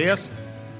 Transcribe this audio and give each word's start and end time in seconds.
Good 0.00 0.06
morning. 0.06 0.16
Buenos 0.16 0.30
días. 0.30 0.30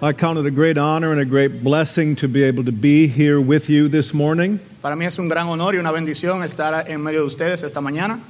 I 0.02 0.12
count 0.14 0.38
it 0.38 0.46
a 0.46 0.50
great 0.50 0.78
honor 0.78 1.12
and 1.12 1.20
a 1.20 1.26
great 1.26 1.62
blessing 1.62 2.16
to 2.16 2.28
be 2.28 2.42
able 2.42 2.64
to 2.64 2.72
be 2.72 3.06
here 3.06 3.38
with 3.38 3.68
you 3.68 3.88
this 3.88 4.14
morning. 4.14 4.58
Para 4.80 4.96
mí 4.96 5.04
es 5.04 5.18
un 5.18 5.28
gran 5.28 5.46
honor 5.48 5.74
y 5.74 5.78
una 5.78 5.92
bendición 5.92 6.42
estar 6.42 6.88
en 6.88 7.02
medio 7.02 7.20
de 7.20 7.26
ustedes 7.26 7.62
esta 7.62 7.80
mañana. 7.80 8.20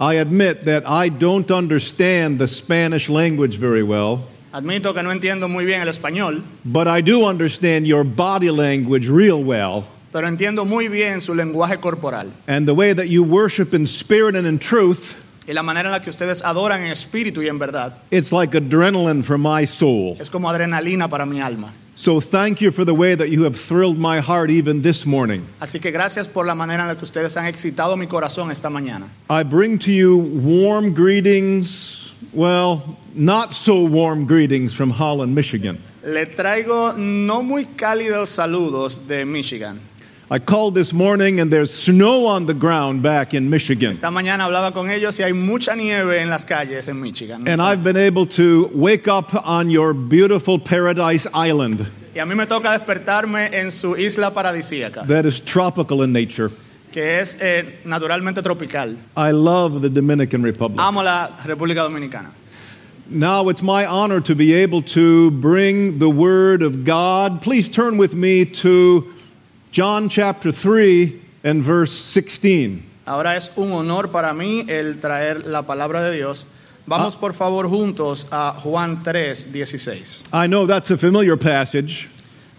I 0.00 0.14
admit 0.14 0.62
that 0.62 0.88
I 0.88 1.10
don't 1.10 1.50
understand 1.50 2.38
the 2.38 2.48
Spanish 2.48 3.08
language 3.08 3.58
very 3.58 3.82
well, 3.82 4.26
Admito 4.52 4.94
que 4.94 5.02
no 5.02 5.10
entiendo 5.10 5.48
muy 5.48 5.66
bien 5.66 5.82
el 5.82 5.88
español, 5.88 6.42
but 6.64 6.88
I 6.88 7.02
do 7.02 7.26
understand 7.26 7.86
your 7.86 8.04
body 8.04 8.50
language 8.50 9.08
real 9.08 9.42
well 9.42 9.84
pero 10.10 10.28
entiendo 10.28 10.64
muy 10.64 10.86
bien 10.86 11.20
su 11.20 11.34
lenguaje 11.34 11.80
corporal 11.80 12.32
and 12.46 12.66
the 12.66 12.74
way 12.74 12.94
that 12.94 13.08
you 13.08 13.22
worship 13.24 13.74
in 13.74 13.84
spirit 13.84 14.36
and 14.36 14.46
in 14.46 14.58
truth. 14.58 15.16
Y 15.46 15.52
la 15.52 15.62
manera 15.62 15.88
en 15.88 15.92
la 15.92 16.00
que 16.00 16.10
ustedes 16.10 16.42
adoran 16.42 16.82
en 16.82 16.92
espíritu 16.92 17.42
y 17.42 17.48
en 17.48 17.58
verdad. 17.58 17.98
It's 18.10 18.32
like 18.32 18.56
adrenaline 18.56 19.22
for 19.22 19.38
my 19.38 19.66
soul. 19.66 20.16
Es 20.18 20.30
como 20.30 20.48
adrenalina 20.48 21.08
para 21.08 21.26
mi 21.26 21.40
alma. 21.40 21.72
So 21.96 22.20
thank 22.20 22.60
you 22.60 22.72
for 22.72 22.84
the 22.84 22.94
way 22.94 23.14
that 23.14 23.28
you 23.28 23.44
have 23.44 23.56
thrilled 23.56 23.98
my 23.98 24.20
heart 24.20 24.50
even 24.50 24.82
this 24.82 25.06
morning. 25.06 25.46
Así 25.60 25.80
que 25.80 25.92
gracias 25.92 26.26
por 26.26 26.44
la 26.44 26.54
manera 26.54 26.82
en 26.82 26.88
la 26.88 26.96
que 26.96 27.04
ustedes 27.04 27.36
han 27.36 27.46
excitado 27.46 27.96
mi 27.96 28.06
corazón 28.06 28.50
esta 28.50 28.68
mañana. 28.68 29.08
I 29.30 29.44
bring 29.44 29.78
to 29.78 29.92
you 29.92 30.16
warm 30.18 30.92
greetings, 30.92 32.10
well, 32.32 32.96
not 33.14 33.54
so 33.54 33.84
warm 33.84 34.26
greetings 34.26 34.74
from 34.74 34.90
Holland, 34.90 35.34
Michigan. 35.36 35.78
Le 36.04 36.26
traigo 36.26 36.94
no 36.98 37.42
muy 37.42 37.64
cálidos 37.64 38.28
saludos 38.28 39.06
de 39.06 39.24
Michigan. 39.24 39.80
I 40.30 40.38
called 40.38 40.74
this 40.74 40.94
morning 40.94 41.38
and 41.38 41.52
there's 41.52 41.70
snow 41.70 42.26
on 42.26 42.46
the 42.46 42.54
ground 42.54 43.02
back 43.02 43.34
in 43.34 43.50
Michigan. 43.50 43.90
Esta 43.92 44.10
mañana 44.10 44.44
hablaba 44.44 44.72
con 44.72 44.90
ellos 44.90 45.18
y 45.20 45.22
hay 45.22 45.32
mucha 45.34 45.74
nieve 45.76 46.18
en 46.18 46.30
las 46.30 46.44
calles 46.44 46.88
en 46.88 46.98
Michigan. 47.00 47.46
And 47.46 47.60
I've 47.60 47.84
been 47.84 47.98
able 47.98 48.24
to 48.26 48.70
wake 48.72 49.06
up 49.06 49.34
on 49.46 49.68
your 49.68 49.92
beautiful 49.92 50.58
paradise 50.58 51.26
island 51.34 51.86
Y 52.14 52.20
a 52.20 52.24
mí 52.24 52.34
me 52.34 52.46
toca 52.46 52.70
despertarme 52.70 53.52
en 53.52 53.70
su 53.70 53.96
isla 53.96 54.32
paradisíaca, 54.32 55.06
that 55.08 55.26
is 55.26 55.40
tropical 55.40 56.02
in 56.02 56.12
nature. 56.12 56.50
que 56.90 57.18
es 57.20 57.36
eh, 57.42 57.80
naturalmente 57.84 58.40
tropical. 58.42 58.96
I 59.16 59.32
love 59.32 59.82
the 59.82 59.90
Dominican 59.90 60.42
Republic. 60.42 60.80
Amo 60.80 61.02
la 61.02 61.36
República 61.44 61.82
Dominicana. 61.82 62.30
Now 63.10 63.50
it's 63.50 63.62
my 63.62 63.84
honor 63.84 64.20
to 64.20 64.34
be 64.34 64.54
able 64.54 64.80
to 64.94 65.32
bring 65.32 65.98
the 65.98 66.08
Word 66.08 66.62
of 66.62 66.84
God. 66.84 67.42
Please 67.42 67.68
turn 67.68 67.98
with 67.98 68.14
me 68.14 68.46
to 68.46 69.13
John 69.74 70.08
chapter 70.08 70.52
3 70.52 71.20
and 71.42 71.60
verse 71.60 71.90
16. 71.90 72.80
Ahora 73.08 73.34
es 73.34 73.50
un 73.56 73.72
honor 73.72 74.12
para 74.12 74.32
mí 74.32 74.64
el 74.68 75.00
traer 75.00 75.46
la 75.46 75.62
palabra 75.62 76.00
de 76.00 76.12
Dios. 76.14 76.46
Vamos 76.86 77.16
ah. 77.16 77.20
por 77.20 77.32
favor 77.34 77.68
juntos 77.68 78.28
a 78.30 78.54
Juan 78.62 79.02
3, 79.02 79.52
16. 79.52 80.22
I 80.32 80.46
know 80.46 80.64
that's 80.68 80.92
a 80.92 80.96
familiar 80.96 81.36
passage, 81.36 82.08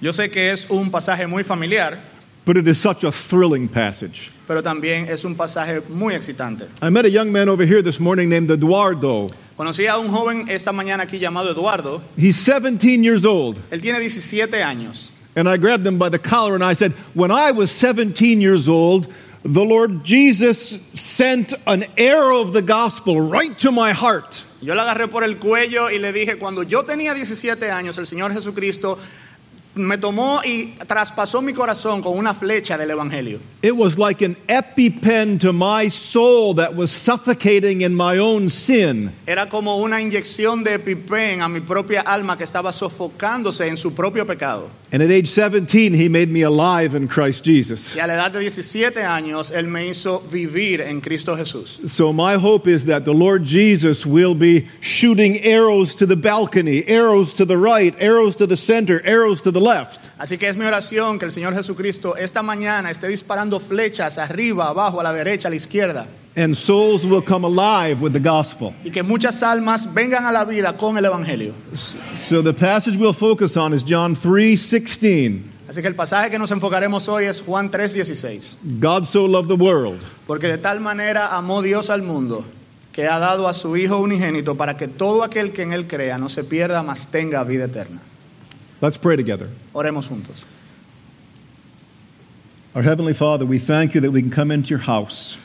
Yo 0.02 0.12
sé 0.12 0.30
que 0.30 0.52
es 0.52 0.70
un 0.70 0.92
pasaje 0.92 1.26
muy 1.26 1.44
familiar, 1.46 2.00
but 2.46 2.58
it 2.58 2.68
is 2.68 2.78
such 2.78 3.06
a 3.06 3.12
thrilling 3.14 3.70
passage. 3.70 4.30
pero 4.46 4.62
también 4.62 5.08
es 5.08 5.24
un 5.24 5.36
pasaje 5.36 5.82
muy 5.88 6.16
excitante. 6.16 6.68
I 6.82 6.90
met 6.90 7.06
a 7.06 7.10
young 7.10 7.32
man 7.32 7.48
over 7.48 7.66
here 7.66 7.82
this 7.82 7.98
morning 7.98 8.28
named 8.28 8.52
Eduardo. 8.52 9.30
Conocí 9.56 9.88
a 9.88 9.98
un 9.98 10.10
joven 10.10 10.50
esta 10.50 10.74
mañana 10.74 11.04
aquí 11.04 11.18
llamado 11.18 11.50
Eduardo. 11.50 12.02
He's 12.18 12.36
17 12.36 13.02
years 13.02 13.24
old. 13.24 13.58
Él 13.72 13.80
tiene 13.80 14.02
17 14.02 14.62
años. 14.62 15.14
And 15.36 15.50
I 15.50 15.58
grabbed 15.58 15.86
him 15.86 15.98
by 15.98 16.10
the 16.10 16.20
collar 16.20 16.56
and 16.56 16.64
I 16.64 16.74
said, 16.74 16.94
When 17.14 17.32
I 17.32 17.52
was 17.52 17.72
17 17.72 18.40
years 18.40 18.70
old, 18.70 19.14
the 19.44 19.64
Lord 19.64 20.04
Jesus 20.04 20.82
sent 20.94 21.54
an 21.68 21.86
arrow 21.98 22.42
of 22.42 22.54
the 22.54 22.64
gospel 22.64 23.22
right 23.22 23.58
to 23.60 23.72
my 23.72 23.92
heart. 23.92 24.42
Yo 24.62 24.74
le 24.74 24.82
agarré 24.82 25.12
por 25.12 25.24
el 25.24 25.36
cuello 25.36 25.92
y 25.92 26.00
le 26.00 26.12
dije, 26.12 26.40
cuando 26.40 26.64
yo 26.64 26.84
tenía 26.84 27.14
17 27.14 27.70
años, 27.70 28.00
el 28.00 28.08
Señor 28.08 28.34
Jesucristo 28.34 28.98
me 29.76 29.98
tomó 29.98 30.42
y 30.44 30.74
traspasó 30.88 31.42
mi 31.42 31.54
corazón 31.54 32.02
con 32.02 32.18
una 32.18 32.34
flecha 32.34 32.78
del 32.78 32.92
Evangelio. 32.92 33.40
It 33.62 33.76
was 33.76 33.98
like 33.98 34.22
an 34.24 34.38
epipen 34.48 35.40
to 35.40 35.52
my 35.52 35.90
soul 35.90 36.56
that 36.56 36.76
was 36.76 36.92
suffocating 36.92 37.82
in 37.82 37.96
my 37.96 38.18
own 38.18 38.50
sin. 38.50 39.12
Era 39.28 39.48
como 39.50 39.78
una 39.78 40.02
inyección 40.02 40.64
de 40.64 40.80
pipen 40.80 41.42
a 41.42 41.50
mi 41.50 41.60
propia 41.60 42.02
alma 42.02 42.38
que 42.38 42.44
estaba 42.44 42.72
sofocándose 42.72 43.68
en 43.68 43.78
su 43.78 43.94
propio 43.94 44.26
pecado. 44.26 44.70
And 44.92 45.02
at 45.02 45.12
age 45.12 45.28
17, 45.28 45.94
he 45.94 46.08
made 46.08 46.30
me 46.30 46.44
alive 46.44 46.96
in 46.96 47.08
Christ 47.08 47.44
Jesus. 47.44 47.96
Y 47.96 48.00
a 48.00 48.08
la 48.08 48.14
edad 48.14 48.32
de 48.32 48.40
17 48.40 49.04
años, 49.04 49.52
Él 49.52 49.68
me 49.68 49.88
hizo 49.88 50.22
vivir 50.32 50.80
en 50.80 51.02
Cristo 51.02 51.36
Jesús. 51.36 51.90
So, 51.90 52.14
my 52.14 52.36
hope 52.36 52.68
is 52.68 52.86
that 52.86 53.04
the 53.04 53.14
Lord 53.14 53.44
Jesus 53.44 54.06
will 54.06 54.36
be 54.36 54.68
shooting 54.80 55.44
arrows 55.44 55.96
to 55.96 56.06
the 56.06 56.16
balcony, 56.16 56.88
arrows 56.88 57.34
to 57.34 57.46
the 57.46 57.58
right, 57.58 57.96
arrows 58.00 58.36
to 58.38 58.48
the 58.48 58.56
center, 58.56 59.02
arrows 59.04 59.42
to 59.42 59.52
the 59.52 59.60
left. 59.66 60.00
Así 60.18 60.38
que 60.38 60.48
es 60.48 60.56
mi 60.56 60.66
oración 60.66 61.18
que 61.18 61.26
el 61.26 61.32
Señor 61.32 61.56
Jesucristo 61.56 62.16
esta 62.16 62.44
mañana 62.44 62.92
esté 62.92 63.08
disparando 63.08 63.60
flechas 63.60 64.18
arriba, 64.18 64.70
abajo, 64.70 65.00
a 65.00 65.04
la 65.04 65.12
derecha, 65.12 65.48
a 65.48 65.52
la 65.52 65.56
izquierda. 65.56 66.08
And 66.38 66.54
souls 66.54 67.06
will 67.06 67.24
come 67.24 67.46
alive 67.46 68.02
with 68.02 68.12
the 68.12 68.20
gospel. 68.20 68.74
Y 68.84 68.92
que 68.92 69.04
muchas 69.04 69.42
almas 69.42 69.94
vengan 69.94 70.26
a 70.26 70.32
la 70.32 70.44
vida 70.44 70.76
con 70.78 70.98
el 70.98 71.06
Evangelio. 71.06 71.54
So, 72.28 72.44
the 72.44 72.54
passage 72.54 72.98
we'll 72.98 73.14
focus 73.14 73.56
on 73.56 73.74
is 73.74 73.84
John 73.84 74.16
3 74.16 74.58
16. 74.58 75.56
Así 75.68 75.82
que 75.82 75.88
el 75.88 75.96
pasaje 75.96 76.30
que 76.30 76.38
nos 76.38 76.52
enfocaremos 76.52 77.08
hoy 77.08 77.26
es 77.26 77.42
Juan 77.42 77.72
3:16. 77.72 78.58
God 78.80 79.06
so 79.06 79.28
loved 79.28 79.48
the 79.48 79.56
world 79.56 80.00
Porque 80.28 80.48
de 80.48 80.58
tal 80.58 80.80
manera 80.80 81.36
amó 81.36 81.62
Dios 81.62 81.90
al 81.90 82.04
mundo 82.04 82.46
que 82.92 83.08
ha 83.08 83.20
dado 83.20 83.48
a 83.48 83.54
su 83.54 83.76
Hijo 83.76 83.98
unigénito 83.98 84.56
para 84.56 84.78
que 84.78 84.88
todo 84.88 85.24
aquel 85.24 85.52
que 85.52 85.64
en 85.64 85.74
Él 85.74 85.88
crea 85.88 86.18
no 86.18 86.30
se 86.30 86.44
pierda, 86.44 86.82
mas 86.84 87.10
tenga 87.10 87.44
vida 87.44 87.66
eterna. 87.66 88.02
Let's 88.82 88.98
pray 88.98 89.16
together. 89.16 89.50
Oremos 89.74 90.08
juntos. 90.08 90.44
Our 92.76 92.82
Heavenly 92.82 93.14
Father, 93.14 93.46
we 93.46 93.58
thank 93.58 93.96
you 93.96 94.02
that 94.02 94.12
we 94.12 94.22
can 94.22 94.32
come 94.32 94.52
into 94.52 94.70
your 94.70 94.80
house. 94.80 95.38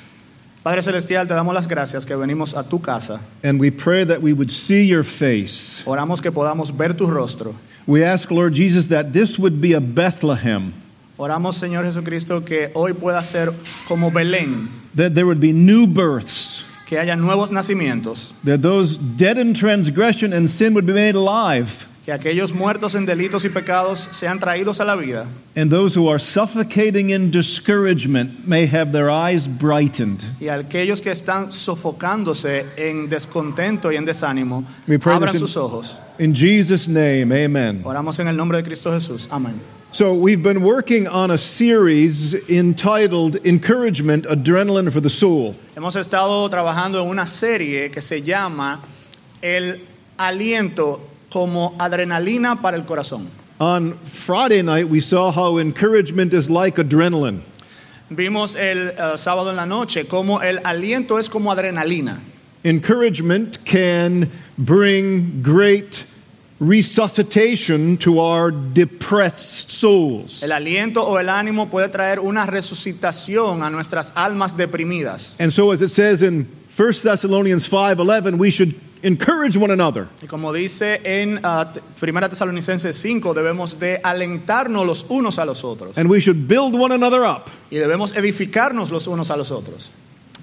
Padre 0.65 0.83
Celestial, 0.83 1.27
te 1.27 1.35
damos 1.35 1.55
las 1.55 1.67
gracias 1.67 2.05
que 2.05 2.17
venimos 2.17 2.55
a 2.59 2.69
tu 2.69 2.81
casa. 2.81 3.21
And 3.43 3.61
we 3.61 3.71
pray 3.71 4.05
that 4.05 4.21
we 4.21 4.33
would 4.33 4.51
see 4.51 4.83
your 4.83 5.05
face. 5.05 5.83
Oramos 5.87 6.21
que 6.21 6.31
podamos 6.31 6.71
ver 6.71 6.93
tu 6.93 7.07
rostro. 7.07 7.55
We 7.87 8.05
ask, 8.05 8.31
Lord 8.31 8.55
Jesus, 8.55 8.89
that 8.89 9.13
this 9.13 9.39
would 9.39 9.61
be 9.61 9.73
a 9.73 9.81
Bethlehem, 9.81 10.75
Oramos, 11.21 11.57
Señor 11.57 11.85
Jesucristo, 11.85 12.47
que 12.47 12.71
hoy 12.75 12.95
pueda 12.95 13.23
ser 13.23 13.53
como 13.87 14.11
Belén, 14.11 14.71
that 14.95 15.15
there 15.15 15.27
would 15.27 15.39
be 15.39 15.53
new 15.53 15.87
births, 15.87 16.63
que 16.87 16.99
haya 16.99 17.15
nuevos 17.15 17.51
nacimientos, 17.51 18.33
that 18.43 18.63
those 18.63 18.97
dead 18.97 19.37
in 19.37 19.53
transgression 19.53 20.33
and 20.33 20.49
sin 20.49 20.73
would 20.73 20.87
be 20.87 20.95
made 20.95 21.15
alive, 21.15 21.87
que 22.05 22.13
aquellos 22.13 22.53
muertos 22.53 22.95
en 22.95 23.07
delitos 23.07 23.45
y 23.45 23.49
pecados 23.51 24.01
sean 24.01 24.39
traídos 24.39 24.81
a 24.81 24.85
la 24.85 24.97
vida 24.97 25.27
and 25.57 25.71
those 25.71 25.95
who 25.95 26.09
are 26.09 26.19
suffocating 26.19 27.11
in 27.11 27.31
discouragement 27.31 28.47
may 28.47 28.67
have 28.67 28.93
their 28.93 29.11
eyes 29.11 29.47
brightened. 29.47 30.23
y 30.41 30.47
aquellos 30.47 31.01
que 31.01 31.11
están 31.11 31.53
sofocándose 31.53 32.67
en 32.77 33.09
descontento 33.09 33.93
y 33.93 33.97
en 33.97 34.05
desánimo 34.05 34.65
abran 35.05 35.37
sus 35.37 35.57
ojos. 35.57 35.97
In 36.19 36.35
Jesus' 36.35 36.87
name, 36.87 37.33
amen. 37.33 37.83
Oramos 37.85 38.19
en 38.21 38.29
el 38.29 38.37
nombre 38.37 38.59
de 38.59 38.65
Cristo 38.65 38.91
Jesús. 38.91 39.29
Amén. 39.31 39.61
So, 39.93 40.15
we've 40.15 40.43
been 40.43 40.63
working 40.63 41.09
on 41.09 41.33
a 41.33 41.39
series 41.39 42.35
entitled 42.49 43.45
Encouragement 43.45 44.25
Adrenaline 44.27 44.93
for 44.93 45.01
the 45.01 45.11
Soul. 45.11 45.57
Hemos 45.75 45.97
estado 45.97 46.49
trabajando 46.49 47.03
en 47.03 47.09
una 47.09 47.27
serie 47.27 47.91
que 47.91 48.01
se 48.01 48.23
llama 48.23 48.83
El 49.43 49.81
aliento 50.17 51.10
como 51.31 51.75
adrenalina 51.79 52.61
para 52.61 52.77
el 52.77 52.85
corazón. 52.85 53.29
On 53.61 53.99
Friday 54.05 54.63
night, 54.63 54.89
we 54.89 55.01
saw 55.01 55.31
how 55.31 55.59
encouragement 55.59 56.33
is 56.33 56.49
like 56.49 56.77
adrenaline. 56.77 57.43
Vimos 58.11 58.57
el 58.57 58.91
eh, 58.91 59.17
sábado 59.17 59.51
en 59.51 59.57
la 59.57 59.67
noche 59.67 60.07
cómo 60.07 60.43
el 60.43 60.59
aliento 60.65 61.19
es 61.19 61.29
como 61.29 61.53
adrenalina. 61.53 62.21
Encouragement 62.65 63.65
can 63.65 64.31
bring 64.59 65.43
great 65.43 66.05
resuscitation 66.59 67.97
to 67.97 68.21
our 68.21 68.51
depressed 68.51 69.71
souls. 69.71 70.43
El 70.43 70.51
aliento 70.53 71.07
o 71.07 71.19
el 71.19 71.29
ánimo 71.29 71.71
puede 71.71 71.89
traer 71.89 72.19
una 72.19 72.47
resucitación 72.47 73.63
a 73.63 73.71
nuestras 73.71 74.13
almas 74.17 74.57
deprimidas. 74.57 75.37
And 75.39 75.53
so 75.53 75.71
as 75.71 75.81
it 75.81 75.91
says 75.91 76.23
in 76.23 76.47
1 76.77 77.03
Thessalonians 77.03 77.69
5:11, 77.69 78.39
we 78.39 78.51
should 78.51 78.75
encourage 79.03 79.57
one 79.57 79.71
another. 79.73 80.09
Y 80.23 80.27
como 80.27 80.53
dice 80.53 81.01
en 81.05 81.41
ah, 81.43 81.71
T- 81.73 81.81
Primera 81.99 82.29
Tesalonicenses 82.29 82.97
5, 82.97 83.33
debemos 83.35 83.79
de 83.79 83.99
alentarnos 84.03 84.85
los 84.87 85.07
unos 85.11 85.39
a 85.39 85.45
los 85.45 85.65
otros 85.65 85.97
And 85.97 86.09
we 86.11 86.21
should 86.21 86.47
build 86.49 86.75
one 86.75 86.93
another 86.93 87.25
up. 87.25 87.49
y 87.71 87.77
debemos 87.77 88.15
edificarnos 88.15 88.91
los 88.91 89.07
unos 89.07 89.31
a 89.31 89.37
los 89.37 89.51
otros. 89.51 89.91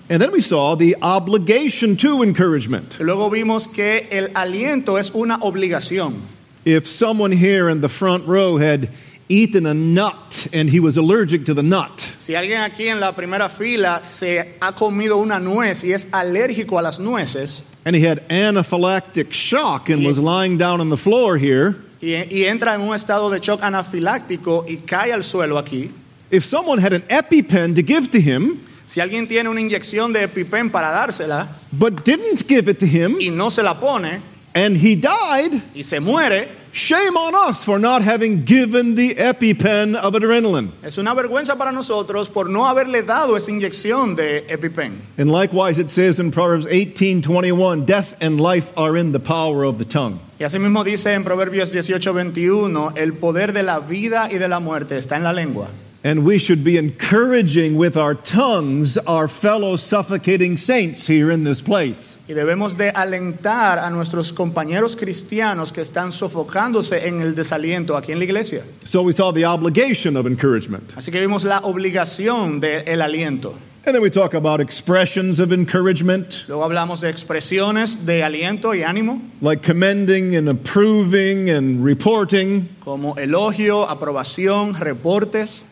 And 0.09 0.21
then 0.21 0.31
we 0.31 0.39
saw 0.41 0.75
the 0.77 0.95
obligation 1.01 1.97
to 1.97 2.23
encouragement. 2.23 2.95
Y 2.99 3.03
luego 3.03 3.29
vimos 3.29 3.67
que 3.67 4.07
el 4.09 4.29
aliento 4.35 4.97
es 4.97 5.11
una 5.13 5.37
obligación. 5.41 6.21
If 6.65 6.87
someone 6.87 7.31
here 7.31 7.69
in 7.69 7.81
the 7.81 7.89
front 7.89 8.25
row 8.27 8.57
had 8.57 8.89
eaten 9.29 9.65
a 9.65 9.73
nut 9.73 10.47
and 10.53 10.69
he 10.69 10.79
was 10.79 10.97
allergic 10.97 11.45
to 11.45 11.53
the 11.53 11.63
nut, 11.63 11.99
Si 12.19 12.33
alguien 12.33 12.61
aquí 12.61 12.87
en 12.87 12.99
la 12.99 13.13
primera 13.13 13.49
fila 13.49 14.01
se 14.01 14.55
ha 14.61 14.73
comido 14.73 15.17
una 15.17 15.39
nuez 15.39 15.83
y 15.83 15.93
es 15.93 16.07
alérgico 16.11 16.77
a 16.77 16.81
las 16.81 16.99
nueces 16.99 17.63
and 17.85 17.95
he 17.95 18.01
had 18.01 18.21
anaphylactic 18.29 19.31
shock 19.31 19.89
and 19.89 20.05
was 20.05 20.19
lying 20.19 20.57
down 20.57 20.81
on 20.81 20.89
the 20.89 20.97
floor 20.97 21.37
here, 21.37 21.75
y, 22.01 22.13
y 22.29 22.45
entra 22.45 22.75
en 22.75 22.81
un 22.81 22.93
estado 22.93 23.29
de 23.29 23.39
shock 23.39 23.61
anafiláctico 23.61 24.65
y 24.67 24.77
cae 24.77 25.13
al 25.13 25.23
suelo 25.23 25.57
aquí, 25.57 25.91
if 26.31 26.45
someone 26.45 26.79
had 26.79 26.93
an 26.93 27.03
EpiPen 27.09 27.75
to 27.75 27.81
give 27.81 28.11
to 28.11 28.19
him, 28.19 28.59
si 28.85 29.01
alguien 29.01 29.27
tiene 29.27 29.49
una 29.49 29.61
inyección 29.61 30.13
de 30.13 30.23
EpiPen 30.23 30.69
para 30.69 30.89
dársela 30.89 31.47
but 31.71 32.03
didn't 32.05 32.47
give 32.47 32.69
it 32.69 32.79
to 32.79 32.85
him, 32.85 33.17
y 33.19 33.29
no 33.29 33.49
se 33.49 33.63
la 33.63 33.73
pone 33.73 34.21
and 34.53 34.77
he 34.77 34.95
died, 34.95 35.61
y 35.75 35.83
se 35.83 35.99
muere, 35.99 36.47
shame 36.77 37.17
on 37.17 37.33
us 37.33 37.63
for 37.63 37.79
not 37.79 38.03
having 38.03 38.45
given 38.45 38.93
the 38.93 39.15
EpiPen 39.15 39.95
of 39.95 40.13
adrenaline. 40.13 40.71
es 40.83 40.97
una 40.97 41.15
vergüenza 41.15 41.57
para 41.57 41.71
nosotros 41.71 42.29
por 42.29 42.49
no 42.49 42.67
haberle 42.67 43.01
dado 43.01 43.35
esa 43.35 43.51
inyección 43.51 44.15
de 44.15 44.45
EpiPen. 44.47 44.99
And 45.17 45.31
likewise, 45.31 45.79
it 45.79 45.89
says 45.89 46.19
in 46.19 46.31
Proverbs 46.31 46.67
18:21, 46.67 47.85
"Death 47.85 48.15
and 48.21 48.39
life 48.39 48.71
are 48.77 48.95
in 48.95 49.11
the 49.11 49.19
power 49.19 49.65
of 49.65 49.79
the 49.79 49.85
tongue." 49.85 50.19
Y 50.39 50.43
así 50.43 50.59
mismo 50.59 50.83
dice 50.83 51.13
en 51.13 51.23
Proverbios 51.23 51.71
18:21, 51.71 52.93
el 52.95 53.13
poder 53.13 53.53
de 53.53 53.63
la 53.63 53.79
vida 53.79 54.29
y 54.31 54.37
de 54.37 54.47
la 54.47 54.59
muerte 54.59 54.97
está 54.97 55.15
en 55.15 55.23
la 55.23 55.33
lengua. 55.33 55.69
And 56.07 56.23
we 56.23 56.39
should 56.39 56.63
be 56.63 56.77
encouraging 56.77 57.75
with 57.75 57.97
our 57.97 58.15
tongues 58.15 58.97
our 58.97 59.27
fellow 59.27 59.75
suffocating 59.75 60.55
saints 60.55 61.05
here 61.05 61.29
in 61.29 61.43
this 61.43 61.61
place. 61.61 62.17
Y 62.29 62.33
debemos 62.33 62.77
de 62.77 62.91
alentar 62.91 63.77
a 63.77 63.89
nuestros 63.89 64.31
compañeros 64.31 64.95
cristianos 64.95 65.73
que 65.73 65.81
están 65.81 66.13
sofocándose 66.13 67.09
en 67.09 67.21
el 67.21 67.35
desaliento 67.35 67.97
aquí 67.97 68.13
en 68.13 68.19
la 68.19 68.23
iglesia. 68.23 68.63
So 68.85 69.01
we 69.01 69.11
saw 69.11 69.33
the 69.33 69.43
obligation 69.43 70.15
of 70.15 70.25
encouragement. 70.25 70.93
Así 70.95 71.11
que 71.11 71.19
vimos 71.19 71.43
la 71.43 71.59
obligación 71.65 72.61
del 72.61 73.01
aliento. 73.01 73.55
And 73.85 73.93
then 73.93 74.01
we 74.01 74.09
talk 74.09 74.33
about 74.33 74.61
expressions 74.61 75.41
of 75.41 75.51
encouragement, 75.51 76.45
Luego 76.47 76.63
hablamos 76.63 77.01
de 77.01 77.09
expresiones 77.09 78.05
de 78.05 78.23
aliento 78.23 78.73
y 78.73 78.83
ánimo, 78.83 79.19
like 79.41 79.61
commending 79.61 80.37
and 80.37 80.47
approving 80.47 81.49
and 81.49 81.83
reporting. 81.83 82.69
como 82.79 83.15
elogio, 83.17 83.89
aprobación, 83.89 84.73
reportes. 84.73 85.65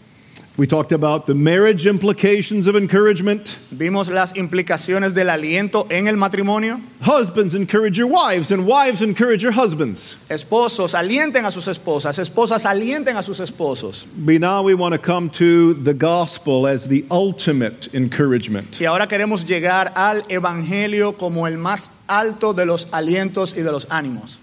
We 0.58 0.68
talked 0.68 0.94
about 0.94 1.26
the 1.26 1.36
marriage 1.36 1.86
implications 1.86 2.66
of 2.66 2.78
encouragement. 2.78 3.58
Vimos 3.72 4.08
las 4.08 4.32
implicaciones 4.38 5.14
del 5.14 5.30
aliento 5.30 5.86
en 5.92 6.08
el 6.08 6.16
matrimonio. 6.16 6.80
Husbands 7.02 7.54
encourage 7.54 7.98
your 7.98 8.08
wives, 8.08 8.52
and 8.52 8.66
wives 8.66 9.02
encourage 9.02 9.44
your 9.44 9.52
husbands. 9.52 10.16
Esposos 10.30 10.96
alienten 10.96 11.44
a 11.44 11.52
sus 11.52 11.68
esposas, 11.68 12.18
esposas 12.20 12.66
alienten 12.66 13.18
a 13.18 13.22
sus 13.22 13.42
esposos. 13.42 14.06
But 14.16 14.40
now 14.40 14.64
we 14.64 14.76
want 14.76 14.94
to 14.94 14.98
come 14.98 15.30
to 15.32 15.74
the 15.74 15.94
gospel 15.94 16.68
as 16.68 16.88
the 16.88 17.04
ultimate 17.12 17.94
encouragement. 17.94 18.80
Y 18.80 18.86
ahora 18.86 19.08
queremos 19.08 19.46
llegar 19.46 19.92
al 19.94 20.24
evangelio 20.30 21.18
como 21.18 21.48
el 21.48 21.58
más 21.58 22.00
alto 22.08 22.54
de 22.54 22.66
los 22.66 22.88
alientos 22.94 23.58
y 23.58 23.62
de 23.62 23.74
los 23.74 23.88
ánimos. 23.90 24.38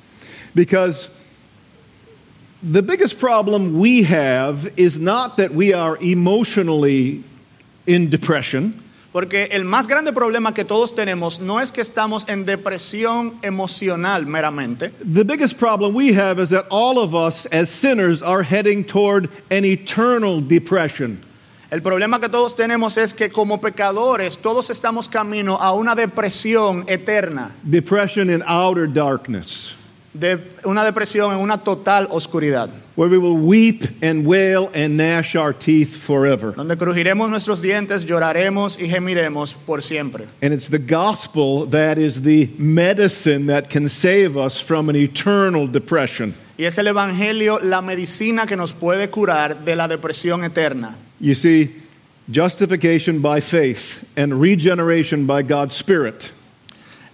Because 0.54 1.08
the 2.62 2.82
biggest 2.82 3.18
problem 3.18 3.78
we 3.78 4.04
have 4.04 4.72
is 4.76 4.98
not 5.00 5.36
that 5.38 5.52
we 5.52 5.72
are 5.72 5.96
emotionally 6.00 7.24
in 7.86 8.08
depression, 8.10 8.78
Porque 9.12 9.48
el 9.50 9.64
más 9.64 9.86
grande 9.86 10.10
problema 10.12 10.54
que 10.54 10.64
todos 10.64 10.92
tenemos 10.94 11.38
no 11.38 11.58
es 11.58 11.70
que 11.70 11.82
estamos 11.82 12.26
en 12.30 12.46
depresión 12.46 13.34
emocional 13.42 14.24
meramente. 14.24 14.90
the 15.04 15.24
biggest 15.24 15.58
problem 15.58 15.92
we 15.92 16.14
have 16.14 16.38
is 16.38 16.48
that 16.50 16.66
all 16.70 16.98
of 16.98 17.14
us 17.14 17.44
as 17.46 17.68
sinners 17.68 18.22
are 18.22 18.42
heading 18.42 18.82
toward 18.84 19.28
an 19.50 19.64
eternal 19.66 20.40
depression. 20.40 21.20
El 21.70 21.80
problema 21.80 22.20
que 22.20 22.28
todos 22.28 22.54
tenemos 22.54 22.96
es 22.96 23.12
que 23.12 23.28
como 23.30 23.58
pecadores 23.58 24.38
todos 24.40 24.70
estamos 24.70 25.08
camino 25.10 25.56
a 25.60 25.74
una 25.74 25.94
depresión 25.94 26.84
eterna, 26.88 27.52
Depression 27.68 28.30
in 28.30 28.42
outer 28.46 28.86
darkness, 28.86 29.74
de 30.14 30.38
una 30.64 30.84
depresión 30.84 31.32
en 31.32 31.40
una 31.40 31.58
total 31.58 32.06
oscuridad, 32.10 32.68
where 32.96 33.08
we 33.08 33.16
will 33.16 33.36
weep 33.36 33.84
and 34.02 34.26
wail 34.26 34.70
and 34.74 34.96
gnash 34.96 35.34
our 35.34 35.54
teeth 35.54 35.96
forever. 35.96 36.52
donde 36.52 36.76
crujiremos 36.76 37.30
nuestros 37.30 37.62
dientes, 37.62 38.04
lloraremos 38.04 38.78
y 38.78 38.88
gemiremos 38.88 39.54
por 39.54 39.80
siempre. 39.82 40.26
And 40.42 40.52
it's 40.52 40.68
the 40.68 40.78
gospel 40.78 41.66
that 41.70 41.98
is 41.98 42.22
the 42.22 42.50
medicine 42.58 43.46
that 43.46 43.70
can 43.70 43.88
save 43.88 44.36
us 44.36 44.60
from 44.60 44.88
an 44.88 44.96
eternal 44.96 45.66
depression. 45.66 46.34
Y 46.58 46.64
es 46.64 46.76
el 46.78 46.86
evangelio 46.86 47.58
la 47.62 47.80
medicina 47.80 48.46
que 48.46 48.56
nos 48.56 48.72
puede 48.72 49.08
curar 49.10 49.64
de 49.64 49.74
la 49.74 49.88
depresión 49.88 50.44
eterna. 50.44 50.96
You 51.18 51.34
see, 51.34 51.70
justification 52.30 53.20
by 53.20 53.40
faith 53.40 54.04
and 54.16 54.40
regeneration 54.40 55.26
by 55.26 55.42
God's 55.42 55.74
Spirit 55.74 56.30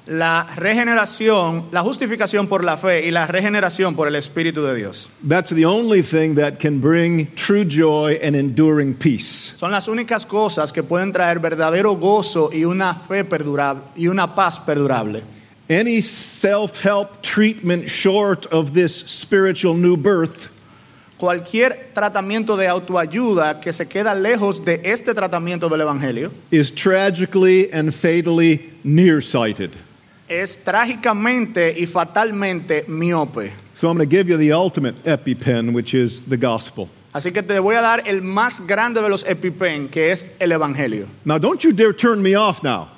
La 0.08 0.48
regeneración, 0.56 1.66
la 1.70 1.82
justificación 1.82 2.46
por 2.46 2.64
la 2.64 2.78
fe 2.78 3.06
y 3.06 3.10
la 3.10 3.26
regeneración 3.26 3.94
por 3.94 4.08
el 4.08 4.14
Espíritu 4.14 4.62
de 4.62 4.74
Dios. 4.74 5.10
That's 5.26 5.50
the 5.50 5.66
only 5.66 6.02
thing 6.02 6.34
that 6.36 6.58
can 6.58 6.80
bring 6.80 7.28
true 7.34 7.64
joy 7.64 8.18
and 8.22 8.34
enduring 8.34 8.94
peace. 8.94 9.54
Son 9.56 9.70
las 9.70 9.86
únicas 9.86 10.24
cosas 10.24 10.72
que 10.72 10.82
pueden 10.82 11.12
traer 11.12 11.40
verdadero 11.40 11.94
gozo 11.96 12.50
y 12.52 12.64
una 12.64 12.94
fe 12.94 13.24
perdurable 13.24 13.82
y 13.96 14.08
una 14.08 14.34
paz 14.34 14.58
perdurable. 14.58 15.22
Any 15.68 16.00
self 16.00 16.82
help 16.82 17.20
treatment 17.22 17.88
short 17.88 18.46
of 18.46 18.72
this 18.72 18.94
spiritual 18.94 19.74
new 19.74 19.96
birth 19.96 20.48
Cualquier 21.18 21.90
tratamiento 21.94 22.56
de 22.56 22.68
autoayuda 22.68 23.60
que 23.60 23.72
se 23.72 23.88
queda 23.88 24.14
lejos 24.14 24.64
de 24.64 24.80
este 24.84 25.14
tratamiento 25.14 25.68
del 25.68 25.80
Evangelio 25.80 26.30
is 26.52 26.72
tragically 26.72 27.68
and 27.72 27.92
fatally 27.92 28.72
nearsighted. 28.84 29.72
Es 30.28 30.64
trágicamente 30.64 31.74
y 31.76 31.86
fatalmente 31.86 32.84
miope. 32.88 33.52
So 33.74 33.88
I'm 33.88 33.96
going 33.96 34.08
to 34.08 34.16
give 34.16 34.28
you 34.28 34.36
the 34.36 34.52
ultimate 34.52 34.96
EpiPen, 35.04 35.72
which 35.72 35.94
is 35.94 36.20
the 36.28 36.36
gospel. 36.36 36.88
Así 37.12 37.32
que 37.32 37.42
te 37.42 37.58
voy 37.60 37.74
a 37.76 37.80
dar 37.80 38.02
el 38.06 38.20
más 38.22 38.60
grande 38.66 39.00
de 39.00 39.08
los 39.08 39.24
EpiPen, 39.24 39.88
que 39.88 40.10
es 40.12 40.36
el 40.40 40.50
Evangelio. 40.52 41.06
Now, 41.24 41.38
don't 41.38 41.62
you 41.62 41.72
dare 41.72 41.92
turn 41.92 42.20
me 42.22 42.34
off 42.36 42.62
now, 42.62 42.88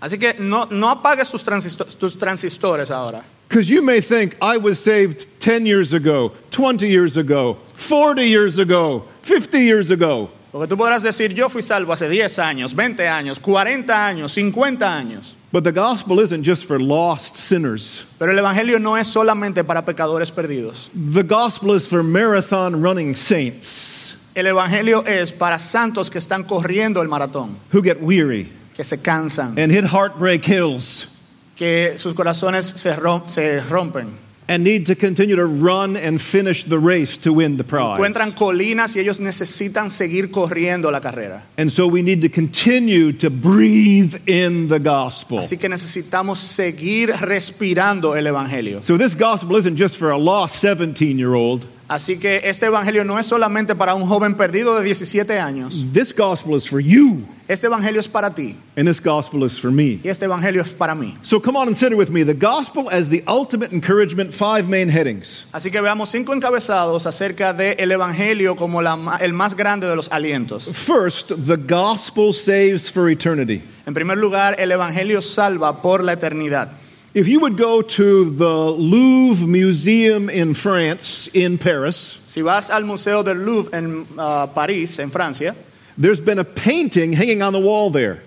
Así 0.00 0.18
que 0.18 0.34
no, 0.38 0.66
no 0.70 0.90
apagues 0.90 1.30
tus, 1.30 1.42
transisto- 1.44 1.86
tus 1.98 2.16
transistores 2.18 2.90
ahora. 2.90 3.24
because 3.48 3.70
you 3.70 3.80
may 3.82 4.00
think 4.00 4.36
I 4.42 4.58
was 4.58 4.78
saved 4.78 5.26
10 5.40 5.64
years 5.66 5.92
ago, 5.94 6.32
20 6.50 6.86
years 6.88 7.16
ago, 7.16 7.56
40 7.74 8.22
years 8.26 8.58
ago, 8.58 9.04
50 9.22 9.58
years 9.60 9.90
ago. 9.90 10.30
Porque 10.52 10.68
tú 10.68 10.76
podrás 10.76 11.02
decir, 11.02 11.32
yo 11.34 11.48
fui 11.48 11.62
salvo 11.62 11.92
hace 11.92 12.08
10 12.08 12.38
años, 12.38 12.74
20 12.74 13.06
años, 13.08 13.38
40 13.40 14.06
años, 14.06 14.32
50 14.32 14.84
años. 14.94 15.36
But 15.54 15.62
the 15.62 15.70
gospel 15.70 16.18
isn't 16.18 16.42
just 16.42 16.66
for 16.66 16.80
lost 16.80 17.36
sinners. 17.36 18.02
Pero 18.18 18.32
el 18.32 18.38
Evangelio 18.40 18.80
no 18.80 18.96
es 18.96 19.06
solamente 19.06 19.62
para 19.62 19.82
pecadores 19.86 20.32
perdidos. 20.32 20.90
The 20.92 21.22
gospel 21.22 21.76
is 21.76 21.86
for 21.86 22.02
marathon 22.02 22.82
running 22.82 23.14
saints 23.14 24.16
El 24.34 24.46
Evangelio 24.46 25.04
es 25.06 25.30
para 25.30 25.60
santos 25.60 26.10
que 26.10 26.18
están 26.18 26.42
corriendo 26.42 27.00
el 27.02 27.08
maratón, 27.08 27.56
who 27.72 27.80
get 27.82 28.02
weary 28.02 28.50
que 28.74 28.82
se 28.82 28.96
cansan, 29.00 29.56
and 29.56 29.70
hit 29.70 29.84
heartbreak 29.84 30.44
hills 30.44 31.06
que 31.54 31.92
sus 31.98 32.14
corazones 32.16 32.64
se, 32.66 32.92
rom- 32.96 33.28
se 33.28 33.60
rompen. 33.60 34.08
And 34.48 34.62
need 34.62 34.86
to 34.86 34.94
continue 34.94 35.36
to 35.36 35.46
run 35.46 35.96
and 35.96 36.20
finish 36.20 36.64
the 36.64 36.78
race 36.78 37.16
to 37.18 37.32
win 37.32 37.56
the 37.56 37.64
prize. 37.64 37.96
Encuentran 37.96 38.32
colinas 38.32 38.94
y 38.94 39.00
ellos 39.00 39.20
necesitan 39.20 39.90
seguir 39.90 40.30
corriendo 40.30 40.90
la 40.90 41.00
carrera. 41.00 41.42
And 41.56 41.70
so 41.70 41.86
we 41.86 42.02
need 42.02 42.20
to 42.22 42.28
continue 42.28 43.12
to 43.12 43.30
breathe 43.30 44.16
in 44.26 44.68
the 44.68 44.78
gospel. 44.78 45.38
Así 45.38 45.58
que 45.58 45.68
necesitamos 45.68 46.38
seguir 46.38 47.10
respirando 47.20 48.16
el 48.16 48.26
Evangelio. 48.26 48.82
So 48.82 48.98
this 48.98 49.14
gospel 49.14 49.56
isn't 49.56 49.76
just 49.76 49.96
for 49.96 50.10
a 50.10 50.18
lost 50.18 50.60
17 50.60 51.18
year 51.18 51.34
old. 51.34 51.66
Así 51.94 52.18
que 52.18 52.40
este 52.42 52.66
Evangelio 52.66 53.04
no 53.04 53.20
es 53.20 53.26
solamente 53.26 53.76
para 53.76 53.94
un 53.94 54.04
joven 54.04 54.34
perdido 54.34 54.76
de 54.76 54.82
17 54.82 55.38
años. 55.38 55.84
This 55.92 56.12
gospel 56.12 56.56
is 56.56 56.68
for 56.68 56.80
you, 56.80 57.24
Este 57.46 57.68
Evangelio 57.68 58.00
es 58.00 58.08
para 58.08 58.34
ti 58.34 58.56
and 58.76 58.88
this 58.88 59.00
gospel 59.00 59.44
is 59.44 59.56
for 59.60 59.70
me. 59.70 60.00
y 60.02 60.08
este 60.08 60.24
Evangelio 60.24 60.60
es 60.62 60.70
para 60.70 60.92
mí. 60.96 61.14
So 61.22 61.40
come 61.40 61.56
on 61.56 61.68
and 61.68 61.76
consider 61.76 61.94
with 61.96 62.08
me 62.08 62.24
the 62.24 62.34
gospel 62.34 62.88
as 62.90 63.08
the 63.10 63.22
ultimate 63.28 63.72
encouragement, 63.72 64.34
five 64.34 64.68
main 64.68 64.88
headings. 64.88 65.44
Así 65.52 65.70
que 65.70 65.80
veamos 65.80 66.08
cinco 66.10 66.34
encabezados 66.34 67.06
acerca 67.06 67.52
del 67.52 67.92
Evangelio 67.92 68.56
como 68.56 68.82
la 68.82 69.18
el 69.20 69.32
más 69.32 69.54
grande 69.54 69.86
de 69.86 69.94
los 69.94 70.10
alientos. 70.10 70.64
First, 70.74 71.28
the 71.46 71.56
gospel 71.56 72.34
saves 72.34 72.90
for 72.90 73.08
eternity. 73.08 73.62
En 73.86 73.94
primer 73.94 74.18
lugar, 74.18 74.56
el 74.58 74.72
Evangelio 74.72 75.22
salva 75.22 75.80
por 75.80 76.02
la 76.02 76.14
eternidad. 76.14 76.72
If 77.14 77.28
you 77.28 77.38
would 77.38 77.56
go 77.56 77.80
to 77.80 78.30
the 78.30 78.72
Louvre 78.72 79.46
Museum 79.46 80.28
in 80.28 80.52
France, 80.52 81.28
in 81.32 81.58
Paris, 81.58 82.18
Si 82.24 82.42
vas 82.42 82.70
al 82.70 82.82
Museo 82.82 83.22
del 83.22 83.36
Louvre 83.36 83.72
en 83.72 84.04
ah, 84.18 84.48
París, 84.52 84.98
en 84.98 85.10
Francia, 85.10 85.54
there's 85.96 86.20
been 86.20 86.40
a 86.40 86.44
painting 86.44 87.12
hanging 87.12 87.40
on 87.40 87.52
the 87.52 87.60
wall 87.60 87.88
there. 87.90 88.20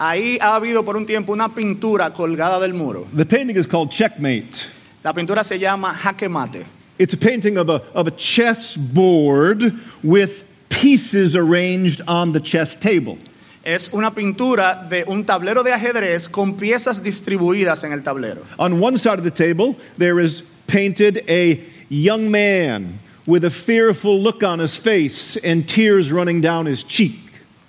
ahí 0.00 0.38
ha 0.40 0.58
habido 0.58 0.84
por 0.84 0.96
un 0.96 1.06
tiempo 1.06 1.32
una 1.32 1.50
pintura 1.50 2.12
colgada 2.12 2.58
del 2.58 2.72
muro. 2.72 3.06
The 3.12 3.24
painting 3.24 3.56
is 3.56 3.66
called 3.66 3.92
Checkmate. 3.92 4.66
La 5.04 5.12
pintura 5.12 5.44
se 5.44 5.56
llama 5.58 5.94
Jaque 5.94 6.28
Mate. 6.28 6.66
It's 6.98 7.14
a 7.14 7.16
painting 7.16 7.56
of 7.56 7.70
a, 7.70 7.84
of 7.94 8.08
a 8.08 8.10
chessboard 8.10 9.72
with 10.02 10.42
pieces 10.68 11.36
arranged 11.36 12.00
on 12.08 12.32
the 12.32 12.40
chess 12.40 12.74
table. 12.74 13.18
Es 13.64 13.90
una 13.92 14.12
pintura 14.12 14.86
de 14.88 15.04
un 15.06 15.24
tablero 15.24 15.62
de 15.62 15.72
ajedrez 15.72 16.28
con 16.28 16.56
piezas 16.56 17.02
distribuidas 17.02 17.84
en 17.84 17.92
el 17.92 18.02
tablero. 18.02 18.42
On 18.58 18.82
one 18.82 18.98
side 18.98 19.18
of 19.18 19.24
the 19.24 19.30
table, 19.30 19.76
there 19.98 20.20
is 20.20 20.42
painted 20.66 21.24
a 21.28 21.60
young 21.88 22.28
man 22.28 22.98
with 23.26 23.44
a 23.44 23.50
fearful 23.50 24.20
look 24.20 24.42
on 24.42 24.58
his 24.58 24.76
face 24.76 25.36
and 25.44 25.66
tears 25.68 26.10
running 26.10 26.40
down 26.40 26.66
his 26.66 26.82
cheek. 26.82 27.20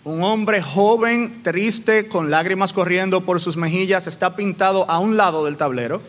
Un 0.03 0.21
hombre 0.21 0.61
joven, 0.61 1.43
triste, 1.43 2.07
con 2.07 2.29
lágrimas 2.29 2.73
corriendo 2.73 3.21
por 3.21 3.39
sus 3.39 3.55
mejillas, 3.55 4.07
está 4.07 4.35
pintado 4.35 4.89
a 4.89 4.99
un 4.99 5.15
lado 5.15 5.45
del 5.45 5.55
tablero. 5.55 6.01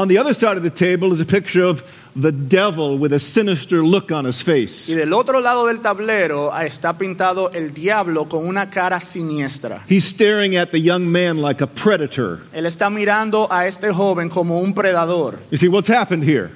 On 0.00 0.08
the 0.08 0.16
other 0.16 0.32
side 0.32 0.56
of 0.56 0.62
the 0.62 0.70
table 0.70 1.12
is 1.12 1.20
a 1.20 1.26
picture 1.26 1.62
of 1.62 1.84
the 2.16 2.32
devil 2.32 2.96
with 2.96 3.12
a 3.12 3.18
sinister 3.18 3.84
look 3.84 4.10
on 4.10 4.24
his 4.24 4.40
face. 4.40 4.88
Y 4.88 4.94
del 4.94 5.12
otro 5.12 5.40
lado 5.40 5.66
del 5.66 5.82
tablero 5.82 6.48
ah, 6.50 6.64
está 6.64 6.96
pintado 6.96 7.52
el 7.52 7.74
diablo 7.74 8.24
con 8.26 8.46
una 8.46 8.70
cara 8.70 8.98
siniestra. 8.98 9.82
He's 9.86 10.06
staring 10.06 10.56
at 10.56 10.72
the 10.72 10.78
young 10.78 11.12
man 11.12 11.36
like 11.36 11.60
a 11.60 11.66
predator. 11.66 12.40
Él 12.54 12.64
está 12.64 12.88
mirando 12.88 13.46
a 13.50 13.66
este 13.66 13.92
joven 13.92 14.30
como 14.30 14.58
un 14.60 14.72
predador. 14.72 15.38
You 15.50 15.58
see, 15.58 15.68
what's 15.68 15.90
happened 15.90 16.24
here? 16.24 16.50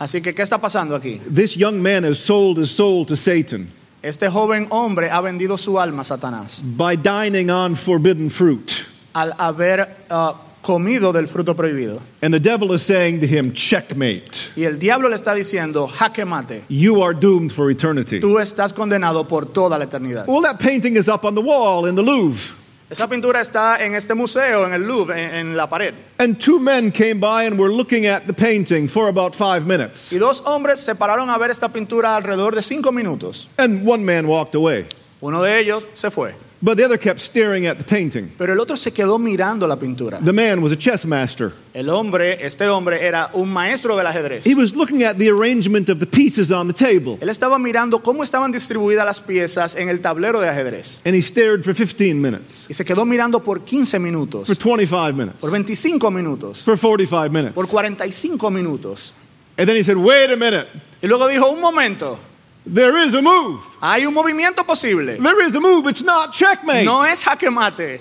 Así 0.00 0.20
que, 0.20 0.34
¿qué 0.34 0.42
está 0.42 0.58
pasando 0.60 0.96
aquí? 0.96 1.20
This 1.32 1.56
young 1.56 1.80
man 1.80 2.02
has 2.02 2.18
sold 2.18 2.58
his 2.58 2.72
soul 2.72 3.06
to 3.06 3.14
Satan 3.14 3.68
Este 4.02 4.28
joven 4.28 4.66
hombre 4.70 5.10
ha 5.10 5.20
vendido 5.20 5.56
su 5.56 5.78
alma 5.78 6.00
a 6.02 6.04
Satanás 6.04 6.60
by 6.60 6.96
dining 6.96 7.50
on 7.50 7.76
forbidden 7.76 8.30
fruit. 8.30 8.84
al 9.14 9.32
haber 9.38 10.06
ah, 10.10 10.34
comido 10.62 11.12
del 11.12 11.26
fruto 11.26 11.54
prohibido. 11.54 12.00
And 12.22 12.32
the 12.34 12.40
devil 12.40 12.72
is 12.74 12.82
saying 12.82 13.20
to 13.20 13.26
him, 13.26 13.52
Checkmate. 13.52 14.52
Y 14.56 14.64
el 14.64 14.78
diablo 14.78 15.08
le 15.08 15.16
está 15.16 15.34
diciendo, 15.34 15.88
jaque 15.88 16.24
mate, 16.24 16.64
You 16.68 17.02
are 17.02 17.14
doomed 17.14 17.52
for 17.52 17.70
eternity. 17.70 18.20
tú 18.20 18.38
estás 18.38 18.72
condenado 18.72 19.26
por 19.26 19.46
toda 19.46 19.78
la 19.78 19.84
eternidad. 19.86 20.26
Well, 20.26 20.42
that 20.42 20.58
painting 20.58 20.96
is 20.96 21.08
up 21.08 21.24
on 21.24 21.34
the 21.34 21.40
wall 21.42 21.86
in 21.86 21.94
the 21.96 22.02
Louvre. 22.02 22.56
Esa 22.90 23.06
pintura 23.06 23.40
está 23.40 23.80
en 23.84 23.94
este 23.94 24.14
museo, 24.16 24.66
en 24.66 24.72
el 24.74 24.82
Louvre, 24.82 25.14
en, 25.22 25.34
en 25.34 25.56
la 25.56 25.68
pared. 25.68 25.94
And 26.18 26.40
two 26.40 26.58
men 26.58 26.90
came 26.90 27.20
by 27.20 27.44
and 27.44 27.56
were 27.56 27.72
looking 27.72 28.06
at 28.06 28.26
the 28.26 28.32
painting 28.32 28.88
for 28.88 29.06
about 29.08 29.32
five 29.32 29.64
minutes. 29.64 30.12
Y 30.12 30.18
dos 30.18 30.42
hombres 30.44 30.80
se 30.80 30.96
pararon 30.96 31.30
a 31.30 31.38
ver 31.38 31.50
esta 31.50 31.68
pintura 31.68 32.16
alrededor 32.16 32.52
de 32.56 32.62
cinco 32.62 32.90
minutos. 32.90 33.48
And 33.58 33.86
one 33.88 34.04
man 34.04 34.26
walked 34.26 34.56
away. 34.56 34.86
Uno 35.20 35.40
de 35.42 35.60
ellos 35.60 35.86
se 35.94 36.10
fue, 36.10 36.34
But 36.62 36.76
the 36.76 36.84
other 36.84 36.98
kept 36.98 37.20
staring 37.20 37.66
at 37.66 37.78
the 37.78 37.84
painting. 37.84 38.32
pero 38.36 38.52
el 38.52 38.60
otro 38.60 38.76
se 38.76 38.92
quedó 38.92 39.18
mirando 39.18 39.66
la 39.66 39.76
pintura. 39.76 40.18
The 40.22 40.32
man 40.32 40.62
was 40.62 40.72
a 40.72 40.76
chess 40.76 41.06
master. 41.06 41.52
El 41.72 41.88
hombre, 41.88 42.44
este 42.44 42.68
hombre, 42.68 43.02
era 43.02 43.30
un 43.32 43.50
maestro 43.50 43.96
del 43.96 44.06
ajedrez. 44.06 44.44
He 44.44 44.54
was 44.54 44.74
looking 44.74 45.02
at 45.02 45.16
the 45.16 45.30
arrangement 45.30 45.88
of 45.88 46.00
the 46.00 46.06
pieces 46.06 46.50
on 46.50 46.66
the 46.66 46.74
table. 46.74 47.16
Él 47.22 47.30
estaba 47.30 47.58
mirando 47.58 48.02
cómo 48.02 48.22
estaban 48.22 48.52
distribuidas 48.52 49.06
las 49.06 49.20
piezas 49.20 49.74
en 49.74 49.88
el 49.88 50.00
tablero 50.00 50.38
de 50.38 50.50
ajedrez. 50.50 51.00
And 51.06 51.14
he 51.14 51.22
stared 51.22 51.64
for 51.64 51.72
15 51.74 52.20
minutes, 52.20 52.66
Y 52.68 52.74
se 52.74 52.84
quedó 52.84 53.06
mirando 53.06 53.40
por 53.42 53.64
15 53.64 53.98
minutos, 53.98 54.46
for 54.46 54.56
25 54.58 55.14
minutes, 55.14 55.40
por 55.40 55.50
25 55.50 56.10
minutos, 56.10 56.62
for 56.62 56.76
45 56.78 57.30
minutes. 57.32 57.54
por 57.54 57.68
45 57.68 58.50
minutos. 58.50 59.14
And 59.56 59.66
then 59.66 59.76
he 59.76 59.82
said, 59.82 59.96
Wait 59.96 60.30
a 60.30 60.36
minute. 60.36 60.66
Y 61.02 61.06
luego 61.06 61.26
dijo, 61.26 61.48
un 61.50 61.60
momento, 61.62 62.18
There 62.66 62.96
is 62.98 63.14
a 63.14 63.22
move. 63.22 63.60
hay 63.80 64.04
un 64.04 64.14
movimiento 64.14 64.64
posible. 64.66 65.16
There 65.16 65.44
is 65.46 65.54
a 65.54 65.60
move. 65.60 65.86
It's 65.86 66.02
not 66.04 66.32
checkmate. 66.32 66.84
No 66.84 67.02
es 67.02 67.22
jaque 67.24 67.50
mate. 67.52 68.00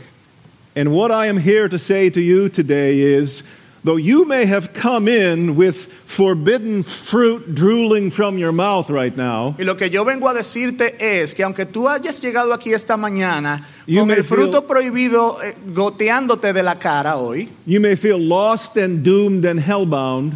And 0.75 0.91
what 0.91 1.11
I 1.11 1.27
am 1.27 1.37
here 1.37 1.67
to 1.69 1.79
say 1.79 2.09
to 2.09 2.19
you 2.21 2.49
today 2.49 2.99
is 2.99 3.41
though 3.83 3.95
you 3.95 4.25
may 4.25 4.45
have 4.45 4.73
come 4.73 5.07
in 5.07 5.55
with 5.55 5.85
forbidden 6.05 6.83
fruit 6.83 7.55
drooling 7.55 8.11
from 8.11 8.37
your 8.37 8.51
mouth 8.51 8.89
right 8.89 9.15
now, 9.15 9.55
Y 9.57 9.63
lo 9.63 9.75
que 9.75 9.89
yo 9.89 10.03
vengo 10.03 10.27
a 10.27 10.33
decirte 10.33 10.95
es 10.99 11.33
que 11.33 11.43
aunque 11.43 11.65
tú 11.65 11.87
hayas 11.87 12.21
llegado 12.21 12.53
aquí 12.53 12.73
esta 12.73 12.97
mañana 12.97 13.65
You 13.87 14.01
con 14.01 14.11
el 14.11 14.23
fruto 14.23 14.61
feel- 14.61 14.67
prohibido 14.67 15.41
eh, 15.41 15.55
goteándote 15.73 16.51
de 16.53 16.61
la 16.63 16.75
cara 16.77 17.15
hoy, 17.17 17.49
you 17.65 17.79
may 17.79 17.95
feel 17.95 18.19
lost 18.19 18.75
and 18.77 19.03
doomed 19.03 19.45
and 19.45 19.59
hellbound. 19.61 20.35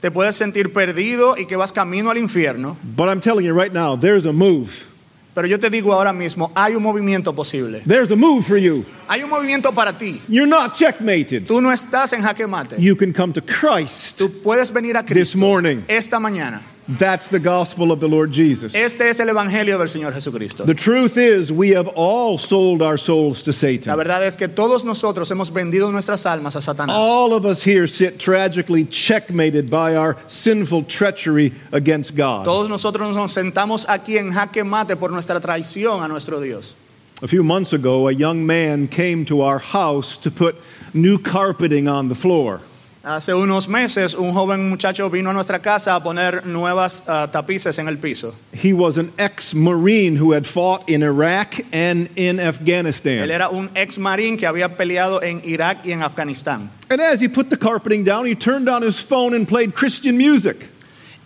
Te 0.00 0.10
puedes 0.10 0.36
sentir 0.36 0.72
perdido 0.72 1.36
y 1.36 1.46
que 1.46 1.56
vas 1.56 1.72
camino 1.72 2.10
al 2.10 2.18
infierno. 2.18 2.76
But 2.96 3.08
I'm 3.08 3.20
telling 3.20 3.44
you 3.44 3.52
right 3.58 3.72
now, 3.72 3.98
there's 3.98 4.26
a 4.26 4.32
move. 4.32 4.86
Pero 5.34 5.46
yo 5.46 5.58
te 5.60 5.70
digo 5.70 5.92
ahora 5.92 6.12
mismo, 6.12 6.50
hay 6.56 6.74
un 6.74 6.82
movimiento 6.82 7.32
posible. 7.32 7.82
There's 7.86 8.10
a 8.10 8.16
move 8.16 8.44
for 8.44 8.56
you. 8.58 8.84
Hay 9.06 9.22
un 9.22 9.30
movimiento 9.30 9.72
para 9.72 9.96
ti. 9.96 10.20
You're 10.28 10.48
not 10.48 10.74
checkmated. 10.74 11.46
Tú 11.46 11.60
no 11.60 11.70
estás 11.70 12.12
en 12.12 12.22
jaque 12.22 12.46
mate. 12.48 12.76
You 12.80 12.96
can 12.96 13.12
come 13.12 13.32
to 13.32 13.40
Christ 13.40 14.18
Tú 14.18 14.42
puedes 14.42 14.72
venir 14.72 14.96
a 14.96 15.02
this 15.02 15.10
Cristo 15.12 15.38
morning. 15.38 15.82
esta 15.86 16.18
mañana. 16.18 16.60
That's 16.88 17.28
the 17.28 17.38
gospel 17.38 17.92
of 17.92 18.00
the 18.00 18.08
Lord 18.08 18.32
Jesus. 18.32 18.74
Este 18.74 19.10
es 19.10 19.20
el 19.20 19.28
evangelio 19.28 19.76
del 19.76 19.88
Señor 19.88 20.14
Jesucristo. 20.14 20.64
The 20.64 20.74
truth 20.74 21.18
is, 21.18 21.52
we 21.52 21.70
have 21.70 21.86
all 21.88 22.38
sold 22.38 22.80
our 22.80 22.96
souls 22.96 23.42
to 23.42 23.52
Satan. 23.52 23.90
La 23.90 23.96
verdad 23.96 24.26
es 24.26 24.36
que 24.36 24.48
todos 24.48 24.84
nosotros 24.84 25.30
hemos 25.30 25.50
vendido 25.50 25.92
nuestras 25.92 26.24
almas 26.24 26.56
a 26.56 26.62
Satanás. 26.62 26.96
All 26.96 27.34
of 27.34 27.44
us 27.44 27.62
here 27.62 27.86
sit 27.86 28.18
tragically 28.18 28.86
checkmated 28.86 29.68
by 29.68 29.96
our 29.96 30.16
sinful 30.28 30.84
treachery 30.84 31.52
against 31.72 32.16
God. 32.16 32.44
Todos 32.44 32.70
nosotros 32.70 33.14
nos 33.14 33.34
sentamos 33.34 33.84
aquí 33.86 34.16
en 34.16 34.32
jaque 34.32 34.64
mate 34.64 34.96
por 34.96 35.10
nuestra 35.10 35.40
traición 35.40 36.02
a 36.02 36.08
nuestro 36.08 36.40
Dios. 36.40 36.74
A 37.20 37.28
few 37.28 37.42
months 37.42 37.74
ago, 37.74 38.08
a 38.08 38.12
young 38.12 38.46
man 38.46 38.88
came 38.88 39.26
to 39.26 39.42
our 39.42 39.58
house 39.58 40.16
to 40.18 40.30
put 40.30 40.56
new 40.94 41.18
carpeting 41.18 41.86
on 41.86 42.08
the 42.08 42.14
floor. 42.14 42.62
Hace 43.04 43.32
unos 43.32 43.68
meses 43.68 44.14
un 44.14 44.32
joven 44.32 44.68
muchacho 44.68 45.08
vino 45.08 45.30
a 45.30 45.32
nuestra 45.32 45.60
casa 45.60 45.94
a 45.94 46.02
poner 46.02 46.44
nuevas 46.44 47.04
ah, 47.06 47.28
tapices 47.30 47.78
en 47.78 47.86
el 47.86 47.98
piso. 47.98 48.34
He 48.52 48.72
was 48.72 48.98
an 48.98 49.12
ex 49.18 49.54
Marine 49.54 50.16
who 50.16 50.32
had 50.32 50.46
fought 50.46 50.88
in 50.88 51.02
Iraq 51.02 51.64
and 51.72 52.10
in 52.16 52.38
Él 52.38 52.48
Afghanistan. 52.48 53.30
era 53.30 53.48
un 53.50 53.70
ex 53.76 53.98
marín 53.98 54.36
que 54.36 54.46
había 54.46 54.76
peleado 54.76 55.22
en 55.22 55.40
Irak 55.44 55.86
y 55.86 55.92
en 55.92 56.02
Afganistán. 56.02 56.70
And 56.90 57.00
as 57.00 57.20
he 57.20 57.28
put 57.28 57.50
the 57.50 57.56
carpeting 57.56 58.02
down, 58.04 58.26
he 58.26 58.34
turned 58.34 58.68
on 58.68 58.82
his 58.82 58.98
phone 58.98 59.32
and 59.34 59.46
played 59.46 59.74
Christian 59.74 60.18
music. 60.18 60.68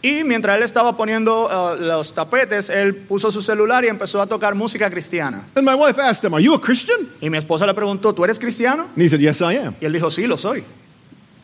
Y 0.03 0.25
mientras 0.25 0.57
él 0.57 0.65
estaba 0.65 0.97
poniendo 0.97 1.49
ah, 1.51 1.75
los 1.79 2.13
tapetes, 2.13 2.69
él 2.69 2.95
puso 2.97 3.33
su 3.33 3.41
celular 3.41 3.85
y 3.85 3.89
empezó 3.89 4.21
a 4.21 4.27
tocar 4.27 4.55
música 4.55 4.91
cristiana. 4.91 5.49
And 5.55 5.65
my 5.65 5.75
wife 5.75 5.99
asked 5.99 6.23
him, 6.23 6.35
Are 6.35 6.43
you 6.43 6.53
a 6.55 6.61
Christian? 6.61 7.09
Y 7.21 7.31
mi 7.31 7.39
esposa 7.39 7.67
le 7.67 7.73
preguntó, 7.73 8.13
¿tú 8.13 8.25
eres 8.25 8.39
cristiano? 8.39 8.89
And 8.95 9.03
he 9.03 9.09
said, 9.09 9.21
Yes, 9.21 9.41
I 9.41 9.57
am. 9.57 9.75
Y 9.81 9.87
él 9.87 9.93
dijo, 9.93 10.11
sí, 10.11 10.27
lo 10.27 10.37
soy. 10.37 10.65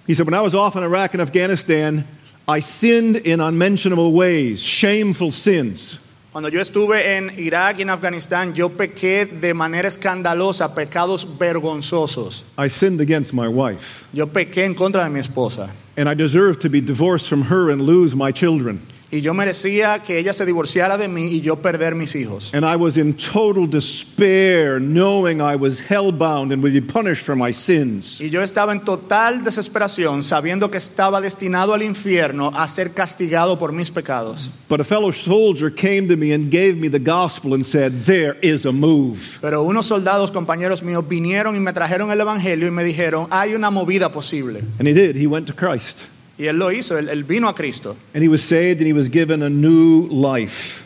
He 0.09 0.15
said, 0.15 0.27
When 0.27 0.35
I 0.35 0.41
was 0.41 0.55
off 0.55 0.75
in 0.75 0.83
Iraq 0.83 1.13
and 1.15 1.21
Afghanistan, 1.23 2.05
I 2.49 2.61
sinned 2.61 3.17
in 3.17 3.41
unmentionable 3.41 4.11
ways, 4.13 4.61
shameful 4.63 5.31
sins. 5.31 5.99
Cuando 6.33 6.51
yo 6.51 6.61
estuve 6.61 7.05
en 7.17 7.31
Irak 7.39 7.77
y 7.77 7.83
en 7.83 7.89
Afganistán, 7.91 8.55
yo 8.55 8.71
pequé 8.71 9.27
de 9.41 9.53
manera 9.55 9.87
escandalosa, 9.89 10.75
pecados 10.75 11.25
vergonzosos. 11.39 12.43
I 12.57 12.69
sinned 12.69 13.01
against 13.01 13.33
my 13.35 13.49
wife, 13.49 14.07
Yo 14.13 14.27
pequé 14.27 14.65
en 14.65 14.75
contra 14.75 15.05
de 15.05 15.11
mi 15.11 15.21
esposa. 15.21 15.71
and 15.97 16.09
I 16.09 16.15
deserve 16.15 16.59
to 16.61 16.71
be 16.71 16.81
divorced 16.81 17.29
from 17.29 17.43
her 17.43 17.71
and 17.71 17.83
lose 17.83 18.15
my 18.15 18.33
children. 18.33 18.81
Y 19.11 19.23
yo 19.23 19.33
merecía 19.33 20.03
que 20.03 20.19
ella 20.19 20.33
se 20.33 20.45
divorciara 20.45 20.99
de 20.99 21.09
mí 21.09 21.29
y 21.29 21.41
yo 21.41 21.57
perder 21.57 21.95
mis 21.95 22.15
hijos. 22.15 22.53
And 22.53 22.65
I 22.65 22.77
was 22.77 22.97
in 22.97 23.15
total 23.15 23.67
despair, 23.67 24.79
knowing 24.79 25.41
I 25.41 25.57
was 25.57 25.81
hellbound 25.81 26.53
and 26.53 26.63
would 26.63 26.75
be 26.75 26.83
punished 26.83 27.25
for 27.25 27.35
my 27.35 27.53
sins. 27.53 28.21
Y 28.21 28.29
yo 28.29 28.43
estaba 28.43 28.73
en 28.73 28.81
total 28.81 29.43
desesperación, 29.43 30.23
sabiendo 30.23 30.71
que 30.71 30.77
estaba 30.77 31.21
destinado 31.21 31.73
al 31.73 31.83
infierno 31.83 32.53
a 32.55 32.69
ser 32.69 32.93
castigado 32.93 33.59
por 33.59 33.73
mis 33.73 33.91
pecados. 33.91 34.51
But 34.69 34.81
a 34.81 34.85
fellow 34.85 35.11
soldier 35.13 35.71
came 35.75 36.09
to 36.09 36.17
me 36.17 36.35
and 36.35 36.51
gave 36.51 36.75
me 36.75 36.91
the 36.91 36.99
gospel 36.99 37.55
and 37.55 37.65
said, 37.65 38.05
There 38.05 38.37
is 38.43 38.67
a 38.67 38.73
move. 38.73 39.39
Pero 39.41 39.63
unos 39.63 39.87
soldados, 39.87 40.31
compañeros 40.31 40.83
míos, 40.83 41.09
vinieron 41.09 41.57
y 41.57 41.61
me 41.61 41.73
trajeron 41.73 42.11
el 42.11 42.21
Evangelio 42.21 42.69
y 42.69 42.71
me 42.71 42.85
dijeron, 42.85 43.27
hay 43.31 43.55
una 43.55 43.71
movida 43.71 44.11
posible. 44.13 44.63
And 44.79 44.87
he 44.87 44.93
did. 44.93 45.17
He 45.17 45.27
went 45.27 45.47
to 45.47 45.55
Christ. 45.55 46.01
Y 46.39 46.47
él 46.47 46.57
lo 46.57 46.71
hizo, 46.71 46.97
él, 46.97 47.09
él 47.09 47.25
vino 47.25 47.49
a 47.49 47.55
Cristo. 47.55 47.97
And 48.15 48.23
he 48.23 48.29
was 48.29 48.43
saved 48.43 48.81
and 48.81 48.87
he 48.87 48.93
was 48.93 49.09
given 49.11 49.43
a 49.43 49.51
new 49.51 50.07
life. 50.09 50.85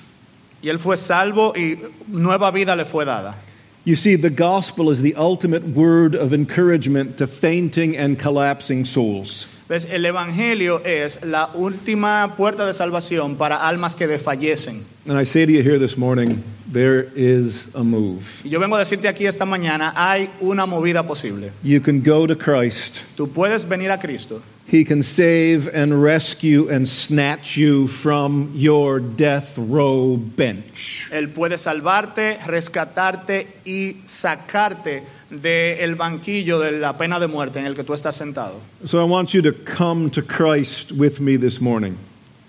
Y 0.62 0.68
él 0.68 0.78
fue 0.78 0.96
salvo 0.96 1.52
y 1.54 1.78
nueva 2.08 2.50
vida 2.50 2.74
le 2.74 2.84
fue 2.84 3.04
dada. 3.04 3.36
You 3.84 3.96
see, 3.96 4.16
the 4.16 4.30
gospel 4.30 4.90
is 4.90 5.02
the 5.02 5.14
ultimate 5.16 5.74
word 5.74 6.14
of 6.14 6.32
encouragement 6.32 7.18
to 7.18 7.26
fainting 7.26 7.96
and 7.96 8.16
collapsing 8.16 8.84
souls. 8.84 9.48
¿Ves? 9.68 9.86
El 9.90 10.04
Evangelio 10.06 10.80
es 10.84 11.24
la 11.24 11.50
última 11.54 12.34
puerta 12.36 12.64
de 12.64 12.72
salvación 12.72 13.36
para 13.36 13.56
almas 13.56 13.96
que 13.96 14.06
desfallecen. 14.06 14.84
And 15.08 15.18
I 15.18 15.24
say 15.24 15.44
to 15.46 15.52
you 15.52 15.62
here 15.62 15.80
this 15.80 15.96
morning, 15.96 16.44
there 16.70 17.10
is 17.16 17.68
a 17.74 17.82
move. 17.82 18.42
Y 18.44 18.50
yo 18.50 18.60
vengo 18.60 18.76
a 18.76 18.78
decirte 18.78 19.08
aquí 19.08 19.26
esta 19.26 19.44
mañana, 19.44 19.92
hay 19.96 20.30
una 20.40 20.64
movida 20.64 21.04
posible. 21.04 21.50
You 21.64 21.80
can 21.80 22.02
go 22.02 22.26
to 22.26 22.36
Christ. 22.36 23.00
Tú 23.16 23.32
puedes 23.32 23.68
venir 23.68 23.90
a 23.90 23.98
Cristo. 23.98 24.42
He 24.72 24.84
can 24.84 25.02
save 25.02 25.68
and 25.68 26.02
rescue 26.02 26.70
and 26.70 26.88
snatch 26.88 27.58
you 27.58 27.88
from 27.88 28.52
your 28.54 29.00
death 29.00 29.58
row 29.58 30.16
bench. 30.16 31.10
Él 31.12 31.28
puede 31.28 31.58
salvarte, 31.58 32.38
rescatarte 32.46 33.48
y 33.66 34.00
sacarte 34.06 35.02
del 35.28 35.94
banquillo 35.94 36.58
de 36.58 36.72
la 36.72 36.96
pena 36.96 37.20
de 37.20 37.28
muerte 37.28 37.58
en 37.58 37.66
el 37.66 37.74
que 37.74 37.84
tú 37.84 37.92
estás 37.92 38.16
sentado. 38.16 38.62
So 38.86 38.98
I 38.98 39.04
want 39.04 39.34
you 39.34 39.42
to 39.42 39.52
come 39.52 40.08
to 40.10 40.22
Christ 40.22 40.90
with 40.90 41.20
me 41.20 41.36
this 41.36 41.60
morning. 41.60 41.98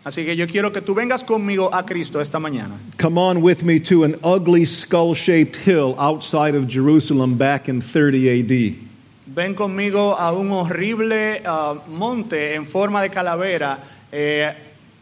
Así 0.06 0.24
que 0.24 0.38
yo 0.38 0.48
quiero 0.48 0.72
que 0.72 0.80
tú 0.80 0.96
vengas 0.96 1.26
conmigo 1.26 1.74
a 1.74 1.86
Cristo 1.86 2.22
esta 2.22 2.40
mañana. 2.40 2.78
Come 2.98 3.18
on 3.18 3.42
with 3.42 3.64
me 3.64 3.82
to 3.82 4.06
an 4.06 4.18
ugly 4.24 4.64
skull 4.64 5.14
shaped 5.14 5.58
hill 5.58 5.94
outside 6.00 6.56
of 6.56 6.70
Jerusalem 6.70 7.38
back 7.38 7.68
in 7.68 7.82
30 7.82 8.30
AD. 8.30 8.93
Ven 9.36 9.56
conmigo 9.56 10.16
a 10.18 10.32
un 10.32 10.52
horrible 10.52 11.42
ah, 11.46 11.76
monte 11.88 12.54
en 12.56 12.66
forma 12.66 13.02
de 13.02 13.10
calavera 13.10 13.80
eh, 14.12 14.54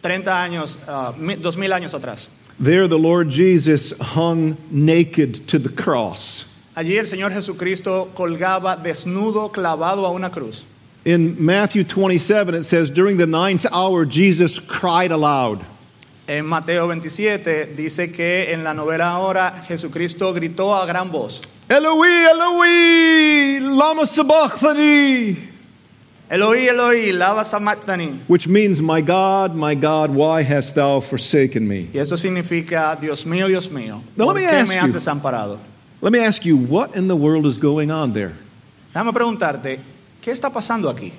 30 0.01 0.43
años, 0.43 0.79
ah, 0.87 1.13
mi- 1.17 1.35
2000 1.35 1.73
años 1.73 1.93
atrás. 1.93 2.29
There, 2.59 2.87
the 2.87 2.97
Lord 2.97 3.29
Jesus 3.29 3.91
hung 4.15 4.55
naked 4.69 5.47
to 5.47 5.59
the 5.59 5.69
cross. 5.69 6.45
Allí 6.75 6.97
el 6.97 7.05
Señor 7.07 7.31
Jesucristo 7.33 8.09
colgaba 8.15 8.77
desnudo, 8.81 9.51
clavado 9.51 10.05
a 10.05 10.11
una 10.11 10.29
cruz. 10.29 10.63
In 11.03 11.35
Matthew 11.43 11.83
27, 11.83 12.53
it 12.53 12.63
says, 12.63 12.89
During 12.91 13.17
the 13.17 13.25
ninth 13.25 13.65
hour, 13.71 14.05
Jesus 14.05 14.59
cried 14.59 15.11
aloud. 15.11 15.65
En 16.27 16.45
Mateo 16.45 16.87
27 16.87 17.73
dice 17.75 18.11
que 18.11 18.53
en 18.53 18.63
la 18.63 18.73
novena 18.73 19.17
hora 19.19 19.63
Jesucristo 19.67 20.31
gritó 20.33 20.75
a 20.75 20.85
gran 20.85 21.11
voz, 21.11 21.41
Eloi, 21.67 22.09
Eloi, 22.31 23.59
lama 23.75 24.05
sabachthani, 24.05 25.49
Eloí, 26.29 26.67
Eloí, 26.69 27.11
lama 27.11 27.43
sabachthani. 27.43 28.21
which 28.27 28.47
means, 28.47 28.81
My 28.81 29.01
God, 29.01 29.53
my 29.55 29.75
God, 29.75 30.11
why 30.11 30.43
hast 30.43 30.75
thou 30.75 31.01
forsaken 31.01 31.67
me? 31.67 31.89
Y 31.93 31.97
eso 31.99 32.15
significa, 32.15 32.95
Dios 32.95 33.25
mío, 33.25 33.47
Dios 33.47 33.69
mío, 33.69 34.01
Now, 34.15 34.27
¿por 34.27 34.35
let 34.35 34.41
me 34.41 34.47
qué 34.47 34.53
ask 34.61 34.69
me 34.69 34.75
you. 34.75 34.81
has 34.81 34.93
desamparado? 34.93 35.57
Let 36.01 36.11
me 36.13 36.19
ask 36.19 36.45
you, 36.45 36.55
what 36.55 36.95
in 36.95 37.07
the 37.07 37.15
world 37.15 37.45
is 37.45 37.57
going 37.57 37.91
on 37.91 38.13
there? 38.13 38.33
Déjame 38.93 39.11
preguntarte, 39.11 39.79
¿qué 40.21 40.31
está 40.31 40.49
pasando 40.49 40.89
aquí? 40.89 41.11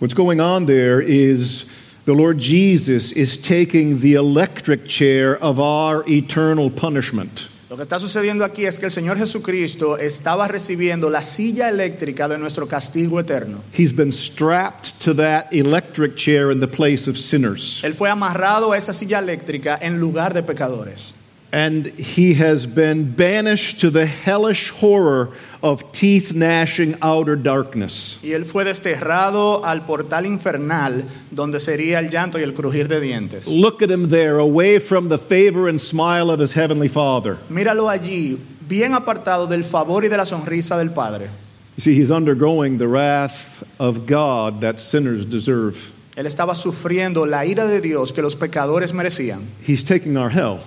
What's 0.00 0.14
going 0.14 0.40
on 0.40 0.64
there 0.66 1.00
is 1.02 1.64
the 2.08 2.14
Lord 2.14 2.38
Jesus 2.38 3.12
is 3.12 3.36
taking 3.36 3.98
the 3.98 4.14
electric 4.14 4.88
chair 4.88 5.36
of 5.42 5.60
our 5.60 6.02
eternal 6.08 6.70
punishment. 6.70 7.48
Lo 7.68 7.76
que 7.76 7.82
está 7.82 7.98
sucediendo 7.98 8.46
aquí 8.46 8.64
es 8.64 8.78
que 8.78 8.86
el 8.86 8.90
Señor 8.90 9.18
Jesucristo 9.18 9.98
estaba 9.98 10.48
recibiendo 10.48 11.10
la 11.10 11.20
silla 11.20 11.68
eléctrica 11.68 12.26
de 12.26 12.38
nuestro 12.38 12.66
castigo 12.66 13.20
eterno. 13.20 13.62
He's 13.74 13.92
been 13.92 14.10
strapped 14.10 14.98
to 15.00 15.12
that 15.16 15.52
electric 15.52 16.16
chair 16.16 16.50
in 16.50 16.60
the 16.60 16.66
place 16.66 17.06
of 17.06 17.18
sinners. 17.18 17.82
Él 17.84 17.92
fue 17.92 18.08
amarrado 18.08 18.72
a 18.72 18.78
esa 18.78 18.94
silla 18.94 19.18
eléctrica 19.18 19.78
en 19.78 20.00
lugar 20.00 20.32
de 20.32 20.42
pecadores. 20.42 21.12
And 21.50 21.86
he 21.98 22.34
has 22.34 22.66
been 22.66 23.14
banished 23.14 23.80
to 23.80 23.90
the 23.90 24.04
hellish 24.04 24.70
horror 24.70 25.30
of 25.62 25.92
teeth 25.92 26.34
gnashing 26.34 26.96
outer 27.00 27.36
darkness. 27.36 28.18
Y 28.22 28.32
él 28.32 28.44
fue 28.44 28.64
desterrado 28.64 29.64
al 29.64 29.86
portal 29.86 30.26
infernal 30.26 31.04
donde 31.30 31.58
sería 31.58 32.00
el 32.00 32.10
llanto 32.10 32.38
y 32.38 32.42
el 32.42 32.52
crujir 32.52 32.86
de 32.86 33.00
dientes. 33.00 33.48
Look 33.48 33.82
at 33.82 33.90
him 33.90 34.10
there, 34.10 34.38
away 34.38 34.78
from 34.78 35.08
the 35.08 35.16
favor 35.16 35.68
and 35.68 35.80
smile 35.80 36.30
of 36.30 36.38
his 36.38 36.52
heavenly 36.52 36.88
Father. 36.88 37.38
Míralo 37.48 37.88
allí, 37.88 38.38
bien 38.68 38.92
apartado 38.92 39.46
del 39.46 39.64
favor 39.64 40.04
y 40.04 40.08
de 40.08 40.18
la 40.18 40.26
sonrisa 40.26 40.76
del 40.76 40.90
Padre. 40.90 41.30
You 41.76 41.82
see, 41.82 41.94
he's 41.94 42.10
undergoing 42.10 42.76
the 42.78 42.88
wrath 42.88 43.64
of 43.78 44.06
God 44.06 44.60
that 44.60 44.80
sinners 44.80 45.24
deserve. 45.24 45.92
Él 46.14 46.26
estaba 46.26 46.54
sufriendo 46.54 47.24
la 47.24 47.46
ira 47.46 47.66
de 47.66 47.80
Dios 47.80 48.12
que 48.12 48.20
los 48.20 48.34
pecadores 48.34 48.92
merecían. 48.92 49.46
He's 49.66 49.84
taking 49.84 50.16
our 50.16 50.30
hell. 50.30 50.60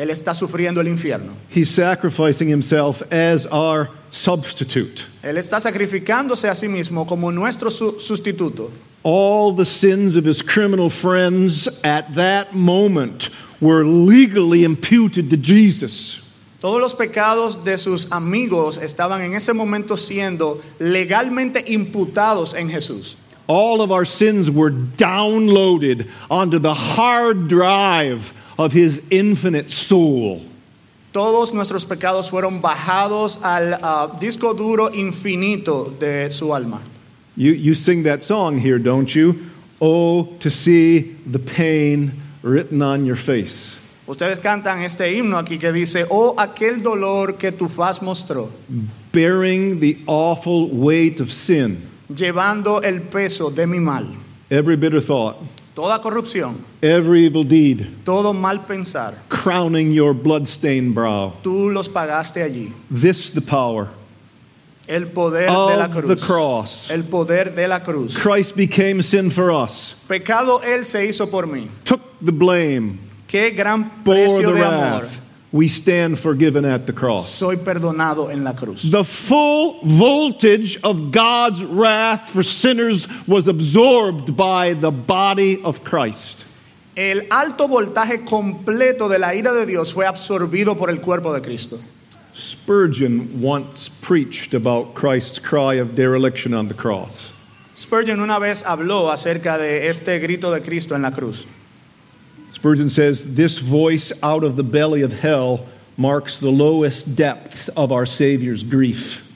Él 0.00 0.08
está 0.08 0.34
sufriendo 0.34 0.80
el 0.80 0.88
infierno. 0.88 1.34
He's 1.50 1.68
sacrificing 1.68 2.48
himself 2.48 3.02
as 3.12 3.44
our 3.52 3.90
substitute. 4.10 5.04
Él 5.22 5.36
está 5.36 5.60
sacrificándose 5.60 6.48
a 6.48 6.54
sí 6.54 6.68
mismo 6.68 7.06
como 7.06 7.30
nuestro 7.30 7.70
su- 7.70 8.00
sustituto. 8.00 8.70
All 9.02 9.52
the 9.52 9.66
sins 9.66 10.16
of 10.16 10.24
his 10.24 10.40
criminal 10.40 10.88
friends 10.88 11.68
at 11.84 12.14
that 12.14 12.54
moment 12.54 13.28
were 13.60 13.84
legally 13.84 14.64
imputed 14.64 15.28
to 15.28 15.36
Jesus. 15.36 16.22
Todos 16.62 16.80
los 16.80 16.94
pecados 16.94 17.62
de 17.62 17.76
sus 17.76 18.10
amigos 18.10 18.78
estaban 18.78 19.20
en 19.20 19.34
ese 19.34 19.52
momento 19.52 19.96
siendo 19.98 20.62
legalmente 20.78 21.62
imputados 21.68 22.54
en 22.54 22.70
Jesús. 22.70 23.16
All 23.48 23.82
of 23.82 23.90
our 23.90 24.06
sins 24.06 24.50
were 24.50 24.70
downloaded 24.70 26.08
onto 26.30 26.58
the 26.58 26.72
hard 26.72 27.48
drive 27.48 28.32
of 28.60 28.72
his 28.72 29.00
infinite 29.10 29.70
soul. 29.70 30.40
Todos 31.12 31.52
nuestros 31.54 31.84
pecados 31.86 32.28
fueron 32.30 32.60
bajados 32.60 33.42
al 33.42 33.74
ah, 33.82 34.16
disco 34.20 34.52
duro 34.54 34.90
infinito 34.92 35.98
de 35.98 36.30
su 36.30 36.52
alma. 36.54 36.82
You, 37.36 37.52
you 37.52 37.74
sing 37.74 38.02
that 38.04 38.22
song 38.22 38.58
here, 38.58 38.78
don't 38.78 39.12
you? 39.14 39.50
Oh, 39.80 40.24
to 40.40 40.50
see 40.50 41.16
the 41.26 41.38
pain 41.38 42.12
written 42.42 42.82
on 42.82 43.06
your 43.06 43.16
face. 43.16 43.76
Ustedes 44.06 44.40
cantan 44.40 44.82
este 44.82 45.00
himno 45.10 45.38
aquí 45.38 45.58
que 45.58 45.72
dice, 45.72 46.04
oh 46.10 46.34
aquel 46.36 46.82
dolor 46.82 47.38
que 47.38 47.52
tu 47.52 47.66
faz 47.66 48.00
mostró, 48.02 48.50
Bearing 49.12 49.80
the 49.80 49.98
awful 50.06 50.68
weight 50.68 51.18
of 51.20 51.32
sin, 51.32 51.88
llevando 52.12 52.82
el 52.84 53.00
peso 53.08 53.50
de 53.50 53.66
mi 53.66 53.78
mal. 53.78 54.06
every 54.50 54.76
bitter 54.76 55.00
thought, 55.00 55.36
Toda 55.74 56.00
corrupción, 56.00 56.56
every 56.82 57.26
evil 57.26 57.44
deed, 57.44 57.86
todo 58.04 58.32
mal 58.32 58.66
pensar, 58.66 59.14
crowning 59.28 59.92
your 59.92 60.12
bloodstained 60.12 60.94
brow. 60.94 61.32
tú 61.42 61.70
los 61.72 61.88
pagaste 61.88 62.42
allí. 62.42 62.72
This 62.90 63.32
the 63.32 63.40
power. 63.40 63.88
El 64.88 65.06
poder 65.06 65.46
de 65.46 65.76
la 65.76 65.84
Of 65.84 66.08
the 66.08 66.16
cross. 66.16 66.90
El 66.90 67.04
poder 67.04 67.54
de 67.54 67.68
la 67.68 67.78
cruz. 67.80 68.16
Christ 68.18 68.56
became 68.56 69.02
sin 69.02 69.30
for 69.30 69.52
us, 69.52 69.94
Pecado 70.08 70.60
Él 70.62 70.84
se 70.84 71.06
hizo 71.06 71.30
por 71.30 71.46
mí. 71.46 71.68
took 71.84 72.00
the 72.20 72.32
blame, 72.32 72.98
Qué 73.28 73.50
gran 73.56 73.84
bore 74.02 74.26
precio 74.26 74.52
the 74.52 74.54
de 74.54 74.64
amor. 74.64 75.06
We 75.52 75.66
stand 75.66 76.18
forgiven 76.20 76.64
at 76.64 76.86
the 76.86 76.92
cross. 76.92 77.28
Soy 77.28 77.56
perdonado 77.56 78.30
en 78.30 78.44
la 78.44 78.52
cruz. 78.52 78.88
The 78.88 79.02
full 79.02 79.80
voltage 79.82 80.80
of 80.82 81.10
God's 81.10 81.64
wrath 81.64 82.30
for 82.30 82.44
sinners 82.44 83.08
was 83.26 83.48
absorbed 83.48 84.36
by 84.36 84.74
the 84.74 84.92
body 84.92 85.60
of 85.64 85.82
Christ. 85.82 86.44
El 86.96 87.22
alto 87.30 87.66
voltaje 87.66 88.24
completo 88.24 89.08
de 89.08 89.18
la 89.18 89.34
ira 89.34 89.52
de 89.52 89.66
Dios 89.66 89.92
fue 89.92 90.06
absorbido 90.06 90.78
por 90.78 90.88
el 90.88 90.98
cuerpo 90.98 91.32
de 91.32 91.40
Cristo. 91.40 91.78
Spurgeon 92.32 93.42
once 93.42 93.88
preached 93.88 94.54
about 94.54 94.94
Christ's 94.94 95.40
cry 95.40 95.74
of 95.74 95.96
dereliction 95.96 96.54
on 96.54 96.68
the 96.68 96.74
cross. 96.74 97.32
Spurgeon 97.74 98.20
una 98.20 98.38
vez 98.38 98.62
habló 98.62 99.10
acerca 99.10 99.58
de 99.58 99.88
este 99.88 100.20
grito 100.20 100.52
de 100.52 100.60
Cristo 100.60 100.94
en 100.94 101.02
la 101.02 101.10
cruz. 101.10 101.46
Spurgeon 102.60 102.90
says, 102.90 103.36
This 103.36 103.56
voice 103.56 104.12
out 104.22 104.44
of 104.44 104.56
the 104.56 104.62
belly 104.62 105.00
of 105.00 105.18
hell 105.18 105.66
marks 105.96 106.38
the 106.40 106.50
lowest 106.50 107.16
depths 107.16 107.68
of 107.70 107.90
our 107.90 108.04
Savior's 108.04 108.62
grief. 108.62 109.26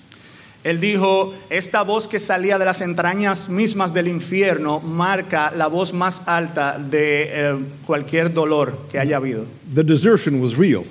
Él 0.63 0.79
dijo, 0.79 1.33
esta 1.49 1.83
voz 1.85 2.07
que 2.07 2.19
salía 2.19 2.59
de 2.59 2.67
las 2.67 2.83
entrañas 2.83 3.49
mismas 3.49 3.95
del 3.95 4.09
infierno 4.09 4.81
marca 4.81 5.53
la 5.57 5.69
voz 5.69 5.95
más 5.95 6.29
alta 6.29 6.79
de 6.79 7.23
eh, 7.31 7.65
cualquier 7.87 8.31
dolor 8.31 8.77
que 8.91 8.99
haya 8.99 9.17
habido. 9.17 9.47
The 9.75 9.85
desertion 9.85 10.43
was 10.43 10.57
real. 10.57 10.85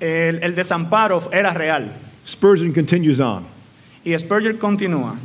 El, 0.00 0.42
el 0.42 0.54
desamparo 0.54 1.30
era 1.32 1.54
real. 1.54 1.94
Spurgeon 2.26 2.74
continues 2.74 3.20
on. 3.20 3.46
Y 4.04 4.12
Spurgeon 4.18 4.58
continúa. 4.58 5.18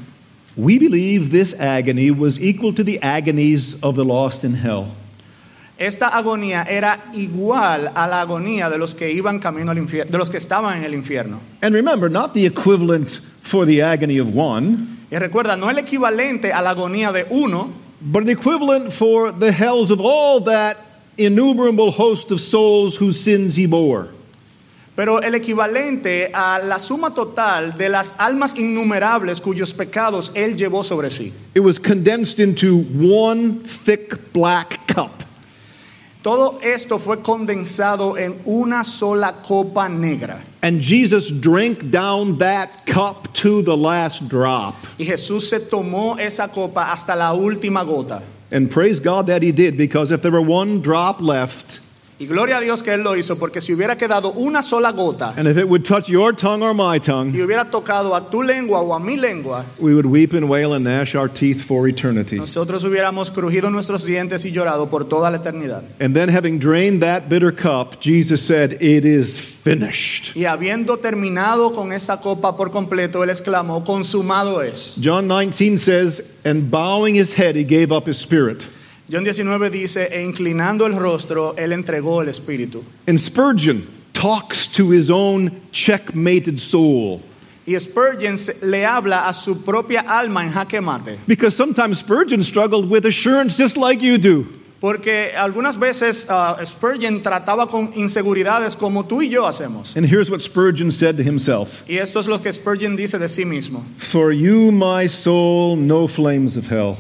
We 0.56 0.80
believe 0.80 1.32
this 1.32 1.54
agony 1.54 2.12
was 2.12 2.40
equal 2.40 2.74
to 2.74 2.84
the 2.84 3.02
agonies 3.02 3.76
of 3.84 3.96
the 3.98 4.06
lost 4.06 4.46
in 4.46 4.54
hell. 4.54 4.96
Esta 5.78 6.08
agonía 6.08 6.64
era 6.64 7.06
igual 7.14 7.92
a 7.94 8.08
la 8.08 8.22
agonía 8.22 8.70
de 8.70 8.78
los 8.78 8.96
que 8.96 9.12
iban 9.12 9.40
camino 9.40 9.72
al 9.72 9.78
infierno, 9.78 10.12
de 10.12 10.18
los 10.18 10.30
que 10.30 10.38
estaban 10.38 10.78
en 10.78 10.84
el 10.86 10.94
infierno. 10.94 11.42
And 11.62 11.76
remember, 11.76 12.10
not 12.10 12.34
the 12.34 12.46
equivalent 12.46 13.20
for 13.42 13.66
the 13.66 13.82
agony 13.82 14.20
of 14.20 14.34
one, 14.34 14.78
Y 15.12 15.18
recuerda, 15.20 15.56
no 15.58 15.70
el 15.70 15.78
equivalente 15.78 16.52
a 16.52 16.62
la 16.62 16.72
agonía 16.72 17.12
de 17.12 17.26
uno, 17.30 17.70
but 18.02 18.24
an 18.24 18.30
equivalent 18.30 18.92
for 18.92 19.32
the 19.32 19.52
hells 19.52 19.92
of 19.92 20.00
all 20.02 20.42
that 20.44 20.78
innumerable 21.18 21.92
host 21.92 22.32
of 22.32 22.40
souls 22.40 22.96
whose 23.00 23.20
sins 23.20 23.56
he 23.58 23.68
bore. 23.68 24.10
pero 24.96 25.22
el 25.22 25.36
equivalente 25.36 26.32
a 26.34 26.58
la 26.58 26.80
suma 26.80 27.14
total 27.14 27.78
de 27.78 27.90
las 27.90 28.16
almas 28.18 28.56
innumerables 28.58 29.42
cuyos 29.42 29.74
pecados 29.74 30.32
él 30.36 30.56
llevó 30.56 30.86
sobre 30.86 31.10
sí. 31.10 31.34
It 31.54 31.60
was 31.62 31.78
condensed 31.78 32.40
into 32.40 32.78
one 32.98 33.60
thick 33.66 34.32
black 34.32 34.88
cup. 34.88 35.25
Todo 36.26 36.60
esto 36.64 36.98
fue 36.98 37.22
condensado 37.22 38.18
en 38.18 38.42
una 38.48 38.84
sola 38.84 39.32
copa 39.44 39.88
negra. 39.88 40.42
And 40.64 40.82
Jesus 40.82 41.30
drank 41.30 41.92
down 41.92 42.40
that 42.40 42.88
cup 42.88 43.32
to 43.36 43.62
the 43.62 43.78
last 43.78 44.28
drop. 44.28 44.74
Y 44.98 45.06
Jesús 45.06 45.48
se 45.48 45.60
tomó 45.60 46.18
esa 46.20 46.48
copa 46.48 46.92
hasta 46.92 47.16
la 47.16 47.32
última 47.36 47.86
gota. 47.86 48.24
And 48.52 48.72
praise 48.72 49.00
God 49.00 49.28
that 49.28 49.44
he 49.44 49.52
did, 49.52 49.78
because 49.78 50.12
if 50.12 50.24
there 50.24 50.32
were 50.32 50.42
one 50.42 50.82
drop 50.82 51.22
left, 51.22 51.80
Y 52.18 52.28
gloria 52.28 52.60
a 52.60 52.62
Dios 52.62 52.82
que 52.82 52.94
Él 52.94 53.04
lo 53.04 53.18
hizo, 53.18 53.38
porque 53.38 53.60
si 53.60 53.74
hubiera 53.74 53.98
quedado 53.98 54.32
una 54.32 54.62
sola 54.62 54.92
gota 54.92 55.34
and 55.36 55.48
if 55.48 55.58
it 55.58 55.68
would 55.68 55.84
touch 55.84 56.08
your 56.08 56.34
tongue 56.34 56.64
or 56.64 56.74
my 56.74 56.98
tongue, 56.98 57.32
y 57.36 57.42
hubiera 57.42 57.66
tocado 57.66 58.16
a 58.16 58.30
tu 58.30 58.42
lengua 58.42 58.80
o 58.82 58.94
a 58.94 59.00
mi 59.00 59.18
lengua, 59.18 59.66
we 59.80 59.94
would 59.94 60.06
weep 60.06 60.34
and 60.34 60.50
wail 60.50 60.74
and 60.74 60.86
gnash 60.86 61.14
our 61.14 61.28
teeth 61.28 61.62
for 61.62 61.90
eternity. 61.90 62.38
nosotros 62.38 62.86
hubiéramos 62.86 63.32
crujido 63.32 63.70
nuestros 63.70 64.06
dientes 64.06 64.46
y 64.46 64.52
llorado 64.52 64.90
por 64.90 65.04
toda 65.10 65.30
la 65.30 65.38
eternidad. 65.38 65.84
And 66.00 66.16
then, 66.16 66.30
having 66.30 66.58
drained 66.58 67.02
that 67.02 67.28
bitter 67.28 67.52
cup, 67.52 68.00
Jesus 68.00 68.42
said, 68.42 68.82
It 68.82 69.04
is 69.04 69.38
finished. 69.38 70.36
Y 70.38 70.46
habiendo 70.46 70.98
terminado 70.98 71.74
con 71.74 71.92
esa 71.92 72.22
copa 72.22 72.56
por 72.56 72.72
completo, 72.72 73.24
Él 73.24 73.30
exclamó, 73.30 73.84
consumado 73.84 74.62
es. 74.62 74.96
John 75.02 75.28
19 75.28 75.78
says, 75.78 76.22
And 76.46 76.72
bowing 76.72 77.16
his 77.16 77.34
head, 77.34 77.56
he 77.56 77.66
gave 77.66 77.92
up 77.92 78.08
his 78.08 78.18
spirit. 78.18 78.66
John 79.08 79.24
19 79.24 79.70
dice, 79.70 80.10
e 80.12 80.24
inclinando 80.24 80.88
el 80.88 80.96
rostro, 80.96 81.56
Él 81.58 81.74
entregó 81.74 82.22
el 82.22 82.30
Espíritu. 82.30 82.84
And 83.08 83.20
Spurgeon 83.20 83.88
talks 84.14 84.68
to 84.68 84.92
his 84.92 85.12
own 85.12 85.52
checkmated 85.72 86.60
soul. 86.60 87.22
Y 87.68 87.80
Spurgeon 87.80 88.36
le 88.64 88.86
habla 88.86 89.28
a 89.28 89.34
su 89.34 89.64
propia 89.64 90.02
alma 90.02 90.44
en 90.44 90.52
jaque 90.52 90.82
mate. 90.82 91.20
Because 91.28 91.56
sometimes 91.56 92.00
Spurgeon 92.00 92.44
struggled 92.44 92.90
with 92.90 93.06
assurance 93.06 93.58
just 93.58 93.78
like 93.78 94.02
you 94.02 94.18
do. 94.18 94.48
Porque 94.80 95.34
algunas 95.36 95.78
veces 95.78 96.28
ah, 96.30 96.58
Spurgeon 96.64 97.22
trataba 97.24 97.68
con 97.68 97.92
inseguridades 97.96 98.76
como 98.76 99.06
tú 99.06 99.22
y 99.22 99.30
yo 99.30 99.46
hacemos. 99.48 99.96
And 99.96 100.06
here's 100.06 100.30
what 100.30 100.42
Spurgeon 100.42 100.92
said 100.92 101.18
to 101.18 101.24
himself 101.24 101.84
Y 101.88 101.98
esto 101.98 102.20
es 102.20 102.28
lo 102.28 102.40
que 102.40 102.52
Spurgeon 102.52 102.96
dice 102.96 103.18
de 103.18 103.28
sí 103.28 103.46
mismo. 103.46 103.84
For 103.98 104.32
you, 104.32 104.72
my 104.72 105.08
soul, 105.08 105.76
no 105.76 106.08
flames 106.08 106.58
of 106.58 106.68
hell. 106.72 106.98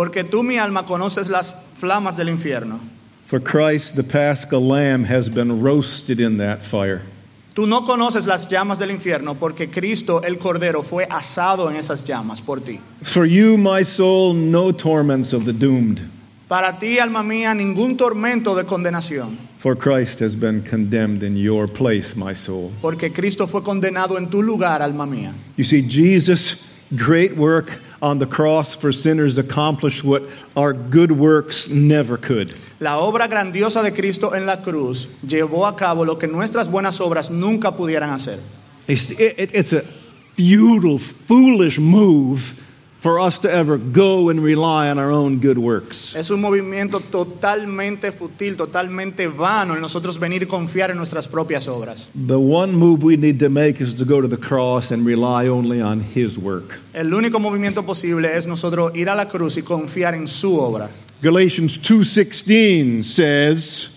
Porque 0.00 0.24
tú, 0.24 0.42
mi 0.42 0.56
alma, 0.56 0.86
conoces 0.86 1.28
las 1.28 1.66
flamas 1.74 2.16
del 2.16 2.30
infierno. 2.30 2.80
For 3.26 3.38
Christ, 3.38 3.96
the 3.96 4.02
paschal 4.02 4.66
lamb, 4.66 5.04
has 5.04 5.28
been 5.28 5.60
roasted 5.60 6.18
in 6.18 6.38
that 6.38 6.64
fire. 6.64 7.02
Tú 7.54 7.66
no 7.66 7.84
conoces 7.84 8.26
las 8.26 8.48
llamas 8.48 8.78
del 8.78 8.90
infierno 8.90 9.34
porque 9.34 9.70
Cristo, 9.70 10.22
el 10.22 10.38
Cordero, 10.38 10.82
fue 10.82 11.06
asado 11.10 11.68
en 11.68 11.76
esas 11.76 12.06
llamas 12.06 12.40
por 12.40 12.60
ti. 12.60 12.80
For 13.02 13.26
you, 13.26 13.58
my 13.58 13.82
soul, 13.84 14.32
no 14.32 14.72
torments 14.72 15.34
of 15.34 15.44
the 15.44 15.52
doomed. 15.52 16.00
Para 16.48 16.78
ti, 16.78 16.98
alma 16.98 17.22
mía, 17.22 17.54
ningún 17.54 17.98
tormento 17.98 18.56
de 18.56 18.64
condenación. 18.64 19.36
For 19.58 19.76
Christ 19.76 20.20
has 20.20 20.34
been 20.34 20.62
condemned 20.62 21.22
in 21.22 21.36
your 21.36 21.68
place, 21.68 22.16
my 22.16 22.32
soul. 22.32 22.72
Porque 22.80 23.12
Cristo 23.12 23.46
fue 23.46 23.62
condenado 23.62 24.16
en 24.16 24.30
tu 24.30 24.40
lugar, 24.42 24.80
alma 24.80 25.04
mía. 25.04 25.34
You 25.58 25.64
see, 25.64 25.82
Jesus' 25.82 26.56
great 26.90 27.36
work 27.36 27.78
on 28.02 28.18
the 28.18 28.26
cross 28.26 28.74
for 28.74 28.92
sinners 28.92 29.36
accomplished 29.38 30.02
what 30.04 30.22
our 30.56 30.72
good 30.72 31.12
works 31.12 31.68
never 31.68 32.16
could. 32.16 32.54
La 32.80 32.98
obra 32.98 33.28
grandiosa 33.28 33.82
de 33.82 33.90
Cristo 33.92 34.32
en 34.34 34.46
la 34.46 34.56
cruz 34.62 35.06
llevó 35.26 35.66
a 35.66 35.76
cabo 35.76 36.04
lo 36.04 36.16
que 36.18 36.26
nuestras 36.26 36.68
buenas 36.70 37.00
obras 37.00 37.30
nunca 37.30 37.72
pudieran 37.72 38.10
hacer. 38.10 38.38
It's, 38.88 39.10
it- 39.10 39.34
it- 39.38 39.50
it's 39.54 39.72
a 39.72 39.82
futile, 40.36 40.98
foolish 40.98 41.78
move 41.78 42.54
for 43.00 43.18
us 43.18 43.38
to 43.38 43.50
ever 43.50 43.78
go 43.78 44.28
and 44.28 44.44
rely 44.44 44.90
on 44.90 44.98
our 44.98 45.10
own 45.10 45.40
good 45.40 45.56
works. 45.56 46.14
Es 46.14 46.30
un 46.30 46.40
movimiento 46.40 47.00
totalmente 47.00 48.12
fútil, 48.12 48.56
totalmente 48.56 49.26
vano 49.26 49.74
en 49.74 49.80
nosotros 49.80 50.18
venir 50.18 50.46
confiar 50.46 50.90
en 50.90 50.98
nuestras 50.98 51.26
propias 51.26 51.66
obras. 51.66 52.10
The 52.14 52.38
one 52.38 52.74
move 52.74 53.02
we 53.02 53.16
need 53.16 53.38
to 53.40 53.48
make 53.48 53.80
is 53.80 53.94
to 53.94 54.04
go 54.04 54.20
to 54.20 54.28
the 54.28 54.36
cross 54.36 54.90
and 54.90 55.06
rely 55.06 55.48
only 55.48 55.80
on 55.80 56.00
His 56.14 56.38
work. 56.38 56.78
El 56.92 57.14
único 57.14 57.40
movimiento 57.40 57.86
posible 57.86 58.36
es 58.36 58.46
nosotros 58.46 58.94
ir 58.94 59.08
a 59.08 59.14
la 59.14 59.26
cruz 59.28 59.56
y 59.56 59.62
confiar 59.62 60.14
en 60.14 60.26
su 60.26 60.58
obra. 60.58 60.90
Galatians 61.22 61.78
2:16 61.78 63.04
says, 63.04 63.88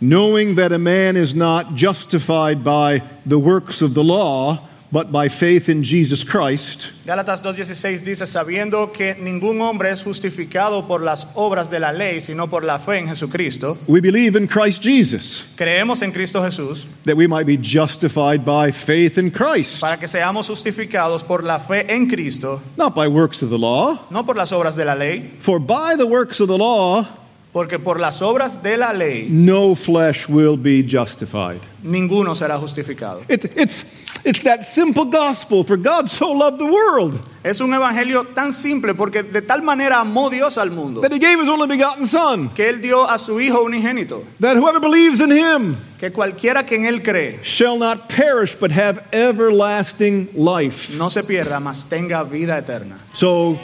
"Knowing 0.00 0.56
that 0.56 0.70
a 0.70 0.78
man 0.78 1.16
is 1.16 1.34
not 1.34 1.74
justified 1.74 2.62
by 2.62 3.02
the 3.24 3.38
works 3.38 3.80
of 3.80 3.94
the 3.94 4.04
law, 4.04 4.68
but 4.92 5.10
by 5.10 5.28
faith 5.28 5.70
in 5.70 5.82
Jesus 5.82 6.22
Christ, 6.22 6.92
Gálatas 7.06 7.42
2.16 7.42 8.04
dice, 8.04 8.26
sabiendo 8.26 8.92
que 8.92 9.14
ningún 9.14 9.60
hombre 9.62 9.90
es 9.90 10.02
justificado 10.02 10.86
por 10.86 11.00
las 11.00 11.32
obras 11.34 11.70
de 11.70 11.80
la 11.80 11.92
ley, 11.92 12.20
sino 12.20 12.46
por 12.46 12.62
la 12.62 12.78
fe 12.78 12.98
en 12.98 13.08
Jesucristo, 13.08 13.78
we 13.88 14.00
believe 14.00 14.36
in 14.36 14.46
Christ 14.46 14.82
Jesus, 14.82 15.44
creemos 15.56 16.02
en 16.02 16.12
Cristo 16.12 16.42
Jesús 16.42 16.86
that 17.06 17.16
we 17.16 17.26
might 17.26 17.46
be 17.46 17.56
justified 17.56 18.44
by 18.44 18.70
faith 18.70 19.16
in 19.16 19.30
Christ, 19.30 19.80
para 19.80 19.96
que 19.96 20.06
seamos 20.06 20.46
justificados 20.46 21.24
por 21.26 21.42
la 21.42 21.58
fe 21.58 21.86
en 21.88 22.06
Cristo, 22.06 22.60
not 22.76 22.94
by 22.94 23.08
works 23.08 23.42
of 23.42 23.48
the 23.48 23.58
law, 23.58 24.06
no 24.10 24.24
por 24.24 24.36
las 24.36 24.52
obras 24.52 24.76
de 24.76 24.84
la 24.84 24.94
ley, 24.94 25.32
for 25.40 25.58
by 25.58 25.96
the 25.96 26.06
works 26.06 26.38
of 26.38 26.48
the 26.48 26.58
law 26.58 27.06
porque 27.52 27.78
por 27.78 27.98
las 27.98 28.22
obras 28.22 28.62
de 28.62 28.78
la 28.78 28.92
ley 28.92 29.26
no 29.28 29.74
flesh 29.74 30.28
will 30.28 30.56
be 30.56 30.82
justified." 30.82 31.60
ninguno 31.82 32.34
será 32.34 32.58
justificado. 32.58 33.22
It, 33.28 33.44
it's, 33.56 33.84
it's 34.24 34.42
that 34.42 34.64
simple 34.64 35.04
gospel, 35.06 35.64
for 35.64 35.76
God 35.76 36.08
so 36.08 36.32
loved 36.32 36.58
the 36.58 36.66
world 36.66 37.18
Es 37.44 37.60
un 37.60 37.72
evangelio 37.74 38.24
tan 38.34 38.52
simple 38.52 38.94
porque 38.94 39.24
de 39.24 39.42
tal 39.42 39.62
manera 39.62 40.00
amó 40.00 40.30
Dios 40.30 40.56
al 40.58 40.70
mundo 40.70 41.00
that 41.00 41.10
he 41.10 41.18
gave 41.18 41.40
his 41.40 41.48
only 41.48 41.66
begotten 41.66 42.06
Son, 42.06 42.48
que 42.50 42.68
Él 42.68 42.80
dio 42.80 43.08
a 43.08 43.18
su 43.18 43.40
Hijo 43.40 43.64
unigénito, 43.64 44.24
that 44.38 44.56
whoever 44.56 44.78
believes 44.78 45.20
in 45.20 45.30
him 45.30 45.76
que 45.98 46.10
cualquiera 46.12 46.64
que 46.64 46.76
en 46.76 46.86
Él 46.86 47.02
cree 47.02 47.40
shall 47.42 47.78
not 47.78 48.08
perish 48.08 48.54
but 48.54 48.70
have 48.70 49.04
everlasting 49.12 50.28
life. 50.34 50.96
no 50.96 51.08
se 51.08 51.22
pierda, 51.22 51.58
mas 51.60 51.84
tenga 51.88 52.22
vida 52.22 52.56
eterna. 52.58 52.98
So 53.14 53.58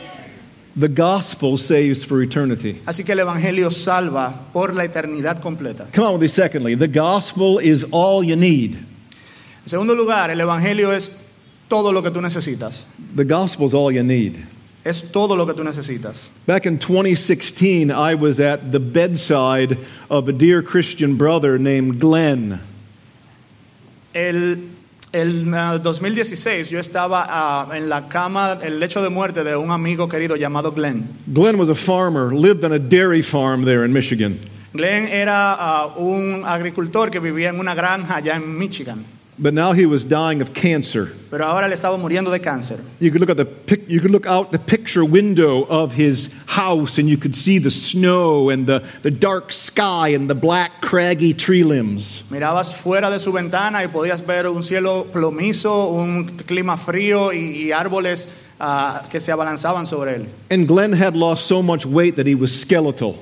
the 0.74 0.88
gospel 0.88 1.56
saves 1.56 2.04
for 2.04 2.20
eternity. 2.20 2.80
Así 2.84 3.04
que 3.04 3.12
el 3.12 3.20
evangelio 3.20 3.70
salva 3.70 4.48
por 4.52 4.74
la 4.74 4.84
eternidad 4.84 5.40
completa. 5.40 5.86
Come 5.92 6.06
on 6.06 6.12
with 6.14 6.22
me, 6.22 6.28
secondly. 6.28 6.74
The 6.74 6.88
gospel 6.88 7.58
is 7.58 7.84
all 7.92 8.24
you 8.24 8.34
need. 8.34 8.87
En 9.68 9.70
segundo 9.70 9.94
lugar, 9.94 10.30
el 10.30 10.40
evangelio 10.40 10.94
es 10.94 11.26
todo 11.68 11.92
lo 11.92 12.02
que 12.02 12.10
tú 12.10 12.22
necesitas. 12.22 12.86
The 13.14 13.24
gospel 13.24 13.66
is 13.66 13.74
all 13.74 13.92
you 13.92 14.02
need. 14.02 14.38
Es 14.82 15.12
todo 15.12 15.36
lo 15.36 15.44
que 15.44 15.52
tú 15.52 15.62
necesitas. 15.62 16.30
Back 16.46 16.64
in 16.64 16.78
2016, 16.78 17.90
I 17.90 18.14
was 18.14 18.40
at 18.40 18.72
the 18.72 18.78
bedside 18.78 19.76
of 20.08 20.26
a 20.26 20.32
dear 20.32 20.62
Christian 20.62 21.18
brother 21.18 21.58
named 21.58 22.00
Glenn. 22.00 22.58
El, 24.14 24.70
el 25.12 25.54
ah, 25.54 25.76
2016 25.76 26.70
yo 26.70 26.78
estaba 26.78 27.26
ah, 27.28 27.68
en 27.76 27.90
la 27.90 28.08
cama, 28.08 28.58
el 28.62 28.80
lecho 28.80 29.02
de 29.02 29.10
muerte 29.10 29.44
de 29.44 29.54
un 29.54 29.70
amigo 29.70 30.08
querido 30.08 30.34
llamado 30.36 30.72
Glenn. 30.72 31.14
Glenn 31.26 31.58
was 31.58 31.68
a 31.68 31.74
farmer, 31.74 32.34
lived 32.34 32.64
on 32.64 32.72
a 32.72 32.78
dairy 32.78 33.20
farm 33.20 33.66
there 33.66 33.84
in 33.84 33.92
Michigan. 33.92 34.40
Glenn 34.72 35.08
era 35.08 35.56
ah, 35.58 35.94
un 35.98 36.44
agricultor 36.46 37.10
que 37.10 37.20
vivía 37.20 37.50
en 37.50 37.60
una 37.60 37.74
granja 37.74 38.16
allá 38.16 38.36
en 38.36 38.56
Michigan, 38.56 39.04
But 39.40 39.54
now 39.54 39.72
he 39.72 39.86
was 39.86 40.04
dying 40.04 40.40
of 40.42 40.52
cancer. 40.52 41.12
pero 41.30 41.44
ahora 41.44 41.68
le 41.68 41.74
estaba 41.74 41.96
muriendo 41.96 42.30
de 42.32 42.40
cáncer. 42.40 42.80
You 42.98 43.10
could 43.12 43.20
look 43.20 43.30
at 43.30 43.36
the 43.36 43.44
pic- 43.44 43.88
you 43.88 44.00
could 44.00 44.10
look 44.10 44.26
out 44.26 44.50
the 44.50 44.58
picture 44.58 45.04
window 45.04 45.64
of 45.68 45.94
his 45.94 46.28
house 46.46 46.98
and 46.98 47.08
you 47.08 47.16
could 47.16 47.34
see 47.36 47.58
the 47.58 47.70
snow 47.70 48.50
and 48.50 48.66
the, 48.66 48.82
the 49.02 49.10
dark 49.12 49.52
sky 49.52 50.08
and 50.08 50.28
the 50.28 50.34
black 50.34 50.80
craggy 50.80 51.32
tree 51.34 51.62
limbs. 51.62 52.22
Mirabas 52.30 52.74
fuera 52.74 53.10
de 53.10 53.18
su 53.20 53.30
ventana 53.30 53.84
y 53.84 53.86
podías 53.88 54.26
ver 54.26 54.48
un 54.48 54.62
cielo 54.62 55.06
plomizo, 55.12 55.92
un 55.92 56.24
clima 56.26 56.76
frío 56.76 57.32
y, 57.32 57.68
y 57.68 57.72
árboles 57.72 58.26
ah, 58.58 59.04
que 59.08 59.20
se 59.20 59.30
abalanzaban 59.30 59.86
sobre 59.86 60.16
él. 60.16 60.26
And 60.50 60.66
Glenn 60.66 60.92
had 60.92 61.14
lost 61.14 61.46
so 61.46 61.62
much 61.62 61.86
weight 61.86 62.16
that 62.16 62.26
he 62.26 62.34
was 62.34 62.50
skeletal. 62.52 63.16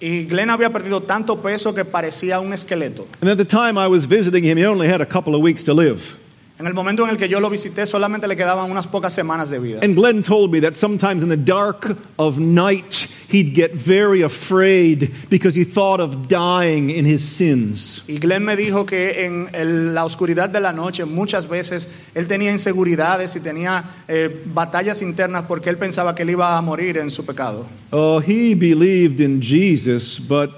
Y 0.00 0.24
Glenn 0.24 0.48
había 0.48 0.70
perdido 0.70 1.02
tanto 1.02 1.42
peso 1.42 1.74
que 1.74 1.84
parecía 1.84 2.40
un 2.40 2.52
esqueleto. 2.52 3.06
And 3.20 3.30
at 3.30 3.36
the 3.36 3.44
time 3.44 3.78
I 3.78 3.86
was 3.86 4.06
visiting 4.06 4.44
him, 4.44 4.56
he 4.56 4.66
only 4.66 4.88
had 4.88 5.02
a 5.02 5.06
couple 5.06 5.34
of 5.34 5.42
weeks 5.42 5.62
to 5.64 5.74
live. 5.74 6.16
En 6.60 6.66
el 6.66 6.74
momento 6.74 7.04
en 7.04 7.10
el 7.10 7.16
que 7.16 7.26
yo 7.26 7.40
lo 7.40 7.48
visité 7.48 7.86
solamente 7.86 8.28
le 8.28 8.36
quedaban 8.36 8.70
unas 8.70 8.86
pocas 8.86 9.14
semanas 9.14 9.48
de 9.48 9.58
vida. 9.58 9.80
And 9.82 9.96
Glenn 9.96 10.22
told 10.22 10.52
me 10.52 10.60
that 10.60 10.74
sometimes 10.74 11.22
in 11.22 11.30
the 11.30 11.36
dark 11.38 11.96
of 12.18 12.38
night 12.38 13.08
he'd 13.32 13.54
get 13.54 13.72
very 13.74 14.22
afraid 14.22 15.10
because 15.30 15.58
he 15.58 15.64
thought 15.64 16.00
of 16.00 16.28
dying 16.28 16.90
in 16.90 17.06
his 17.06 17.22
sins. 17.22 18.02
Y 18.06 18.18
Glenn 18.18 18.44
me 18.44 18.56
dijo 18.56 18.84
que 18.84 19.24
en 19.24 19.48
el- 19.54 19.94
la 19.94 20.04
oscuridad 20.04 20.50
de 20.50 20.60
la 20.60 20.72
noche 20.74 21.06
muchas 21.06 21.48
veces 21.48 21.88
él 22.14 22.26
tenía 22.28 22.52
inseguridades 22.52 23.34
y 23.36 23.40
tenía 23.40 23.82
eh, 24.06 24.42
batallas 24.52 25.00
internas 25.00 25.44
porque 25.48 25.70
él 25.70 25.78
pensaba 25.78 26.14
que 26.14 26.24
él 26.24 26.30
iba 26.30 26.58
a 26.58 26.60
morir 26.60 26.98
en 26.98 27.08
su 27.10 27.24
pecado. 27.24 27.64
Oh, 27.90 28.20
he 28.20 28.54
believed 28.54 29.18
in 29.20 29.40
Jesus, 29.40 30.20
but 30.20 30.50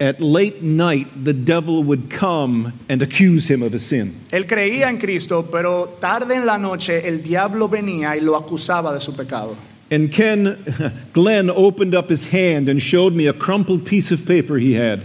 at 0.00 0.20
late 0.20 0.62
night 0.62 1.06
the 1.24 1.32
devil 1.32 1.82
would 1.82 2.10
come 2.10 2.72
and 2.88 3.02
accuse 3.02 3.50
him 3.50 3.62
of 3.62 3.74
a 3.74 3.78
sin. 3.78 4.20
Él 4.30 4.46
creía 4.46 4.88
en 4.88 4.98
Cristo, 4.98 5.48
pero 5.50 5.96
tarde 6.00 6.36
en 6.36 6.46
la 6.46 6.58
noche 6.58 7.06
el 7.06 7.22
diablo 7.22 7.68
venía 7.68 8.16
y 8.16 8.20
lo 8.20 8.36
acusaba 8.36 8.92
de 8.92 9.00
su 9.00 9.12
pecado. 9.14 9.56
And 9.90 10.12
Ken 10.12 10.56
Glenn 11.12 11.50
opened 11.50 11.94
up 11.94 12.10
his 12.10 12.26
hand 12.26 12.68
and 12.68 12.80
showed 12.80 13.14
me 13.14 13.26
a 13.26 13.32
crumpled 13.32 13.86
piece 13.86 14.12
of 14.12 14.26
paper 14.26 14.58
he 14.58 14.74
had. 14.74 15.02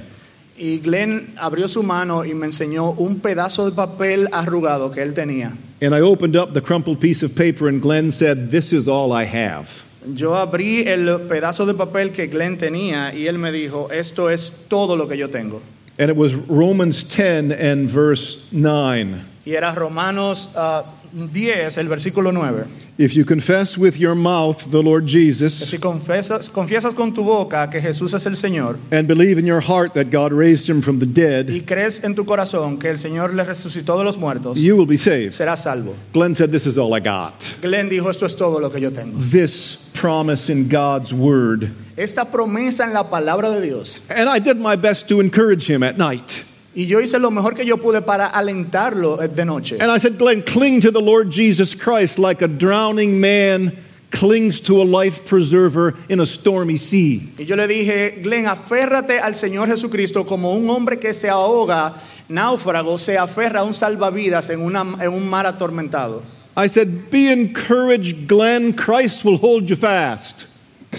Y 0.55 0.79
Glenn 0.83 1.33
abrió 1.37 1.67
su 1.67 1.81
mano 1.81 2.23
y 2.23 2.33
me 2.33 2.45
enseñó 2.45 2.95
un 2.99 3.19
pedazo 3.19 3.65
de 3.65 3.75
papel 3.75 4.27
arrugado 4.31 4.93
que 4.93 5.01
él 5.01 5.13
tenía. 5.13 5.57
And 5.81 5.95
I 5.95 6.01
opened 6.01 6.35
up 6.35 6.53
the 6.53 6.61
crumpled 6.61 6.99
piece 6.99 7.23
of 7.23 7.35
paper 7.35 7.67
and 7.67 7.81
Glenn 7.81 8.11
said, 8.11 8.51
"This 8.51 8.71
is 8.71 8.87
all 8.87 9.11
I 9.11 9.25
have." 9.25 9.83
Yo 10.07 10.35
abrí 10.35 10.81
el 10.87 11.21
pedazo 11.29 11.65
de 11.65 11.73
papel 11.73 12.11
que 12.11 12.27
Glenn 12.27 12.57
tenía 12.57 13.13
y 13.13 13.27
él 13.27 13.37
me 13.37 13.51
dijo, 13.51 13.89
esto 13.91 14.29
es 14.29 14.65
todo 14.67 14.95
lo 14.97 15.07
que 15.07 15.17
yo 15.17 15.29
tengo. 15.29 15.61
And 15.99 16.09
it 16.09 16.17
was 16.17 16.33
Romans 16.33 17.03
10 17.03 17.51
and 17.51 17.87
verse 17.87 18.39
9. 18.51 19.15
Y 19.45 19.53
era 19.53 19.75
Romanos 19.75 20.53
ah, 20.55 20.85
10, 21.13 21.77
el 21.77 21.87
versículo 21.87 22.33
9. 22.33 22.65
If 22.97 23.15
you 23.15 23.25
confess 23.25 23.77
with 23.77 23.97
your 23.97 24.15
mouth 24.15 24.69
the 24.69 24.81
Lord 24.81 25.07
Jesus 25.07 25.53
si 25.53 25.77
confesas, 25.79 26.47
confiesas 26.49 26.93
con 26.93 27.11
tu 27.13 27.23
boca 27.23 27.67
que 27.69 27.81
Jesús 27.81 28.13
es 28.13 28.25
el 28.27 28.35
Señor 28.35 28.77
and 28.91 29.07
believe 29.07 29.39
in 29.39 29.45
your 29.45 29.61
heart 29.61 29.93
that 29.93 30.11
God 30.11 30.31
raised 30.31 30.69
him 30.69 30.81
from 30.81 30.99
the 30.99 31.05
dead, 31.05 31.49
y 31.49 31.61
crees 31.61 32.03
en 32.03 32.13
tu 32.13 32.23
corazón 32.23 32.79
que 32.79 32.89
el 32.89 32.97
Señor 32.97 33.33
le 33.33 33.43
resucitó 33.43 33.97
de 33.97 34.03
los 34.03 34.17
muertos, 34.17 34.59
you 34.59 34.75
will 34.75 34.87
be 34.87 34.97
saved. 34.97 35.33
serás 35.33 35.63
salvo. 35.63 35.95
Glenn 36.13 36.35
said, 36.35 36.51
This 36.51 36.67
is 36.67 36.77
all 36.77 36.93
I 36.93 36.99
got. 36.99 37.33
Glenn 37.61 37.89
dijo, 37.89 38.09
esto 38.09 38.25
es 38.25 38.35
todo 38.35 38.59
lo 38.59 38.69
que 38.69 38.79
yo 38.79 38.91
tengo. 38.91 39.17
This 39.19 39.89
promise 39.93 40.49
in 40.49 40.67
God's 40.67 41.13
word. 41.13 41.71
Esta 41.97 42.25
promesa 42.25 42.85
en 42.85 42.93
la 42.93 43.03
palabra 43.03 43.49
de 43.51 43.61
Dios. 43.61 43.99
And 44.09 44.29
I 44.29 44.39
did 44.39 44.57
my 44.57 44.75
best 44.75 45.07
to 45.09 45.19
encourage 45.19 45.67
him 45.69 45.83
at 45.83 45.97
night. 45.97 46.43
Y 46.75 46.87
yo 46.87 46.99
hice 46.99 47.19
lo 47.19 47.29
mejor 47.29 47.53
que 47.55 47.65
yo 47.65 47.77
pude 47.77 48.01
para 48.01 48.27
alentarlo 48.27 49.17
de 49.17 49.45
noche. 49.45 49.77
And 49.79 49.91
I 49.91 49.99
said, 49.99 50.17
Glenn, 50.17 50.41
cling 50.41 50.81
to 50.81 50.91
the 50.91 51.01
Lord 51.01 51.29
Jesus 51.31 51.75
Christ 51.75 52.17
like 52.17 52.41
a 52.41 52.47
drowning 52.47 53.19
man 53.19 53.77
clings 54.11 54.59
to 54.61 54.81
a 54.81 54.85
life 54.85 55.25
preserver 55.25 55.95
in 56.09 56.19
a 56.19 56.25
stormy 56.25 56.77
sea. 56.77 57.31
Y 57.37 57.45
yo 57.45 57.55
le 57.55 57.67
dije, 57.67 58.21
Glenn, 58.23 58.45
aférrate 58.47 59.19
al 59.19 59.33
Señor 59.35 59.67
Jesucristo 59.67 60.23
como 60.25 60.53
un 60.53 60.69
hombre 60.69 60.97
que 60.99 61.13
se 61.13 61.29
ahoga, 61.29 61.95
náufrago, 62.29 62.97
se 62.99 63.17
aferra 63.17 63.61
a 63.61 63.63
un 63.63 63.73
salvavidas 63.73 64.49
en, 64.51 64.61
una- 64.61 64.97
en 65.03 65.11
un 65.13 65.27
mar 65.27 65.45
atormentado. 65.45 66.21
I 66.55 66.67
said, 66.67 67.09
Be 67.09 67.31
encouraged, 67.31 68.27
Glenn. 68.27 68.73
Christ 68.73 69.25
will 69.25 69.37
hold 69.37 69.67
you 69.69 69.75
fast. 69.75 70.45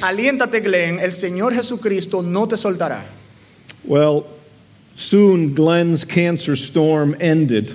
Aliéntate, 0.00 0.60
Glenn, 0.60 0.98
el 0.98 1.12
Señor 1.12 1.52
Jesucristo 1.52 2.20
no 2.22 2.46
te 2.48 2.56
soltará. 2.56 3.04
Well, 3.84 4.24
soon 4.96 5.54
Glenn's 5.54 6.04
cancer 6.04 6.54
storm 6.56 7.16
ended, 7.20 7.74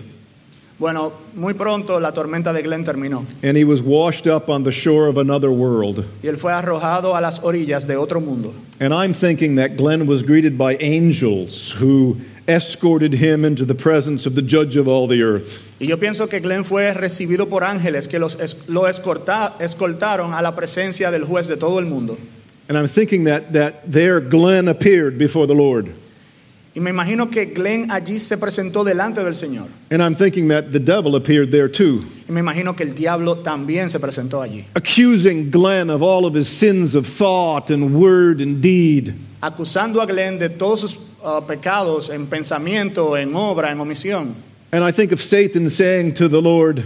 Bueno, 0.80 1.12
muy 1.36 1.54
pronto 1.56 2.00
la 2.00 2.14
tormenta 2.14 2.54
de 2.54 2.62
Glenn 2.62 2.86
terminó 2.86 3.26
and 3.44 3.58
he 3.58 3.66
was 3.66 3.82
washed 3.82 4.26
up 4.28 4.48
on 4.50 4.64
the 4.64 4.72
shore 4.72 5.08
of 5.10 5.18
another 5.18 5.52
world. 5.52 6.06
y 6.24 6.28
él 6.30 6.38
fue 6.38 6.54
arrojado 6.54 7.16
a 7.18 7.20
las 7.22 7.40
orillas 7.44 7.86
de 7.86 7.98
otro 7.98 8.22
mundo. 8.22 8.54
And 8.80 8.94
I'm 8.94 9.14
thinking 9.14 9.56
that 9.56 9.76
Glenn 9.76 10.08
was 10.08 10.24
greeted 10.24 10.58
by 10.58 10.78
angels 10.80 11.72
who 11.82 12.18
escorted 12.48 13.14
him 13.14 13.44
into 13.44 13.66
the 13.66 13.76
presence 13.76 14.26
of 14.26 14.36
the 14.36 14.42
judge 14.42 14.78
of 14.78 14.88
all 14.88 15.06
the 15.08 15.22
earth. 15.22 15.60
Y 15.82 15.88
yo 15.88 15.98
pienso 15.98 16.30
que 16.30 16.40
Glenn 16.40 16.64
fue 16.64 16.94
recibido 16.94 17.50
por 17.50 17.62
ángeles 17.64 18.08
que 18.08 18.18
los 18.18 18.40
es- 18.40 18.70
lo 18.70 18.84
escorta- 18.88 19.56
escoltaron 19.60 20.34
a 20.34 20.42
la 20.42 20.56
presencia 20.56 21.12
del 21.12 21.26
juez 21.26 21.48
de 21.50 21.58
todo 21.58 21.80
el 21.80 21.86
mundo. 21.88 22.18
And 22.70 22.78
I'm 22.78 22.88
thinking 22.88 23.26
that, 23.26 23.52
that 23.52 23.92
there 23.92 24.22
Glenn 24.22 24.70
appeared 24.70 25.18
before 25.18 25.46
the 25.46 25.54
Lord. 25.56 25.94
Y 26.76 26.80
me 26.80 26.92
imagino 26.92 27.32
que 27.32 27.46
Glenn 27.46 27.90
allí 27.90 28.20
se 28.20 28.38
presentó 28.38 28.84
delante 28.84 29.24
del 29.24 29.34
Señor. 29.34 29.68
And 29.90 30.02
I'm 30.04 30.16
thinking 30.16 30.48
that 30.50 30.72
the 30.72 30.80
devil 30.80 31.16
appeared 31.16 31.52
there 31.52 31.68
too, 31.68 32.00
Y 32.28 32.32
me 32.32 32.42
imagino 32.42 32.76
que 32.76 32.84
el 32.84 32.94
diablo 32.94 33.40
también 33.40 33.90
se 33.90 34.00
presentó 34.00 34.42
allí, 34.42 34.66
accusing 34.76 35.50
Glenn 35.50 35.90
of 35.90 36.04
all 36.04 36.26
of 36.26 36.36
his 36.36 36.48
sins 36.48 36.94
of 36.96 37.08
thought 37.08 37.72
and 37.72 37.96
word 37.96 38.40
and 38.40 38.62
deed. 38.62 39.16
acusando 39.42 40.02
a 40.02 40.06
Glenn 40.06 40.38
de 40.38 40.50
todos 40.50 40.82
sus 40.82 40.98
ah, 41.24 41.42
pecados 41.46 42.10
en 42.12 42.28
pensamiento, 42.28 43.18
en 43.18 43.36
obra, 43.36 43.72
en 43.72 43.80
omisión. 43.80 44.36
And 44.72 44.84
I 44.84 44.92
think 44.92 45.12
of 45.12 45.20
Satan 45.22 45.72
saying 45.72 46.14
to 46.16 46.30
the 46.30 46.40
Lord, 46.42 46.86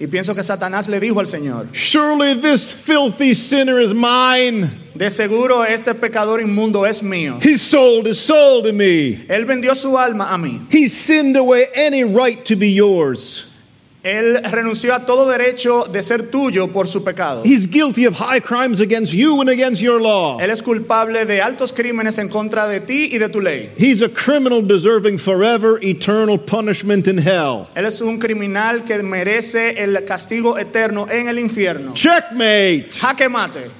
Y 0.00 0.06
pienso 0.06 0.34
que 0.34 0.42
Satanás 0.42 0.88
le 0.88 0.98
dijo 0.98 1.20
al 1.20 1.26
Señor, 1.26 1.66
Surely 1.72 2.34
this 2.40 2.72
filthy 2.72 3.34
sinner 3.34 3.78
is 3.78 3.92
mine. 3.92 4.70
de 4.94 5.10
seguro 5.10 5.62
este 5.62 5.94
pecador 5.94 6.40
inmundo 6.40 6.86
es 6.86 7.02
mío. 7.02 7.38
He 7.42 7.58
sold 7.58 8.06
his 8.06 8.18
soul 8.18 8.62
to 8.62 8.72
me. 8.72 9.26
Él 9.28 9.44
vendió 9.44 9.74
su 9.74 9.98
alma 9.98 10.32
a 10.32 10.38
mí. 10.38 10.66
He 10.70 10.88
sinned 10.88 11.36
away 11.36 11.66
any 11.74 12.02
right 12.02 12.42
to 12.46 12.56
be 12.56 12.70
yours. 12.70 13.44
Él 14.02 14.42
renunció 14.50 14.94
a 14.94 15.04
todo 15.04 15.28
derecho 15.28 15.84
de 15.84 16.02
ser 16.02 16.30
tuyo 16.30 16.68
por 16.68 16.86
su 16.86 17.04
pecado. 17.04 17.42
He's 17.44 17.66
guilty 17.66 18.06
of 18.06 18.14
high 18.14 18.40
crimes 18.40 18.80
against 18.80 19.12
you 19.12 19.40
and 19.42 19.50
against 19.50 19.82
your 19.82 20.00
law. 20.00 20.38
Él 20.40 20.50
es 20.50 20.62
culpable 20.62 21.26
de 21.26 21.42
altos 21.42 21.72
crímenes 21.72 22.18
en 22.18 22.30
contra 22.30 22.66
de 22.66 22.80
ti 22.80 23.10
y 23.12 23.18
de 23.18 23.28
tu 23.28 23.42
ley. 23.42 23.70
He's 23.76 24.00
a 24.00 24.08
criminal 24.08 24.62
deserving 24.62 25.18
forever 25.18 25.78
eternal 25.82 26.38
punishment 26.38 27.06
in 27.06 27.18
hell. 27.18 27.68
Él 27.74 27.84
es 27.84 28.00
un 28.00 28.18
criminal 28.18 28.84
que 28.84 29.02
merece 29.02 29.82
el 29.82 30.02
castigo 30.06 30.58
eterno 30.58 31.06
en 31.10 31.28
el 31.28 31.38
infierno. 31.38 31.92
Checkmate. 31.92 32.92
Jaque 32.92 33.28
mate. 33.30 33.70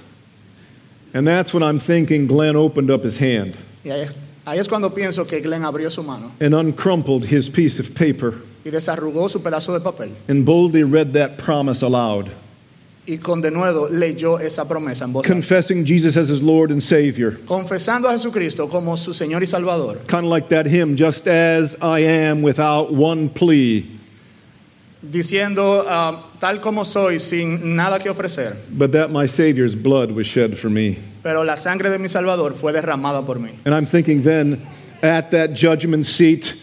And 1.15 1.27
that's 1.27 1.55
when 1.55 1.63
I'm 1.63 1.79
thinking 1.79 2.27
Glenn 2.27 2.57
opened 2.57 2.91
up 2.91 3.03
his 3.05 3.17
hand 3.17 3.57
Y 3.83 3.91
ahí 3.91 4.03
es, 4.03 4.15
ahí 4.45 4.59
es 4.59 4.69
cuando 4.69 4.91
pienso 4.91 5.27
que 5.27 5.41
Glenn 5.41 5.65
abrió 5.65 5.91
su 5.91 6.03
mano 6.03 6.33
and 6.41 6.55
uncrumpled 6.55 7.25
his 7.25 7.49
piece 7.49 7.81
of 7.81 7.95
paper 7.95 8.35
y 8.65 8.71
desarrugó 8.71 9.29
su 9.29 9.43
pedazo 9.43 9.73
de 9.73 9.81
papel 9.81 10.11
and 10.29 10.45
boldly 10.45 10.83
read 10.85 11.13
that 11.13 11.37
promise 11.37 11.83
aloud, 11.85 12.27
y 13.07 13.17
con 13.17 13.41
denuedo 13.41 13.89
leyó 13.89 14.39
esa 14.39 14.69
promesa 14.69 15.05
en 15.05 15.13
voz 15.13 15.25
alta. 15.25 15.33
confessing 15.35 15.85
Jesus 15.85 16.17
as 16.17 16.29
his 16.29 16.43
Lord 16.43 16.71
and 16.71 16.83
Savior. 16.83 17.39
confesando 17.47 18.09
a 18.09 18.13
Jesucristo 18.13 18.69
como 18.69 18.97
su 18.97 19.13
Señor 19.13 19.43
y 19.43 19.47
Salvador. 19.47 19.99
Kind 20.07 20.25
of 20.27 20.31
like 20.31 20.49
that 20.51 20.67
hymn, 20.67 20.97
just 20.97 21.27
as 21.27 21.75
I 21.81 22.01
am 22.01 22.43
without 22.43 22.93
one 22.93 23.29
plea, 23.31 23.99
Diciendo, 25.03 25.87
ah, 25.89 26.27
tal 26.39 26.61
como 26.61 26.85
soy, 26.85 27.19
sin 27.19 27.75
nada 27.75 27.99
que 27.99 28.11
ofrecer, 28.11 28.55
but 28.71 28.93
that 28.93 29.11
my 29.11 29.25
Savior's 29.27 29.75
blood 29.75 30.11
was 30.13 30.27
shed 30.27 30.59
for 30.59 30.69
me. 30.69 30.99
pero 31.23 31.43
la 31.43 31.55
sangre 31.57 31.89
de 31.89 31.99
mi 31.99 32.07
Salvador 32.07 32.53
fue 32.53 32.71
derramada 32.73 33.25
por 33.25 33.37
mí. 33.39 33.53
And 33.65 33.75
I'm 33.75 33.87
thinking 33.87 34.23
then, 34.23 34.61
at 35.03 35.31
that 35.31 35.55
judgment 35.55 36.05
seat, 36.05 36.55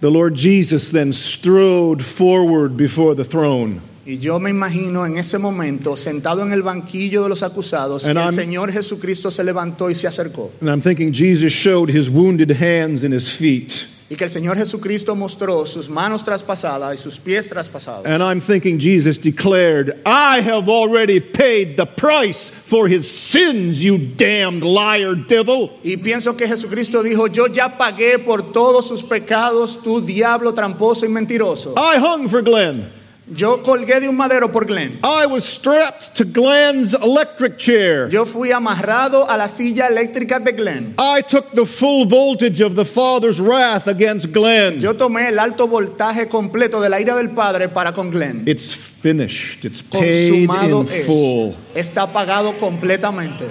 the 0.00 0.10
Lord 0.10 0.34
Jesus 0.34 0.90
then 0.90 1.12
strode 1.12 2.04
forward 2.04 2.76
before 2.76 3.14
the 3.14 3.24
throne. 3.24 3.80
Y 4.08 4.18
yo 4.18 4.38
me 4.38 4.50
imagino 4.50 5.04
en 5.04 5.16
ese 5.18 5.36
momento, 5.38 5.96
sentado 5.96 6.42
en 6.42 6.52
el 6.52 6.62
banquillo 6.62 7.24
de 7.24 7.28
los 7.28 7.42
acusados, 7.42 8.04
And 8.06 8.16
el 8.16 8.24
I'm- 8.26 8.32
Señor 8.32 8.70
Jesucristo 8.72 9.30
se 9.32 9.42
levantó 9.42 9.90
y 9.90 9.94
se 9.96 10.06
acercó. 10.06 10.52
And 10.60 10.70
I'm 10.70 10.80
thinking 10.80 11.12
Jesus 11.12 11.52
showed 11.52 11.88
his 11.90 12.08
wounded 12.08 12.50
hands 12.52 13.02
and 13.02 13.12
his 13.12 13.28
feet. 13.28 13.86
Y 14.08 14.14
que 14.14 14.22
el 14.22 14.30
Señor 14.30 14.56
Jesucristo 14.56 15.16
mostró 15.16 15.66
sus 15.66 15.88
manos 15.88 16.22
traspasadas 16.22 16.94
y 16.94 17.02
sus 17.02 17.18
pies 17.18 17.48
traspasados. 17.48 18.06
And 18.06 18.22
I'm 18.22 18.40
thinking 18.40 18.78
Jesus 18.78 19.18
declared, 19.18 20.00
I 20.06 20.40
have 20.42 20.68
already 20.68 21.18
paid 21.18 21.76
the 21.76 21.86
price 21.86 22.48
for 22.48 22.86
his 22.86 23.10
sins, 23.10 23.82
you 23.82 23.98
damned 23.98 24.62
liar 24.62 25.16
devil. 25.16 25.72
Y 25.82 25.96
pienso 25.96 26.36
que 26.36 26.46
Jesucristo 26.46 27.02
dijo, 27.02 27.26
yo 27.26 27.48
ya 27.48 27.76
pagué 27.76 28.24
por 28.24 28.52
todos 28.52 28.86
sus 28.86 29.02
pecados, 29.02 29.82
tu 29.82 30.00
diablo 30.00 30.54
tramposo 30.54 31.04
y 31.04 31.08
mentiroso. 31.08 31.74
I 31.76 31.98
hung 31.98 32.28
for 32.28 32.42
Glenn. 32.42 32.92
Yo 33.28 33.60
colgué 33.64 33.98
de 33.98 34.08
un 34.08 34.16
madero 34.16 34.52
por 34.52 34.66
Glenn. 34.66 35.00
I 35.02 35.26
was 35.26 35.44
strapped 35.44 36.14
to 36.14 36.24
Glenn's 36.24 36.94
electric 36.94 37.58
chair. 37.58 38.08
Yo 38.08 38.24
fui 38.24 38.52
amarrado 38.52 39.28
a 39.28 39.36
la 39.36 39.48
silla 39.48 39.88
eléctrica 39.88 40.38
de 40.38 40.52
Glenn. 40.52 40.94
I 40.96 41.22
took 41.22 41.50
the 41.52 41.66
full 41.66 42.06
voltage 42.06 42.60
of 42.60 42.76
the 42.76 42.84
Father's 42.84 43.40
wrath 43.40 43.88
against 43.88 44.32
Glenn. 44.32 44.78
Yo 44.78 44.94
tomé 44.94 45.28
el 45.28 45.40
alto 45.40 45.66
voltaje 45.66 46.28
completo 46.28 46.80
de 46.80 46.88
la 46.88 47.00
ira 47.00 47.16
del 47.16 47.30
Padre 47.30 47.68
para 47.68 47.92
con 47.92 48.12
Glenn. 48.12 48.44
It's 48.46 48.72
finished. 48.72 49.64
It's 49.64 49.82
paid 49.82 50.46
Consumado 50.46 50.82
in 50.82 50.88
es. 50.92 51.06
full. 51.06 51.56
Está 51.74 52.06
pagado 52.12 52.56
completamente. 52.60 53.50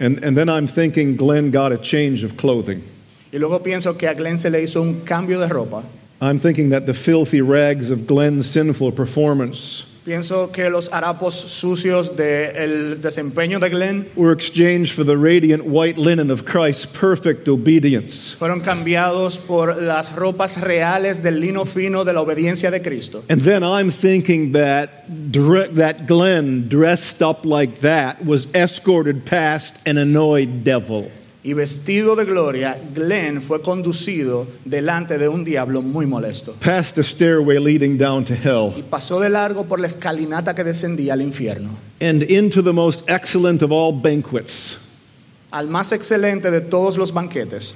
And, 0.00 0.24
and 0.24 0.34
then 0.34 0.48
I'm 0.48 0.66
thinking 0.66 1.14
Glenn 1.14 1.50
got 1.50 1.72
a 1.72 1.78
change 1.78 2.24
of 2.24 2.38
clothing. 2.38 2.82
Y 3.30 3.38
luego 3.38 3.62
pienso 3.62 3.98
que 3.98 4.08
a 4.08 4.14
Glenn 4.14 4.38
se 4.38 4.48
le 4.48 4.62
hizo 4.62 4.80
un 4.80 5.02
cambio 5.04 5.38
de 5.40 5.48
ropa. 5.48 5.82
I'm 6.20 6.40
thinking 6.40 6.70
that 6.70 6.86
the 6.86 6.94
filthy 6.94 7.40
rags 7.40 7.90
of 7.90 8.06
Glenn's 8.06 8.48
sinful 8.48 8.92
performance 8.92 9.84
Pienso 10.04 10.52
que 10.52 10.68
los 10.68 10.90
harapos 10.92 11.34
sucios 11.34 12.14
del 12.14 13.00
desempeño 13.00 13.58
de 13.58 13.70
Glenn 13.70 14.06
were 14.14 14.32
exchanged 14.32 14.92
for 14.92 15.02
the 15.02 15.16
radiant 15.16 15.64
white 15.64 15.96
linen 15.96 16.30
of 16.30 16.44
Christ's 16.44 16.84
perfect 16.84 17.48
obedience. 17.48 18.34
fueron 18.34 18.60
cambiados 18.60 19.38
por 19.38 19.74
las 19.80 20.14
ropas 20.14 20.60
reales 20.60 21.22
del 21.22 21.40
lino 21.40 21.64
fino 21.64 22.04
de 22.04 22.12
la 22.12 22.20
obediencia 22.20 22.70
de 22.70 22.80
Cristo. 22.80 23.24
And 23.30 23.40
then 23.40 23.64
I'm 23.64 23.90
thinking 23.90 24.52
that, 24.52 25.06
that 25.74 26.06
Glenn, 26.06 26.68
dressed 26.68 27.22
up 27.22 27.46
like 27.46 27.80
that, 27.80 28.22
was 28.22 28.46
escorted 28.54 29.24
past 29.24 29.78
an 29.86 29.96
annoyed 29.96 30.64
devil. 30.64 31.10
Y 31.46 31.52
vestido 31.52 32.16
de 32.16 32.24
gloria, 32.24 32.78
Glenn 32.94 33.42
fue 33.42 33.60
conducido 33.60 34.46
delante 34.64 35.18
de 35.18 35.28
un 35.28 35.44
diablo 35.44 35.82
muy 35.82 36.06
molesto. 36.06 36.54
past 36.64 36.96
a 36.96 37.02
stairway 37.02 37.58
leading 37.58 37.98
down 37.98 38.24
to 38.24 38.32
hell, 38.32 38.72
Y 38.78 38.82
pasó 38.82 39.20
de 39.20 39.28
largo 39.28 39.64
por 39.66 39.78
la 39.78 39.86
escalinata 39.86 40.54
que 40.54 40.64
descendía 40.64 41.12
al 41.12 41.20
infierno, 41.20 41.76
and 42.00 42.22
into 42.30 42.62
the 42.62 42.72
most 42.72 43.06
excellent 43.10 43.60
of 43.62 43.70
all 43.70 43.92
banquets, 43.92 44.78
al 45.50 45.68
más 45.68 45.92
excelente 45.92 46.50
de 46.50 46.62
todos 46.62 46.96
los 46.96 47.12
banquetes, 47.12 47.74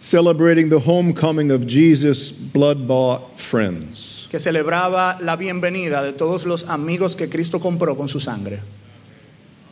celebrating 0.00 0.70
the 0.70 0.78
homecoming 0.78 1.50
of 1.50 1.66
Jesus' 1.66 2.30
blood 2.32 2.86
bought 2.86 3.38
friends. 3.38 4.26
que 4.30 4.38
celebraba 4.38 5.18
la 5.20 5.36
bienvenida 5.36 6.02
de 6.02 6.14
todos 6.14 6.46
los 6.46 6.64
amigos 6.70 7.14
que 7.14 7.28
Cristo 7.28 7.60
compró 7.60 7.94
con 7.94 8.08
su 8.08 8.20
sangre. 8.20 8.60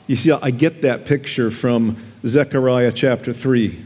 You 0.07 0.17
see, 0.17 0.33
I 0.33 0.51
get 0.51 0.83
that 0.83 1.07
picture 1.07 1.51
from 1.51 1.97
Zechariah 2.27 2.93
chapter 2.93 3.33
3. 3.33 3.79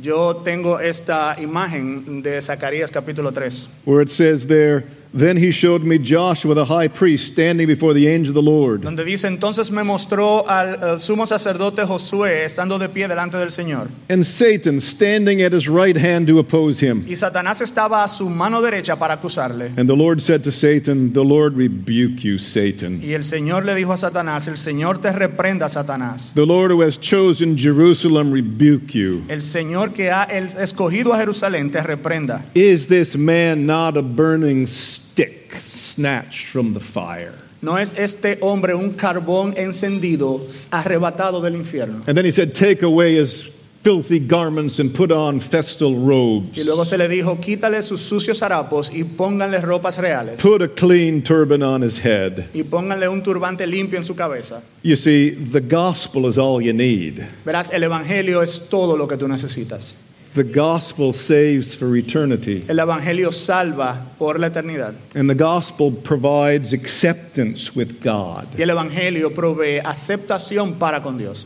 Yo 0.00 0.42
tengo 0.42 0.76
esta 0.76 1.36
imagen 1.38 2.22
de 2.22 2.40
Zacarías 2.40 2.90
capítulo 2.90 3.32
3, 3.32 3.68
where 3.84 4.00
it 4.00 4.10
says 4.10 4.46
there, 4.46 4.84
Then 5.14 5.36
he 5.36 5.50
showed 5.52 5.82
me 5.82 5.98
Joshua 5.98 6.54
the 6.54 6.64
high 6.64 6.88
priest 6.88 7.32
standing 7.32 7.66
before 7.66 7.92
the 7.92 8.08
angel 8.08 8.30
of 8.30 8.34
the 8.34 8.50
Lord. 8.50 8.80
donde 8.82 9.04
dice, 9.04 9.28
entonces 9.28 9.70
me 9.70 9.82
mostró 9.82 10.48
al 10.48 10.98
sumo 10.98 11.26
sacerdote 11.26 11.84
Josué 11.84 12.44
estando 12.44 12.78
de 12.78 12.88
pie 12.88 13.08
delante 13.08 13.36
del 13.36 13.50
Señor. 13.50 13.88
And 14.08 14.24
Satan 14.24 14.80
standing 14.80 15.42
at 15.42 15.52
his 15.52 15.68
right 15.68 15.96
hand 15.96 16.26
to 16.28 16.38
oppose 16.38 16.80
him. 16.80 17.02
Y 17.06 17.14
Satanás 17.16 17.60
estaba 17.60 18.02
a 18.02 18.08
su 18.08 18.30
mano 18.30 18.62
derecha 18.62 18.96
para 18.96 19.14
acusarle. 19.14 19.72
And 19.76 19.86
the 19.86 19.94
Lord 19.96 20.22
said 20.22 20.42
to 20.44 20.50
Satan, 20.52 21.12
The 21.12 21.24
Lord 21.24 21.56
rebuke 21.56 22.24
you, 22.24 22.38
Satan. 22.38 23.02
Y 23.02 23.12
el 23.12 23.24
Señor 23.24 23.64
le 23.66 23.74
dijo 23.74 23.92
a 23.92 23.98
Satanás, 23.98 24.48
el 24.48 24.56
Señor 24.56 24.98
te 25.02 25.12
reprenda, 25.12 25.68
Satanás. 25.68 26.32
The 26.34 26.46
Lord 26.46 26.70
who 26.70 26.80
has 26.82 26.96
chosen 26.98 27.56
Jerusalem 27.58 28.32
rebuke 28.32 28.94
you. 28.94 29.24
El 29.28 29.42
Señor 29.42 29.92
que 29.92 30.10
ha 30.10 30.24
escogido 30.24 31.12
a 31.12 31.18
Jerusalén 31.18 31.70
te 31.70 31.82
reprenda. 31.82 32.44
Is 32.54 32.86
this 32.86 33.14
man 33.14 33.66
not 33.66 33.96
a 33.98 34.02
burning 34.02 34.66
stick 35.12 35.54
snatched 35.64 36.46
from 36.46 36.74
the 36.74 36.80
fire? 36.80 37.34
¿No 37.60 37.78
es 37.78 37.96
este 37.96 38.38
hombre 38.40 38.74
un 38.74 38.94
carbón 38.94 39.54
encendido, 39.56 40.40
arrebatado 40.72 41.40
del 41.40 41.54
infierno? 41.54 42.02
And 42.06 42.16
then 42.16 42.24
he 42.24 42.32
said, 42.32 42.54
Take 42.54 42.82
away 42.82 43.20
his 43.20 43.52
filthy 43.82 44.18
garments 44.18 44.78
and 44.80 44.92
put 44.94 45.12
on 45.12 45.40
festal 45.40 45.94
robes. 45.94 46.56
Y 46.56 46.64
luego 46.64 46.84
se 46.84 46.96
le 46.96 47.08
dijo, 47.08 47.38
quítale 47.40 47.82
sus 47.82 48.00
sucios 48.00 48.42
harapos 48.42 48.90
y 48.92 49.04
pónganle 49.04 49.60
ropas 49.60 49.98
reales. 49.98 50.40
Put 50.40 50.62
a 50.62 50.68
clean 50.68 51.22
turban 51.22 51.62
on 51.62 51.82
his 51.82 51.98
head. 51.98 52.48
Y 52.54 52.64
pónganle 52.64 53.08
un 53.08 53.22
turbante 53.22 53.66
limpio 53.66 53.98
en 53.98 54.04
su 54.04 54.14
cabeza. 54.14 54.62
You 54.82 54.96
see, 54.96 55.30
the 55.30 55.60
gospel 55.60 56.26
is 56.26 56.38
all 56.38 56.60
you 56.60 56.72
need. 56.72 57.20
Verás, 57.44 57.72
el 57.72 57.84
Evangelio 57.84 58.42
es 58.42 58.68
todo 58.68 58.96
lo 58.96 59.06
que 59.06 59.16
tú 59.16 59.28
necesitas. 59.28 59.94
The 60.34 60.44
gospel 60.44 61.12
saves 61.12 61.74
for 61.74 61.94
eternity. 61.94 62.64
El 62.66 62.76
Evangelio 62.78 63.30
salva 63.30 63.98
por 64.18 64.38
la 64.38 64.48
eternidad. 64.48 64.94
And 65.14 65.28
the 65.28 65.34
gospel 65.34 65.92
provides 65.92 66.72
acceptance 66.72 67.76
with 67.76 68.00
God. 68.00 68.48
Y 68.56 68.62
el 68.62 68.70
Evangelio 68.70 69.34
provee 69.34 69.80
aceptación 69.84 70.78
para 70.78 71.02
con 71.02 71.18
Dios. 71.18 71.44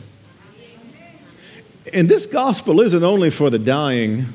And 1.93 2.07
this 2.09 2.25
gospel 2.25 2.81
isn't 2.81 3.03
only 3.03 3.29
for 3.29 3.49
the 3.49 3.59
dying, 3.59 4.25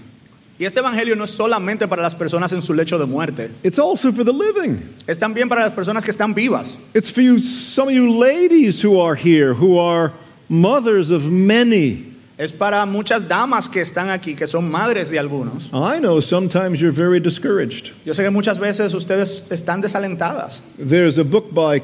Y 0.58 0.64
este 0.66 0.78
Evangelio 0.80 1.16
no 1.16 1.24
es 1.24 1.30
solamente 1.30 1.88
para 1.88 2.02
las 2.02 2.14
personas 2.14 2.52
en 2.52 2.62
su 2.62 2.72
lecho 2.74 2.98
de 2.98 3.06
muerte, 3.06 3.50
it's 3.64 3.78
also 3.78 4.12
for 4.12 4.22
the 4.22 4.32
living. 4.32 4.80
es 5.06 5.18
también 5.18 5.48
para 5.48 5.62
las 5.62 5.72
personas 5.72 6.04
que 6.04 6.10
están 6.10 6.34
vivas. 6.34 6.78
It's 6.94 7.10
for 7.10 7.22
you, 7.22 7.40
some 7.40 7.88
of 7.88 7.94
you 7.94 8.18
ladies 8.18 8.84
who 8.84 9.00
are 9.00 9.16
here, 9.16 9.54
who 9.54 9.78
are 9.78 10.12
mothers 10.48 11.10
of 11.10 11.26
many. 11.26 12.11
Es 12.38 12.50
para 12.52 12.86
muchas 12.86 13.28
damas 13.28 13.68
que 13.68 13.80
están 13.80 14.08
aquí, 14.08 14.34
que 14.34 14.46
son 14.46 14.70
madres 14.70 15.10
de 15.10 15.18
algunos. 15.18 15.66
I 15.72 16.00
know 16.00 16.20
sometimes 16.20 16.80
you're 16.80 16.90
very 16.90 17.20
discouraged. 17.20 17.92
Yo 18.04 18.14
sé 18.14 18.22
que 18.22 18.30
muchas 18.30 18.58
veces 18.58 18.94
ustedes 18.94 19.50
están 19.50 19.82
desalentadas. 19.82 20.60
There's 20.78 21.18
a 21.18 21.24
book 21.24 21.52
by 21.52 21.82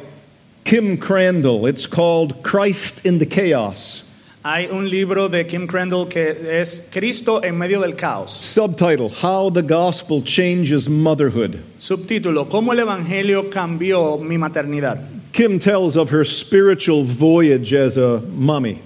Kimm 0.64 0.98
Crandall. 0.98 1.66
It's 1.66 1.87
called 1.87 2.42
Christ 2.42 3.04
in 3.04 3.18
the 3.18 3.26
Chaos. 3.26 4.04
Hay 4.44 4.66
un 4.70 4.88
libro 4.88 5.28
de 5.28 5.44
Kimm 5.44 5.66
Crandall 5.66 6.06
que 6.08 6.30
es 6.61 6.88
Cristo 6.90 7.40
en 7.42 7.58
medio 7.58 7.80
del 7.80 7.96
caos. 7.96 8.30
Subtitle 8.30 9.11
How 9.11 9.50
the 9.50 9.62
Gospel 9.62 10.22
Changes 10.22 10.88
Motherhood. 10.88 11.58
Subtítulo, 11.78 12.48
¿Cómo 12.48 12.72
el 12.72 12.78
Evangelio 12.78 13.50
cambió 13.50 14.16
mi 14.18 14.38
maternidad? 14.38 14.98
Kim 15.32 15.58
tells 15.58 15.96
of 15.96 16.11
her 16.11 16.24
spiritual 16.24 17.04
voyage 17.04 17.74
as 17.74 17.98
a 17.98 18.22
mommy. 18.32 18.80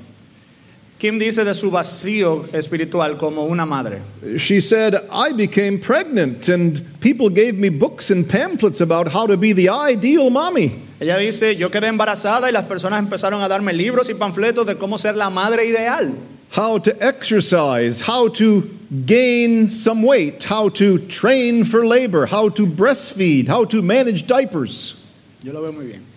Kim 1.02 1.18
dice 1.18 1.44
de 1.44 1.52
su 1.52 1.68
vacío 1.68 2.44
espiritual 2.52 3.18
como 3.18 3.44
una 3.46 3.66
madre. 3.66 4.02
She 4.38 4.60
said, 4.60 4.94
I 5.10 5.32
became 5.32 5.80
pregnant, 5.80 6.48
and 6.48 6.80
people 7.00 7.28
gave 7.28 7.58
me 7.58 7.70
books 7.70 8.12
and 8.12 8.24
pamphlets 8.24 8.80
about 8.80 9.08
how 9.08 9.26
to 9.26 9.36
be 9.36 9.52
the 9.52 9.68
ideal 9.68 10.30
mommy. 10.30 10.80
Ella 11.00 11.18
dice, 11.18 11.56
yo 11.56 11.70
quedé 11.70 11.88
embarazada 11.88 12.42
y 12.42 12.52
las 12.52 12.66
personas 12.66 13.00
empezaron 13.00 13.42
a 13.42 13.48
darme 13.48 13.72
libros 13.72 14.08
y 14.10 14.14
panfletos 14.14 14.64
de 14.64 14.76
cómo 14.76 14.96
ser 14.96 15.16
la 15.16 15.28
madre 15.28 15.66
ideal. 15.66 16.14
How 16.52 16.78
to 16.78 16.92
exercise, 17.04 18.00
how 18.00 18.28
to 18.34 18.62
gain 19.04 19.70
some 19.70 20.04
weight, 20.04 20.44
how 20.44 20.68
to 20.68 20.98
train 21.08 21.64
for 21.64 21.84
labor, 21.84 22.26
how 22.26 22.48
to 22.50 22.64
breastfeed, 22.64 23.48
how 23.48 23.64
to 23.64 23.82
manage 23.82 24.28
diapers. 24.28 25.04
Yo 25.42 25.52
lo 25.52 25.62
veo 25.62 25.72
muy 25.72 25.86
bien. 25.86 26.11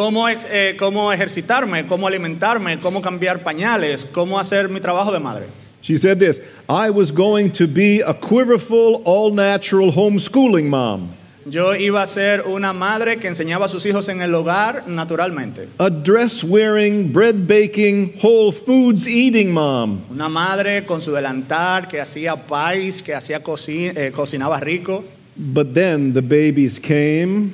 Cómo, 0.00 0.26
eh, 0.30 0.76
cómo 0.78 1.12
ejercitarme, 1.12 1.84
cómo 1.86 2.06
alimentarme, 2.06 2.78
cómo 2.80 3.02
cambiar 3.02 3.42
pañales, 3.42 4.06
cómo 4.06 4.38
hacer 4.38 4.70
mi 4.70 4.80
trabajo 4.80 5.12
de 5.12 5.20
madre. 5.20 5.44
She 5.82 5.98
said 5.98 6.18
this 6.18 6.40
I 6.70 6.88
was 6.88 7.12
going 7.12 7.50
to 7.50 7.66
be 7.66 8.00
a 8.00 8.14
quiverful, 8.14 9.02
all 9.04 9.30
natural 9.34 9.92
homeschooling 9.92 10.68
mom, 10.70 11.08
Yo 11.44 11.74
iba 11.74 12.00
a 12.00 12.06
ser 12.06 12.44
una 12.46 12.72
madre 12.72 13.18
que 13.18 13.28
enseñaba 13.28 13.66
a 13.66 13.68
sus 13.68 13.84
hijos 13.84 14.08
en 14.08 14.22
el 14.22 14.34
hogar 14.34 14.88
naturalmente. 14.88 15.68
a 15.78 15.90
dress 15.90 16.42
wearing, 16.42 17.12
bread 17.12 17.46
baking, 17.46 18.14
whole 18.22 18.52
foods 18.52 19.06
eating 19.06 19.52
mom. 19.52 20.00
Una 20.10 20.30
madre 20.30 20.86
con 20.86 21.02
su 21.02 21.12
delantal 21.12 21.86
que 21.88 22.00
hacía 22.00 22.36
pais, 22.36 23.02
que 23.02 23.14
hacía 23.14 23.42
coci- 23.42 23.92
eh, 23.94 24.10
cocinaba 24.12 24.58
rico. 24.60 25.04
But 25.36 25.74
then 25.74 26.14
the 26.14 26.22
babies 26.22 26.78
came 26.78 27.52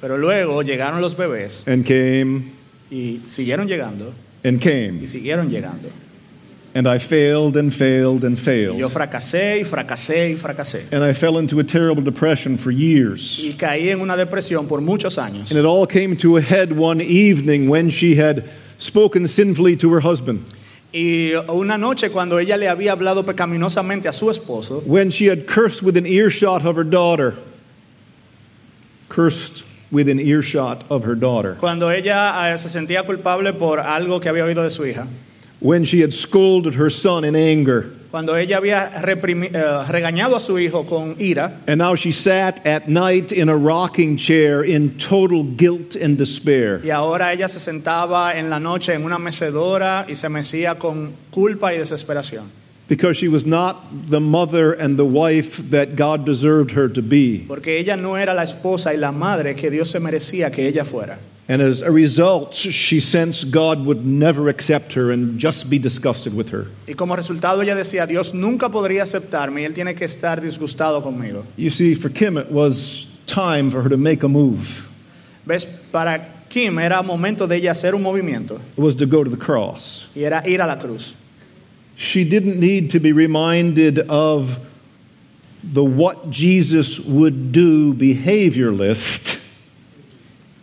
Pero 0.00 0.16
luego 0.16 0.62
llegaron 0.62 1.00
los 1.00 1.16
bebés 1.16 1.66
and 1.66 1.84
came 1.84 2.52
y 2.90 3.20
siguieron 3.26 3.66
llegando 3.66 4.12
and 4.44 4.60
came. 4.60 5.00
y 5.02 5.06
siguieron 5.06 5.48
llegando. 5.48 5.88
And 6.74 6.86
I 6.86 6.98
failed 6.98 7.56
and 7.56 7.72
failed 7.72 8.24
and 8.24 8.36
Y 8.38 8.40
failed. 8.40 8.78
yo 8.78 8.88
fracasé 8.88 9.58
y 9.60 9.64
fracasé 9.64 10.30
y 10.30 10.36
fracasé. 10.36 10.92
And 10.92 11.02
I 11.02 11.12
fell 11.14 11.38
into 11.38 11.58
a 11.58 11.64
terrible 11.64 12.02
depression 12.04 12.56
for 12.58 12.70
years. 12.70 13.40
Y 13.42 13.54
caí 13.54 13.88
en 13.88 14.00
una 14.00 14.16
depresión 14.16 14.68
por 14.68 14.80
muchos 14.80 15.16
años. 15.18 15.50
And 15.50 15.58
it 15.58 15.64
all 15.64 15.86
came 15.86 16.16
to 16.18 16.36
a 16.36 16.40
head 16.42 16.70
one 16.72 17.00
evening 17.00 17.68
when 17.68 17.90
she 17.90 18.14
had 18.16 18.44
spoken 18.78 19.26
sinfully 19.26 19.76
to 19.78 19.90
her 19.92 20.00
husband, 20.00 20.44
Y 20.92 21.32
una 21.48 21.76
noche 21.76 22.10
cuando 22.10 22.38
ella 22.38 22.56
le 22.56 22.66
había 22.68 22.92
hablado 22.92 23.24
pecaminosamente 23.26 24.06
a 24.06 24.12
su 24.12 24.30
esposo, 24.30 24.82
when 24.86 25.10
she 25.10 25.26
had 25.28 25.46
cursed 25.46 25.82
within 25.82 26.06
earshot 26.06 26.64
of 26.64 26.76
her 26.76 26.84
daughter. 26.84 27.34
Cursed 29.08 29.64
within 29.90 30.18
earshot 30.20 30.84
of 30.90 31.04
her 31.04 31.14
daughter. 31.14 31.56
cuando 31.58 31.90
ella 31.90 32.52
eh, 32.52 32.58
se 32.58 32.68
sentía 32.68 33.04
culpable 33.04 33.52
por 33.52 33.78
algo 33.80 34.20
que 34.20 34.28
había 34.28 34.44
oído 34.44 34.62
de 34.62 34.70
su 34.70 34.84
hija, 34.86 35.06
When 35.60 35.84
she 35.84 36.02
had 36.02 36.12
scolded 36.12 36.74
her 36.76 36.88
son 36.90 37.24
in 37.24 37.34
anger. 37.34 37.86
cuando 38.12 38.36
ella 38.36 38.58
había 38.58 38.92
reprimi- 39.02 39.50
eh, 39.52 39.84
regañado 39.88 40.36
a 40.36 40.40
su 40.40 40.56
hijo 40.58 40.84
con 40.86 41.16
ira, 41.18 41.60
And 41.66 41.78
now 41.78 41.94
she 41.96 42.12
sat 42.12 42.64
at 42.64 42.86
night 42.88 43.32
in 43.32 43.48
a 43.48 43.56
rocking 43.56 44.16
chair 44.16 44.62
in 44.64 44.96
total 44.98 45.42
guilt 45.56 45.96
and 45.96 46.16
despair. 46.16 46.80
y 46.84 46.90
ahora 46.90 47.32
ella 47.32 47.48
se 47.48 47.58
sentaba 47.60 48.38
en 48.38 48.48
la 48.50 48.60
noche 48.60 48.94
en 48.94 49.04
una 49.04 49.18
mecedora 49.18 50.06
y 50.08 50.14
se 50.14 50.28
mecía 50.28 50.76
con 50.78 51.12
culpa 51.30 51.74
y 51.74 51.78
desesperación, 51.78 52.44
Because 52.88 53.18
she 53.18 53.28
was 53.28 53.44
not 53.44 53.76
the 54.08 54.18
mother 54.20 54.72
and 54.72 54.98
the 54.98 55.04
wife 55.04 55.58
that 55.70 55.94
God 55.94 56.24
deserved 56.24 56.70
her 56.72 56.88
to 56.88 57.02
be. 57.02 57.44
porque 57.46 57.78
ella 57.78 57.96
no 57.96 58.14
era 58.16 58.32
la 58.32 58.42
esposa 58.44 58.94
y 58.94 58.96
la 58.96 59.12
madre 59.12 59.54
que 59.54 59.70
Dios 59.70 59.90
se 59.90 60.00
merecía 60.00 60.50
que 60.50 60.66
ella 60.66 60.84
fuera. 60.84 61.18
And 61.50 61.62
as 61.62 61.80
a 61.82 61.90
result, 61.90 62.52
she 62.54 63.00
sensed 63.00 63.50
God 63.50 63.84
would 63.86 64.04
never 64.04 64.48
accept 64.48 64.92
her 64.94 65.10
and 65.10 65.38
just 65.38 65.70
be 65.70 65.78
disgusted 65.78 66.34
with 66.34 66.50
her. 66.50 66.66
Y 66.86 66.94
como 66.94 67.14
resultado 67.16 67.62
ella 67.62 67.74
decía, 67.74 68.06
Dios 68.06 68.34
nunca 68.34 68.68
podría 68.70 69.02
aceptarme 69.04 69.62
y 69.62 69.64
él 69.64 69.72
tiene 69.74 69.94
que 69.94 70.04
estar 70.04 70.40
disgustado 70.42 71.02
conmigo. 71.02 71.44
You 71.56 71.70
see, 71.70 71.94
for 71.94 72.10
Kim, 72.10 72.36
it 72.36 72.50
was 72.50 73.06
time 73.26 73.70
for 73.70 73.82
her 73.82 73.88
to 73.88 73.96
make 73.96 74.22
a 74.24 74.28
move. 74.28 74.86
¿Ves? 75.46 75.64
Para 75.90 76.44
Kim 76.50 76.78
era 76.78 77.02
momento 77.02 77.46
de 77.46 77.56
ella 77.56 77.70
hacer 77.72 77.94
un 77.94 78.02
movimiento 78.02 78.56
It 78.76 78.80
was 78.82 78.94
to 78.96 79.06
go 79.06 79.24
to 79.24 79.30
the 79.30 79.36
cross. 79.38 80.06
y 80.14 80.24
era 80.24 80.42
ir 80.46 80.60
a 80.60 80.66
la 80.66 80.76
cruz. 80.78 81.14
She 81.98 82.24
didn't 82.24 82.60
need 82.60 82.92
to 82.92 83.00
be 83.00 83.12
reminded 83.12 83.98
of 84.08 84.60
the 85.64 85.82
what 85.82 86.30
Jesus 86.30 87.00
would 87.00 87.50
do 87.50 87.92
behavior 87.92 88.70
list. 88.70 89.36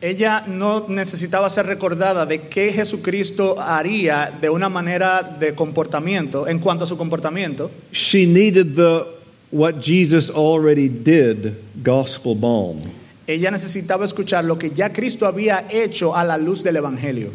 Ella 0.02 0.46
no 0.48 0.88
necesitaba 0.88 1.50
ser 1.50 1.66
recordada 1.66 2.26
de 2.26 2.48
qué 2.48 2.72
Jesucristo 2.72 3.60
haría 3.60 4.32
de 4.40 4.50
una 4.50 4.70
manera 4.70 5.24
de 5.24 5.54
comportamiento, 5.54 6.48
en 6.48 6.60
cuanto 6.60 6.86
a 6.86 6.88
su 6.88 6.96
comportamiento. 6.96 7.70
She 7.92 8.26
needed 8.26 8.76
the 8.76 9.06
what 9.52 9.82
Jesus 9.82 10.30
already 10.30 10.88
did 10.88 11.56
gospel 11.84 12.36
balm. 12.36 12.82
Ella 13.28 13.52
necesitaba 13.52 14.06
escuchar 14.06 14.46
lo 14.46 14.58
que 14.58 14.70
ya 14.70 14.94
Cristo 14.94 15.28
había 15.28 15.66
hecho 15.70 16.16
a 16.16 16.24
la 16.24 16.38
luz 16.38 16.64
del 16.64 16.78
Evangelio. 16.78 17.32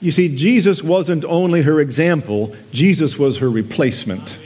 You 0.00 0.12
see, 0.12 0.28
Jesus 0.34 0.82
wasn't 0.82 1.24
only 1.24 1.62
her 1.62 1.80
example, 1.80 2.52
Jesus 2.72 3.18
was 3.18 3.38
her 3.38 3.48
replacement. 3.50 4.38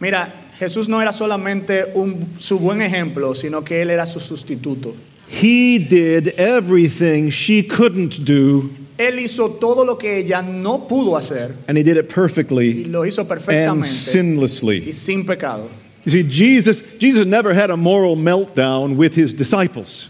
Mira, 0.00 0.32
Jesús 0.58 0.88
no 0.88 1.00
era 1.00 1.12
solamente 1.12 1.94
un- 1.96 2.26
su 2.38 2.58
buen 2.58 2.80
ejemplo, 2.82 3.34
sino 3.34 3.62
que 3.62 3.80
Él 3.82 3.90
era 3.90 4.06
su 4.06 4.20
sustituto. 4.20 4.94
He 5.28 5.78
did 5.78 6.34
everything 6.38 7.30
she 7.30 7.62
couldn't 7.62 8.24
do 8.24 8.70
Él 8.98 9.18
hizo 9.18 9.58
todo 9.58 9.84
lo 9.84 9.96
que 9.96 10.18
ella 10.18 10.42
no 10.42 10.86
pudo 10.86 11.16
hacer 11.16 11.54
and 11.68 11.78
he 11.78 11.82
did 11.82 11.96
it 11.96 12.08
perfectly. 12.10 12.82
y 12.82 12.84
lo 12.84 13.04
hizo 13.06 13.26
perfectamente. 13.26 13.86
and 14.18 14.38
perfectamente 14.38 14.86
y 14.86 14.92
sin 14.92 15.24
pecado. 15.24 15.68
You 16.04 16.12
see, 16.12 16.22
Jesus, 16.24 16.82
Jesus 16.98 17.26
never 17.26 17.54
had 17.54 17.70
a 17.70 17.76
moral 17.76 18.16
meltdown 18.16 18.96
with 18.96 19.14
his 19.14 19.32
disciples. 19.34 20.08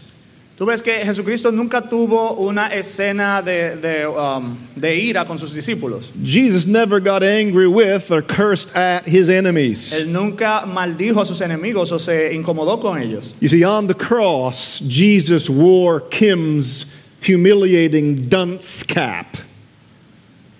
Tú 0.61 0.67
ves 0.67 0.79
que 0.83 1.03
Jesucristo 1.03 1.51
nunca 1.51 1.81
tuvo 1.81 2.33
una 2.33 2.67
escena 2.67 3.41
de, 3.41 3.77
de, 3.77 4.05
um, 4.05 4.55
de 4.75 4.95
ira 4.95 5.25
con 5.25 5.39
sus 5.39 5.55
discípulos. 5.55 6.11
Jesus 6.23 6.67
never 6.67 6.99
got 6.99 7.23
angry 7.23 7.65
with 7.65 8.11
or 8.11 8.21
cursed 8.21 8.69
at 8.75 9.03
his 9.07 9.27
enemies. 9.27 9.91
Él 9.91 10.11
nunca 10.11 10.67
maldijo 10.67 11.19
a 11.19 11.25
sus 11.25 11.41
enemigos 11.41 11.91
o 11.91 11.97
se 11.97 12.35
incomodó 12.35 12.79
con 12.79 13.01
ellos. 13.01 13.33
You 13.39 13.47
see, 13.47 13.63
on 13.63 13.87
the 13.87 13.95
cross, 13.95 14.77
Jesus 14.87 15.49
wore 15.49 15.99
Kim's 15.99 16.85
humiliating 17.25 18.29
dunce 18.29 18.83
cap. 18.83 19.37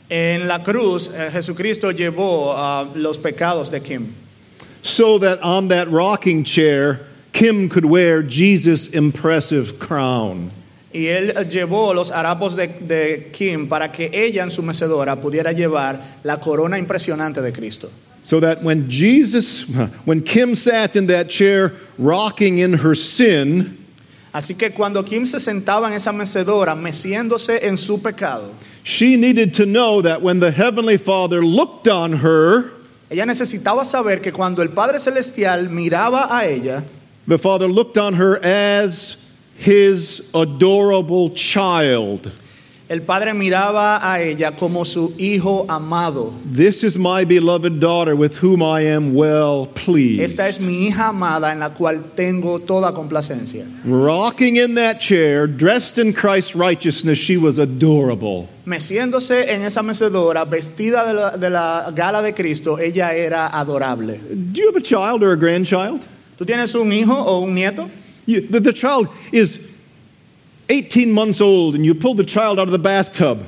En 0.09 0.47
la 0.47 0.63
cruz, 0.63 1.13
eh, 1.13 1.29
Jesucristo 1.31 1.91
llevó 1.91 2.55
ah, 2.55 2.89
los 2.95 3.19
pecados 3.19 3.69
de 3.69 3.79
Kim. 3.81 4.15
so 4.81 5.19
that 5.19 5.41
on 5.43 5.67
that 5.69 5.89
rocking 5.89 6.43
chair, 6.43 7.01
Kim 7.33 7.69
could 7.69 7.85
wear 7.85 8.21
Jesus' 8.21 8.87
impressive 8.87 9.79
crown. 9.79 10.51
Y 10.93 11.07
él 11.07 11.31
eh, 11.31 11.45
llevó 11.45 11.93
los 11.93 12.11
harapos 12.11 12.55
de, 12.55 12.67
de 12.67 13.29
Kim 13.31 13.67
para 13.69 13.91
que 13.91 14.09
ella 14.13 14.43
en 14.43 14.51
su 14.51 14.61
mecedora 14.61 15.15
pudiera 15.15 15.53
llevar 15.53 16.19
la 16.23 16.37
corona 16.39 16.77
impresionante 16.77 17.41
de 17.41 17.53
Cristo. 17.53 17.89
So 18.23 18.39
that 18.41 18.61
when 18.61 18.89
Jesus, 18.89 19.63
when 20.05 20.21
Kim 20.21 20.55
sat 20.55 20.95
in 20.95 21.07
that 21.07 21.29
chair 21.29 21.73
rocking 21.97 22.59
in 22.59 22.73
her 22.73 22.95
sin, 22.95 23.77
Así 24.33 24.55
que 24.55 24.71
cuando 24.71 25.03
Kim 25.03 25.25
se 25.25 25.39
sentaba 25.39 25.89
en 25.89 25.93
esa 25.93 26.13
mecedora, 26.13 26.73
meciéndose 26.73 27.65
en 27.65 27.77
su 27.77 28.01
pecado, 28.01 28.53
she 28.83 29.17
needed 29.17 29.53
to 29.53 29.65
know 29.65 30.01
that 30.01 30.21
when 30.21 30.39
the 30.39 30.51
Heavenly 30.51 30.97
Father 30.97 31.43
looked 31.43 31.87
on 31.87 32.13
her, 32.13 32.71
ella 33.09 33.25
necesitaba 33.25 33.83
saber 33.83 34.21
que 34.21 34.31
cuando 34.31 34.61
el 34.61 34.69
Padre 34.69 34.99
Celestial 34.99 35.69
miraba 35.69 36.27
a 36.29 36.45
ella, 36.45 36.83
the 37.27 37.37
Father 37.37 37.67
looked 37.67 37.97
on 37.97 38.15
her 38.15 38.43
as 38.43 39.17
his 39.55 40.29
adorable 40.33 41.29
child. 41.31 42.31
el 42.91 43.03
Padre 43.03 43.33
miraba 43.33 44.01
a 44.03 44.21
ella 44.21 44.51
como 44.51 44.83
su 44.83 45.13
hijo 45.17 45.65
amado. 45.69 46.33
This 46.45 46.83
is 46.83 46.97
my 46.97 47.23
beloved 47.23 47.79
daughter 47.79 48.17
with 48.17 48.35
whom 48.43 48.61
I 48.61 48.81
am 48.81 49.13
well 49.13 49.67
pleased. 49.67 50.21
Esta 50.21 50.49
es 50.49 50.59
mi 50.59 50.89
hija 50.89 51.07
amada 51.07 51.53
en 51.53 51.59
la 51.59 51.69
cual 51.69 52.13
tengo 52.17 52.59
toda 52.59 52.91
complacencia. 52.91 53.65
Rocking 53.85 54.57
in 54.57 54.75
that 54.75 54.99
chair, 54.99 55.47
dressed 55.47 55.99
in 55.99 56.11
Christ's 56.11 56.53
righteousness, 56.53 57.17
she 57.17 57.37
was 57.37 57.59
adorable. 57.59 58.49
Meciéndose 58.65 59.47
en 59.47 59.61
esa 59.61 59.81
mecedora, 59.81 60.43
vestida 60.43 61.05
de 61.05 61.13
la, 61.13 61.37
de 61.37 61.49
la 61.49 61.91
gala 61.95 62.21
de 62.21 62.33
Cristo, 62.33 62.77
ella 62.77 63.13
era 63.13 63.47
adorable. 63.53 64.17
Do 64.17 64.59
you 64.59 64.67
have 64.67 64.75
a 64.75 64.81
child 64.81 65.23
or 65.23 65.31
a 65.31 65.37
grandchild? 65.37 66.05
¿Tú 66.41 66.45
tienes 66.45 66.73
un 66.73 66.91
hijo 66.91 67.13
o 67.13 67.41
un 67.41 67.53
nieto? 67.53 67.87
You, 68.25 68.41
the, 68.41 68.59
the 68.59 68.73
child 68.73 69.09
is 69.31 69.59
18 70.69 71.11
months 71.11 71.39
old, 71.39 71.75
and 71.75 71.85
you 71.85 71.93
pull 71.93 72.15
the 72.15 72.23
child 72.23 72.57
out 72.57 72.67
of 72.67 72.71
the 72.71 72.79
bathtub. 72.79 73.45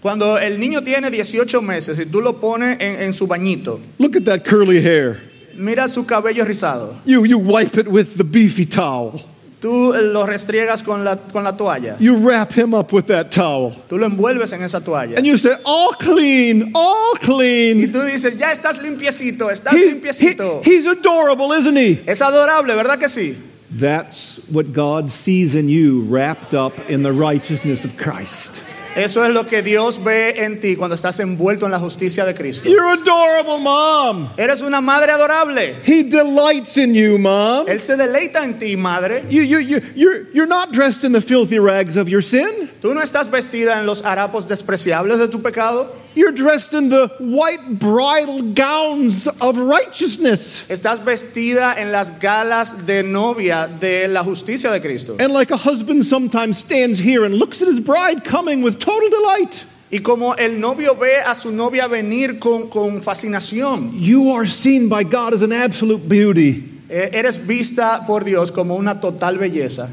Cuando 0.00 0.36
el 0.36 0.56
niño 0.58 0.82
tiene 0.82 1.10
18 1.10 1.60
meses 1.60 1.98
y 1.98 2.06
tú 2.06 2.22
lo 2.22 2.32
pones 2.40 2.78
en, 2.80 3.02
en 3.02 3.12
su 3.12 3.26
bañito, 3.26 3.80
Look 3.98 4.16
at 4.16 4.24
that 4.24 4.46
curly 4.46 4.80
hair. 4.80 5.20
mira 5.54 5.86
su 5.90 6.06
cabello 6.06 6.46
rizado. 6.46 6.96
You, 7.04 7.24
you 7.26 7.36
wipe 7.36 7.76
it 7.76 7.86
with 7.86 8.16
the 8.16 8.24
beefy 8.24 8.64
towel. 8.64 9.20
Tú 9.62 9.92
lo 9.94 10.26
restriegas 10.26 10.82
con 10.82 11.04
la, 11.04 11.16
con 11.16 11.44
la 11.44 11.56
toalla. 11.56 11.96
You 12.00 12.16
wrap 12.16 12.50
him 12.52 12.74
up 12.74 12.92
with 12.92 13.04
that 13.06 13.30
towel. 13.30 13.70
Tú 13.88 13.96
lo 13.96 14.06
envuelves 14.06 14.52
en 14.52 14.60
esa 14.64 14.80
toalla. 14.80 15.16
And 15.16 15.24
you 15.24 15.38
say, 15.38 15.52
all 15.64 15.92
clean, 15.92 16.72
all 16.74 17.14
Y 17.14 17.18
clean. 17.24 17.92
tú 17.92 18.02
dices, 18.02 18.36
ya 18.36 18.50
estás 18.50 18.82
limpiecito, 18.82 19.48
estás 19.52 19.72
He's, 19.72 19.82
he- 19.82 19.94
limpiecito. 20.34 20.62
he's 20.64 20.84
adorable, 20.86 21.52
isn't 21.52 21.76
he? 21.76 22.02
Es 22.06 22.20
adorable, 22.20 22.74
¿verdad 22.74 22.98
que 22.98 23.08
sí? 23.08 23.36
That's 23.70 24.40
what 24.50 24.72
God 24.72 25.08
sees 25.08 25.54
in 25.54 25.68
you 25.68 26.02
wrapped 26.08 26.54
up 26.54 26.74
in 26.90 27.04
the 27.04 27.12
righteousness 27.12 27.84
of 27.84 27.96
Christ. 27.96 28.60
Eso 28.94 29.24
es 29.24 29.30
lo 29.30 29.46
que 29.46 29.62
Dios 29.62 30.04
ve 30.04 30.44
en 30.44 30.60
ti 30.60 30.76
cuando 30.76 30.94
estás 30.94 31.18
envuelto 31.20 31.64
en 31.64 31.72
la 31.72 31.78
justicia 31.78 32.26
de 32.26 32.34
Cristo. 32.34 32.68
You're 32.68 33.00
adorable, 33.00 33.58
Mom. 33.58 34.28
Eres 34.36 34.60
una 34.60 34.82
madre 34.82 35.12
adorable. 35.12 35.76
He 35.86 36.02
delights 36.02 36.76
in 36.76 36.94
you, 36.94 37.18
Mom. 37.18 37.66
Él 37.68 37.80
se 37.80 37.96
deleita 37.96 38.44
en 38.44 38.58
ti, 38.58 38.76
madre. 38.76 39.24
You, 39.30 39.42
you, 39.42 39.60
you, 39.60 39.80
you're, 39.94 40.26
you're 40.34 40.46
not 40.46 40.72
dressed 40.72 41.04
in 41.04 41.12
the 41.12 41.22
filthy 41.22 41.58
rags 41.58 41.96
of 41.96 42.08
your 42.08 42.22
sin. 42.22 42.68
Tú 42.82 42.94
no 42.94 43.00
estás 43.00 43.30
vestida 43.30 43.78
en 43.78 43.86
los 43.86 44.02
harapos 44.04 44.46
despreciables 44.46 45.18
de 45.18 45.28
tu 45.28 45.40
pecado. 45.40 46.01
You're 46.14 46.32
dressed 46.32 46.74
in 46.74 46.90
the 46.90 47.08
white 47.18 47.78
bridal 47.78 48.42
gowns 48.52 49.26
of 49.40 49.56
righteousness. 49.56 50.66
Estás 50.68 51.02
vestida 51.02 51.74
en 51.78 51.90
las 51.90 52.10
galas 52.20 52.84
de 52.84 53.02
novia 53.02 53.66
de 53.80 54.08
la 54.08 54.22
justicia 54.22 54.70
de 54.70 54.80
Cristo. 54.80 55.16
And 55.18 55.32
like 55.32 55.50
a 55.50 55.56
husband 55.56 56.04
sometimes 56.04 56.58
stands 56.58 56.98
here 56.98 57.24
and 57.24 57.34
looks 57.34 57.62
at 57.62 57.68
his 57.68 57.80
bride 57.80 58.24
coming 58.24 58.62
with 58.62 58.78
total 58.78 59.08
delight, 59.08 59.64
Y 59.90 59.98
como 59.98 60.32
el 60.32 60.58
novio 60.58 60.94
ve 60.94 61.18
a 61.24 61.34
su 61.34 61.50
novia 61.50 61.86
venir 61.86 62.38
con, 62.38 62.68
con 62.68 63.00
fascinación, 63.00 63.92
you 63.94 64.32
are 64.32 64.46
seen 64.46 64.88
by 64.88 65.04
God 65.04 65.34
as 65.34 65.42
an 65.42 65.52
absolute 65.52 66.08
beauty. 66.08 66.68
eh, 66.90 67.10
eres 67.14 67.38
vista 67.46 68.04
por 68.06 68.22
Dios 68.24 68.50
como 68.50 68.74
una 68.76 69.00
total 69.00 69.38
belleza. 69.38 69.88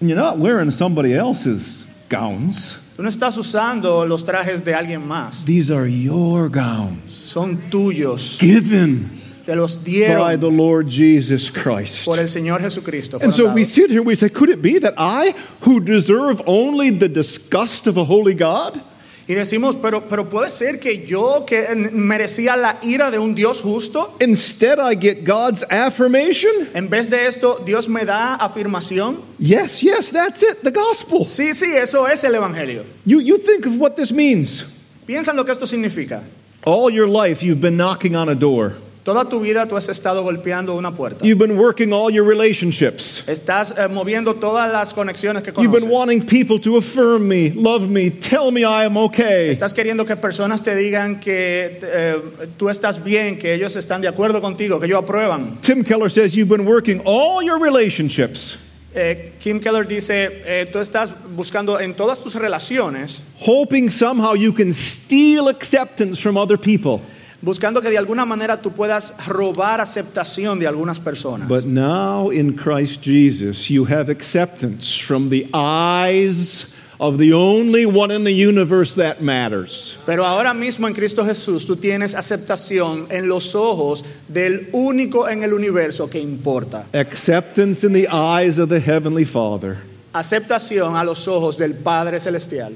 And 0.00 0.10
you're 0.10 0.18
not 0.18 0.38
wearing 0.38 0.70
somebody 0.72 1.14
else's 1.14 1.84
gowns. 2.08 2.78
Tú 2.96 3.02
no 3.02 3.08
estás 3.08 3.36
usando 3.36 4.06
los 4.06 4.24
trajes 4.24 4.64
de 4.64 4.72
alguien 4.72 5.04
más. 5.04 5.44
These 5.44 5.72
are 5.72 5.88
your 5.88 6.48
gowns, 6.48 7.12
Son 7.12 7.56
tuyos. 7.68 8.38
given 8.38 9.20
Te 9.44 9.56
los 9.56 9.76
by 9.76 10.36
the 10.36 10.48
Lord 10.48 10.88
Jesus 10.88 11.50
Christ. 11.50 12.04
por 12.04 12.18
el 12.18 12.28
Señor 12.28 12.60
Jesucristo. 12.60 13.18
And 13.20 13.34
so 13.34 13.52
we 13.52 13.64
sit 13.64 13.90
here, 13.90 14.02
we 14.02 14.14
say, 14.14 14.28
could 14.28 14.48
it 14.48 14.62
be 14.62 14.78
that 14.78 14.94
I, 14.96 15.34
who 15.62 15.80
deserve 15.80 16.40
only 16.46 16.90
the 16.90 17.08
disgust 17.08 17.86
of 17.88 17.96
a 17.96 18.04
holy 18.04 18.34
God, 18.34 18.80
Y 19.26 19.34
decimos, 19.34 19.76
pero, 19.80 20.06
pero 20.06 20.28
puede 20.28 20.50
ser 20.50 20.78
que 20.78 21.06
yo, 21.06 21.44
que 21.46 21.66
merecía 21.92 22.56
la 22.56 22.78
ira 22.82 23.10
de 23.10 23.18
un 23.18 23.34
Dios 23.34 23.62
justo, 23.62 24.16
instead 24.20 24.78
I 24.78 24.96
get 25.00 25.24
God's 25.26 25.64
affirmation? 25.70 26.52
en 26.74 26.90
vez 26.90 27.08
de 27.08 27.26
esto, 27.26 27.62
Dios 27.64 27.88
me 27.88 28.04
da 28.04 28.34
afirmación? 28.34 29.22
Yes, 29.38 29.80
yes, 29.80 30.10
that's 30.10 30.42
it, 30.42 30.62
the 30.62 30.70
gospel. 30.70 31.26
Sí, 31.26 31.54
sí, 31.54 31.74
eso 31.74 32.06
es 32.06 32.22
el 32.24 32.34
Evangelio. 32.34 32.84
You, 33.06 33.20
you 33.20 33.38
think 33.38 33.66
of 33.66 33.78
what 33.78 33.96
this 33.96 34.12
means. 34.12 34.64
Piensa 35.06 35.30
en 35.30 35.36
lo 35.36 35.44
que 35.44 35.52
esto 35.52 35.66
significa. 35.66 36.22
All 36.66 36.90
your 36.90 37.08
life 37.08 37.42
you've 37.42 37.60
been 37.60 37.76
knocking 37.76 38.14
on 38.14 38.28
a 38.28 38.34
door. 38.34 38.74
Toda 39.04 39.28
tu 39.28 39.38
vida 39.38 39.68
tú 39.68 39.76
has 39.76 39.86
estado 39.90 40.22
golpeando 40.22 40.74
una 40.74 40.90
puerta. 40.90 41.26
You've 41.26 41.38
been 41.38 41.58
working 41.58 41.92
all 41.92 42.10
your 42.10 42.26
relationships. 42.26 43.22
Estás 43.26 43.74
eh, 43.76 43.86
moviendo 43.88 44.34
todas 44.36 44.72
las 44.72 44.94
conexiones 44.94 45.42
que 45.42 45.52
You've 45.52 45.78
been 45.78 45.90
wanting 45.90 46.22
people 46.22 46.58
to 46.60 46.78
affirm 46.78 47.28
me, 47.28 47.50
love 47.50 47.86
me, 47.86 48.10
tell 48.10 48.50
me 48.50 48.62
I 48.64 48.86
am 48.86 48.96
okay. 48.96 49.50
Estás 49.50 49.74
queriendo 49.74 50.06
que 50.06 50.16
personas 50.16 50.62
te 50.62 50.74
digan 50.74 51.20
que 51.20 51.80
eh, 51.82 52.16
tú 52.56 52.70
estás 52.70 53.04
bien, 53.04 53.38
que 53.38 53.52
ellos 53.52 53.76
están 53.76 54.00
de 54.00 54.08
acuerdo 54.08 54.40
contigo, 54.40 54.80
que 54.80 54.86
ellos 54.86 55.02
aprueban. 55.02 55.58
Tim 55.60 55.84
Keller 55.84 56.10
says 56.10 56.34
you've 56.34 56.48
been 56.48 56.66
working 56.66 57.02
all 57.04 57.42
your 57.42 57.58
relationships, 57.60 58.56
Eh, 58.96 59.32
Kim 59.40 59.58
Keller 59.58 59.88
dice, 59.88 60.30
eh, 60.46 60.68
tú 60.70 60.78
estás 60.78 61.10
buscando 61.34 61.80
en 61.80 61.94
todas 61.94 62.20
tus 62.20 62.36
relaciones, 62.36 63.22
hoping 63.40 63.90
somehow 63.90 64.34
you 64.36 64.52
can 64.52 64.72
steal 64.72 65.48
acceptance 65.48 66.20
from 66.20 66.36
other 66.36 66.56
people. 66.56 67.00
Buscando 67.44 67.80
que 67.80 67.90
de 67.90 67.98
alguna 67.98 68.24
manera 68.24 68.60
tú 68.60 68.72
puedas 68.72 69.26
robar 69.26 69.80
aceptación 69.80 70.58
de 70.58 70.66
algunas 70.66 70.98
personas. 70.98 71.48
But 71.48 71.64
now 71.66 72.30
in 72.30 72.56
Christ 72.56 73.02
Jesus, 73.02 73.68
you 73.68 73.84
have 73.84 74.10
acceptance 74.10 74.98
from 74.98 75.28
the 75.28 75.46
eyes 75.52 76.74
of 76.98 77.18
the 77.18 77.32
only 77.32 77.84
one 77.84 78.10
in 78.10 78.24
the 78.24 78.32
universe 78.32 78.94
that 78.94 79.20
matters. 79.20 79.96
Pero 80.06 80.24
ahora 80.24 80.54
mismo 80.54 80.86
en 80.86 80.94
Cristo 80.94 81.24
Jesús 81.24 81.66
tú 81.66 81.76
tienes 81.76 82.14
aceptación 82.14 83.08
en 83.10 83.28
los 83.28 83.54
ojos 83.54 84.04
del 84.28 84.68
único 84.72 85.28
en 85.28 85.42
el 85.42 85.52
universo 85.52 86.08
que 86.08 86.20
importa. 86.20 86.86
Acceptance 86.94 87.84
in 87.84 87.92
the 87.92 88.08
eyes 88.08 88.58
of 88.58 88.68
the 88.68 88.80
Heavenly 88.80 89.24
Father. 89.24 89.76
Aceptación 90.12 90.96
a 90.96 91.04
los 91.04 91.26
ojos 91.28 91.58
del 91.58 91.74
Padre 91.74 92.20
Celestial. 92.20 92.74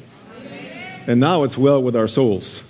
And 1.07 1.21
now 1.21 1.43
it's 1.45 1.57
well 1.57 1.83
with 1.83 1.97
our 1.97 2.09
souls. 2.09 2.61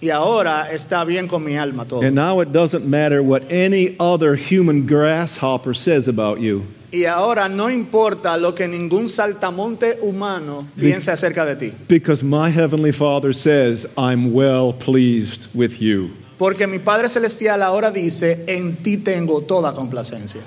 Y 0.00 0.10
ahora 0.10 0.70
está 0.70 1.04
bien 1.04 1.26
con 1.26 1.42
mi 1.42 1.56
alma 1.56 1.86
todo. 1.86 2.02
And 2.02 2.14
now 2.14 2.40
it 2.40 2.52
doesn't 2.52 2.84
matter 2.84 3.22
what 3.22 3.42
any 3.50 3.96
other 3.98 4.36
human 4.36 4.86
grasshopper 4.86 5.74
says 5.74 6.06
about 6.06 6.38
you. 6.40 6.66
Y 6.92 7.04
ahora 7.04 7.48
no 7.48 7.68
importa 7.68 8.36
lo 8.36 8.54
que 8.54 8.68
ningún 8.68 9.08
saltamonte 9.08 9.98
humano 10.02 10.68
piense 10.76 11.10
acerca 11.10 11.44
de 11.44 11.56
ti. 11.56 11.72
Because 11.88 12.22
my 12.22 12.50
Heavenly 12.50 12.92
Father 12.92 13.32
says, 13.32 13.86
I'm 13.96 14.32
well 14.32 14.72
pleased 14.72 15.48
with 15.54 15.80
you. 15.80 16.10
Porque 16.38 16.66
mi 16.66 16.78
Padre 16.78 17.08
Celestial 17.08 17.62
ahora 17.62 17.90
dice, 17.90 18.44
en 18.46 18.76
ti 18.76 18.98
tengo 18.98 19.42
toda 19.42 19.72
complacencia. 19.72 20.42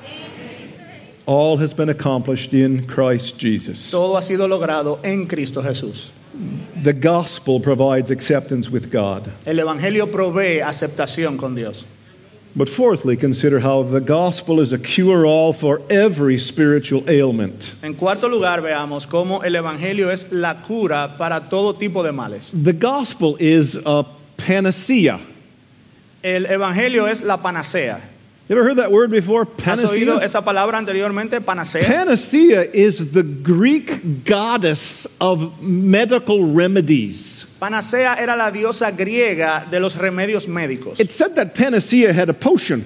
All 1.25 1.57
has 1.57 1.73
been 1.73 1.89
accomplished 1.89 2.53
in 2.53 2.85
Christ 2.85 3.37
Jesus. 3.37 3.91
Todo 3.91 4.15
ha 4.15 4.21
sido 4.21 4.47
logrado 4.47 4.99
en 5.03 5.27
Cristo 5.27 5.61
Jesús. 5.61 6.11
The 6.83 6.93
gospel 6.93 7.59
provides 7.59 8.11
acceptance 8.11 8.69
with 8.69 8.89
God. 8.89 9.29
El 9.45 9.59
Evangelio 9.59 10.09
provee 10.09 10.61
aceptación 10.61 11.37
con 11.37 11.55
Dios. 11.55 11.85
But 12.55 12.67
fourthly, 12.67 13.15
consider 13.15 13.59
how 13.59 13.83
the 13.83 13.99
gospel 13.99 14.59
is 14.59 14.73
a 14.73 14.79
cure 14.79 15.25
all 15.25 15.53
for 15.53 15.81
every 15.89 16.37
spiritual 16.37 17.03
ailment. 17.07 17.73
En 17.83 17.93
cuarto 17.93 18.27
lugar, 18.27 18.61
veamos 18.61 19.07
cómo 19.07 19.43
el 19.43 19.55
Evangelio 19.55 20.09
es 20.09 20.31
la 20.31 20.61
cura 20.61 21.15
para 21.17 21.47
todo 21.49 21.73
tipo 21.73 22.03
de 22.03 22.11
males. 22.11 22.51
The 22.51 22.73
gospel 22.73 23.37
is 23.39 23.75
a 23.85 24.05
panacea. 24.37 25.19
El 26.23 26.45
Evangelio 26.47 27.07
es 27.07 27.23
la 27.23 27.37
panacea. 27.37 27.99
You 28.49 28.57
ever 28.57 28.63
heard 28.63 28.77
that 28.77 28.91
word 28.91 29.11
before? 29.11 29.45
¿Has 29.63 29.79
oído 29.83 30.15
Panacea? 30.15 30.25
esa 30.25 30.41
palabra 30.41 30.79
anteriormente, 30.79 31.39
panacea? 31.39 31.85
Panacea 31.85 32.63
is 32.73 33.11
the 33.11 33.21
Greek 33.21 34.25
goddess 34.25 35.05
of 35.21 35.61
medical 35.61 36.43
remedies. 36.43 37.45
Panacea 37.59 38.15
era 38.19 38.35
la 38.35 38.49
diosa 38.49 38.89
griega 38.89 39.69
de 39.69 39.79
los 39.79 39.95
remedios 39.95 40.47
médicos. 40.47 40.99
It 40.99 41.11
said 41.11 41.35
that 41.35 41.53
Panacea 41.53 42.11
had 42.11 42.29
a 42.29 42.33
potion, 42.33 42.83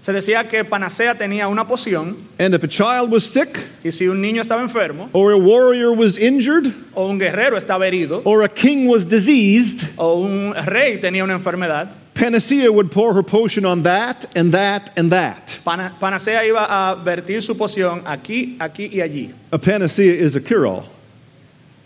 Se 0.00 0.12
decía 0.12 0.48
que 0.48 0.64
Panacea 0.64 1.14
tenía 1.14 1.48
una 1.48 1.68
poción 1.68 2.16
and 2.40 2.54
if 2.54 2.64
a 2.64 2.68
child 2.68 3.08
was 3.08 3.24
sick, 3.24 3.56
y 3.84 3.92
si 3.92 4.08
un 4.08 4.20
niño 4.20 4.40
estaba 4.40 4.60
enfermo 4.60 5.08
or 5.12 5.30
a 5.30 5.38
warrior 5.38 5.92
was 5.92 6.18
injured, 6.18 6.72
o 6.94 7.06
un 7.06 7.18
guerrero 7.18 7.56
estaba 7.56 7.86
herido 7.86 8.22
or 8.24 8.42
a 8.42 8.48
king 8.48 8.88
was 8.88 9.06
diseased, 9.06 9.86
o 9.98 10.16
un 10.16 10.52
rey 10.66 10.98
tenía 10.98 11.22
una 11.22 11.34
enfermedad, 11.34 11.90
Panacea 12.16 12.72
would 12.72 12.90
pour 12.90 13.12
her 13.12 13.22
potion 13.22 13.66
on 13.66 13.82
that 13.82 14.24
and 14.34 14.52
that 14.52 14.90
and 14.96 15.12
that. 15.12 15.58
Pana- 15.62 15.94
Panacea 16.00 16.40
iba 16.44 16.64
a 16.66 16.96
vertir 16.96 17.42
su 17.42 17.54
poción 17.54 18.02
aquí, 18.04 18.56
aquí 18.58 18.90
y 18.90 19.00
allí. 19.02 19.34
A 19.52 19.58
panacea 19.58 20.14
is 20.14 20.34
a 20.34 20.40
cure 20.40 20.66
all. 20.66 20.86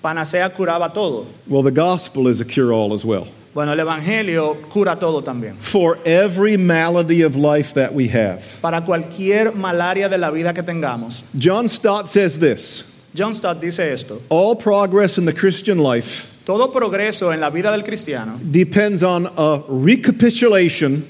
Panacea 0.01 0.49
curaba 0.51 0.95
todo. 0.95 1.27
Well, 1.49 1.63
the 1.63 1.73
gospel 1.73 2.29
is 2.29 2.41
a 2.41 2.45
cure 2.45 2.73
all 2.73 2.93
as 2.95 3.05
well. 3.05 3.27
Bueno, 3.53 3.73
el 3.73 3.79
Evangelio 3.81 4.69
cura 4.71 4.97
todo 4.99 5.21
también. 5.21 5.57
For 5.59 5.99
every 6.07 6.57
malady 6.57 7.23
of 7.23 7.35
life 7.35 7.75
that 7.75 7.93
we 7.93 8.07
have. 8.07 8.45
Para 8.63 8.81
cualquier 8.83 9.53
malaria 9.53 10.09
de 10.09 10.17
la 10.17 10.31
vida 10.31 10.55
que 10.55 10.63
tengamos. 10.63 11.25
John 11.37 11.67
Stott 11.69 12.09
says 12.09 12.39
this 12.39 12.85
John 13.17 13.35
Stott 13.35 13.61
dice 13.61 13.81
esto. 13.81 14.23
All 14.29 14.55
progress 14.55 15.19
in 15.19 15.25
the 15.25 15.33
Christian 15.33 15.79
life 15.79 16.30
Todo 16.51 16.73
progreso 16.73 17.33
en 17.33 17.39
la 17.39 17.49
vida 17.49 17.71
del 17.71 17.85
cristiano 17.85 18.37
depends 18.43 19.05
on 19.05 19.25
a 19.37 19.63
recapitulation 19.69 21.05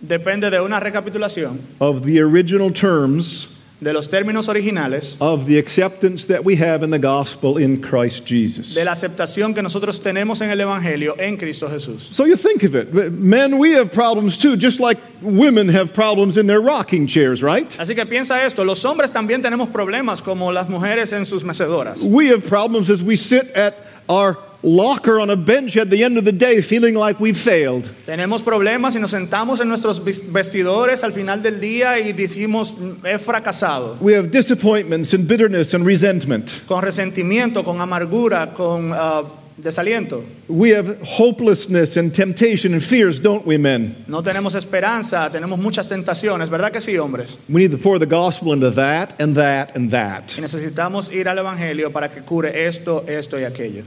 depende 0.00 0.50
de 0.50 0.60
una 0.60 0.80
recapitulación 0.80 1.60
of 1.78 2.04
the 2.04 2.20
original 2.20 2.72
terms 2.72 3.50
de 3.80 3.92
los 3.92 4.08
términos 4.08 4.48
originales 4.48 5.14
of 5.20 5.46
the 5.46 5.58
acceptance 5.58 6.26
that 6.26 6.44
we 6.44 6.56
have 6.56 6.82
in 6.82 6.90
the 6.90 6.98
gospel 6.98 7.56
in 7.56 7.80
Christ 7.80 8.26
Jesus. 8.26 8.74
de 8.74 8.84
la 8.84 8.90
aceptación 8.90 9.54
que 9.54 9.62
nosotros 9.62 10.00
tenemos 10.00 10.40
en 10.40 10.50
el 10.50 10.60
Evangelio 10.60 11.14
en 11.20 11.36
Cristo 11.36 11.68
Jesús. 11.68 12.08
So 12.10 12.24
you 12.24 12.34
think 12.34 12.64
of 12.64 12.74
it. 12.74 12.92
Men, 13.12 13.58
we 13.58 13.74
have 13.74 13.92
problems 13.92 14.36
too, 14.36 14.56
just 14.56 14.80
like 14.80 14.98
women 15.22 15.68
have 15.68 15.94
problems 15.94 16.36
in 16.36 16.48
their 16.48 16.60
rocking 16.60 17.06
chairs, 17.06 17.44
right? 17.44 17.70
Así 17.78 17.94
que 17.94 18.04
piensa 18.06 18.44
esto, 18.44 18.64
los 18.64 18.84
hombres 18.84 19.12
también 19.12 19.40
tenemos 19.40 19.68
problemas 19.68 20.20
como 20.20 20.50
las 20.50 20.68
mujeres 20.68 21.12
en 21.12 21.24
sus 21.24 21.44
mecedoras. 21.44 22.02
We 22.02 22.26
have 22.30 22.44
problems 22.44 22.90
as 22.90 23.04
we 23.04 23.14
sit 23.14 23.54
at 23.54 23.76
our 24.08 24.36
locker 24.64 25.20
on 25.20 25.30
a 25.30 25.36
bench 25.36 25.76
at 25.76 25.90
the 25.90 26.02
end 26.02 26.16
of 26.16 26.24
the 26.24 26.32
day 26.32 26.60
feeling 26.62 26.94
like 26.94 27.20
we've 27.20 27.36
failed. 27.38 27.88
Tenemos 28.06 28.42
problemas 28.42 28.96
y 28.96 29.00
nos 29.00 29.10
sentamos 29.10 29.60
en 29.60 29.68
nuestros 29.68 30.02
vestidores 30.32 31.04
al 31.04 31.12
final 31.12 31.42
del 31.42 31.60
día 31.60 31.98
y 31.98 32.12
decimos, 32.12 32.74
"Mm, 32.78 33.06
he 33.06 33.18
fracasado. 33.18 33.98
We 34.00 34.16
have 34.16 34.30
disappointments 34.30 35.12
and 35.12 35.28
bitterness 35.28 35.74
and 35.74 35.86
resentment. 35.86 36.50
Con 36.66 36.82
resentimiento, 36.82 37.62
con 37.62 37.80
amargura, 37.80 38.54
con 38.54 38.92
ah, 38.94 39.24
desaliento. 39.56 40.24
We 40.48 40.70
have 40.70 40.98
hopelessness 41.04 41.96
and 41.96 42.12
temptation 42.12 42.72
and 42.72 42.82
fears, 42.82 43.20
don't 43.20 43.46
we, 43.46 43.58
men? 43.58 44.04
No 44.08 44.22
tenemos 44.22 44.54
esperanza, 44.54 45.30
tenemos 45.30 45.58
muchas 45.58 45.88
tentaciones, 45.88 46.48
¿verdad 46.48 46.72
que 46.72 46.80
sí, 46.80 46.96
hombres? 46.96 47.36
We 47.48 47.60
need 47.60 47.70
to 47.70 47.78
pour 47.78 47.98
the 47.98 48.06
gospel 48.06 48.52
into 48.52 48.70
that 48.72 49.14
and 49.20 49.36
that 49.36 49.76
and 49.76 49.90
that. 49.90 50.32
Y 50.36 50.40
necesitamos 50.40 51.12
ir 51.12 51.28
al 51.28 51.38
Evangelio 51.38 51.92
para 51.92 52.10
que 52.10 52.22
cure 52.22 52.66
esto, 52.66 53.04
esto 53.06 53.38
y 53.38 53.44
aquello. 53.44 53.84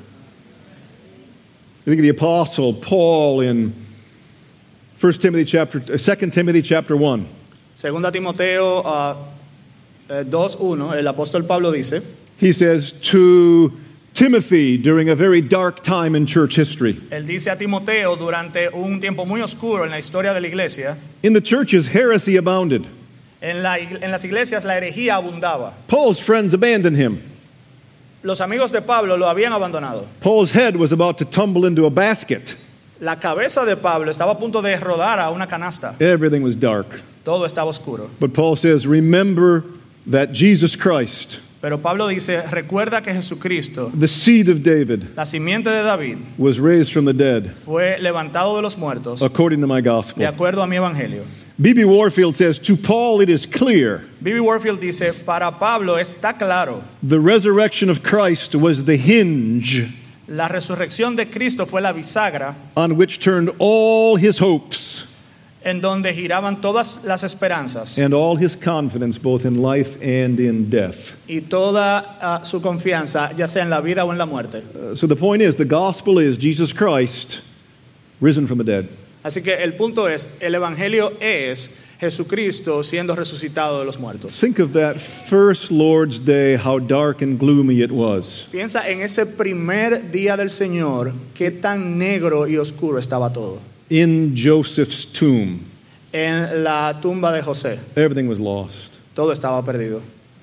I 1.88 1.90
think 1.90 2.00
of 2.00 2.04
the 2.04 2.10
apostle 2.10 2.74
Paul 2.74 3.40
in 3.40 3.74
1 5.00 5.14
Timothy 5.14 5.46
chapter 5.46 5.80
uh, 5.80 5.98
2 5.98 6.32
Timothy 6.32 6.62
chapter 6.62 6.98
1. 6.98 7.26
Segunda 7.78 8.12
Timoteo 8.12 8.82
ah, 8.84 9.16
eh, 10.10 10.26
2.1, 10.26 10.98
el 10.98 11.06
apóstol 11.06 11.48
Pablo 11.48 11.72
dice, 11.72 12.06
He 12.40 12.52
says 12.52 12.92
to 12.92 13.72
Timothy 14.14 14.76
during 14.78 15.08
a 15.08 15.16
very 15.16 15.40
dark 15.40 15.82
time 15.82 16.14
in 16.14 16.26
church 16.26 16.58
history. 16.58 16.96
él 17.10 17.26
dice 17.26 17.48
a 17.48 17.56
Timoteo 17.56 18.18
durante 18.18 18.68
un 18.74 19.00
tiempo 19.00 19.24
muy 19.26 19.40
oscuro 19.40 19.86
en 19.86 19.92
la 19.92 19.98
historia 19.98 20.34
de 20.34 20.42
la 20.42 20.48
iglesia, 20.50 20.98
In 21.24 21.32
the 21.32 21.40
churches, 21.40 21.88
heresy 21.88 22.36
abounded. 22.36 22.86
en, 23.42 23.64
la 23.64 23.78
en 23.78 24.12
las 24.12 24.26
iglesias 24.26 24.66
la 24.66 24.74
herejía 24.74 25.16
abundaba. 25.16 25.72
Paul's 25.88 26.20
friends 26.20 26.54
abandoned 26.54 26.98
him. 26.98 27.24
Los 28.24 28.42
amigos 28.42 28.72
de 28.72 28.82
Pablo 28.82 29.16
lo 29.18 29.28
habían 29.28 29.54
abandonado. 29.54 30.06
Paul's 30.20 30.52
head 30.52 30.76
was 30.76 30.92
about 30.92 31.18
to 31.18 31.26
tumble 31.26 31.66
into 31.66 31.86
a 31.86 31.90
basket. 31.90 32.56
La 33.00 33.16
cabeza 33.16 33.64
de 33.64 33.76
Pablo 33.78 34.10
estaba 34.12 34.32
a 34.32 34.40
punto 34.40 34.62
de 34.62 34.76
rodar 34.78 35.20
a 35.20 35.30
una 35.30 35.46
canasta. 35.48 35.96
Everything 36.00 36.42
was 36.42 36.56
dark. 36.56 36.88
Todo 37.24 37.46
estaba 37.46 37.70
oscuro. 37.70 38.10
But 38.20 38.34
Paul 38.34 38.56
says, 38.56 38.88
Remember 38.88 39.64
that 40.10 40.34
Jesus 40.34 40.76
Christ, 40.76 41.38
Pero 41.62 41.80
Pablo 41.80 42.08
dice, 42.08 42.42
recuerda 42.52 43.02
que 43.04 43.14
Jesucristo, 43.14 43.92
the 43.94 44.08
seed 44.08 44.48
of 44.50 44.64
David, 44.64 45.16
la 45.16 45.26
simiente 45.26 45.70
de 45.70 45.84
David, 45.84 46.18
was 46.38 46.60
raised 46.60 46.92
from 46.94 47.06
the 47.06 47.14
dead 47.14 47.52
fue 47.52 47.98
levantado 48.00 48.56
de 48.56 48.62
los 48.62 48.78
muertos 48.78 49.22
according 49.22 49.60
to 49.62 49.68
my 49.68 49.82
gospel. 49.82 50.20
de 50.22 50.28
acuerdo 50.28 50.62
a 50.62 50.68
mi 50.68 50.76
evangelio. 50.78 51.24
B.B. 51.60 51.86
Warfield 51.86 52.36
says, 52.36 52.60
To 52.60 52.78
Paul 52.78 53.20
it 53.22 53.30
is 53.30 53.46
clear 53.48 54.04
B.B. 54.22 54.40
Warfield 54.40 54.80
dice, 54.80 55.12
para 55.26 55.52
Pablo 55.52 55.96
está 55.96 56.38
claro, 56.38 56.84
the 57.02 57.20
resurrection 57.20 57.90
of 57.90 58.04
Christ 58.04 58.54
was 58.56 58.86
the 58.86 58.98
hinge 58.98 59.92
la 60.28 60.48
resurrección 60.48 61.16
de 61.16 61.26
Cristo 61.26 61.66
fue 61.66 61.82
la 61.82 61.94
bisagra 61.94 62.56
on 62.76 62.98
which 62.98 63.20
turned 63.20 63.50
all 63.60 64.18
his 64.18 64.40
hopes 64.40 65.06
en 65.64 65.82
donde 65.82 66.14
giraban 66.14 66.62
todas 66.62 67.04
las 67.06 67.24
esperanzas 67.24 67.98
and 67.98 68.14
all 68.14 68.36
his 68.36 68.56
confidence, 68.56 69.18
both 69.18 69.46
in 69.46 69.62
life 69.62 69.98
and 70.02 70.40
in 70.40 70.70
death. 70.70 71.16
y 71.28 71.42
toda 71.42 72.18
ah, 72.22 72.44
su 72.44 72.62
confianza, 72.62 73.36
ya 73.36 73.48
sea 73.48 73.64
en 73.64 73.70
la 73.70 73.82
vida 73.82 74.06
o 74.06 74.12
en 74.12 74.18
la 74.18 74.26
muerte. 74.26 74.64
Uh, 74.76 74.96
so 74.96 75.08
the 75.08 75.16
point 75.16 75.42
is, 75.42 75.58
the 75.58 75.66
gospel 75.66 76.20
is 76.20 76.38
Jesus 76.38 76.72
Christ 76.72 77.42
risen 78.22 78.46
from 78.48 78.58
the 78.58 78.64
dead. 78.64 78.88
Así 79.24 79.42
que 79.42 79.56
el 79.64 79.74
punto 79.76 80.08
es, 80.08 80.38
el 80.40 80.56
evangelio 80.56 81.14
es 81.20 81.80
Jesucristo 82.00 82.84
siendo 82.84 83.16
resucitado 83.16 83.80
de 83.80 83.86
los 83.86 84.00
muertos. 84.00 84.32
Think 84.40 84.60
of 84.60 84.72
that 84.74 84.98
first 85.00 85.72
Lord's 85.72 86.24
Day, 86.24 86.56
how 86.56 86.80
dark 86.80 87.22
and 87.22 87.40
gloomy 87.40 87.82
it 87.82 87.92
was. 87.92 88.48
Piensa 88.52 88.88
en 88.90 89.02
ese 89.02 89.26
primer 89.26 90.12
día 90.12 90.38
del 90.38 90.50
Señor, 90.50 91.14
qué 91.34 91.52
tan 91.52 91.98
negro 91.98 92.48
y 92.48 92.58
oscuro 92.58 93.00
estaba 93.00 93.34
todo. 93.34 93.60
In 93.90 94.36
Joseph's 94.38 95.06
tomb, 95.12 95.60
En 96.14 96.64
la 96.64 97.00
tumba 97.02 97.34
de 97.34 97.42
José, 97.42 97.80
everything 97.96 98.28
was 98.28 98.40
lost. 98.40 98.96
todo 99.14 99.32
estaba 99.32 99.64
perdido. 99.66 100.02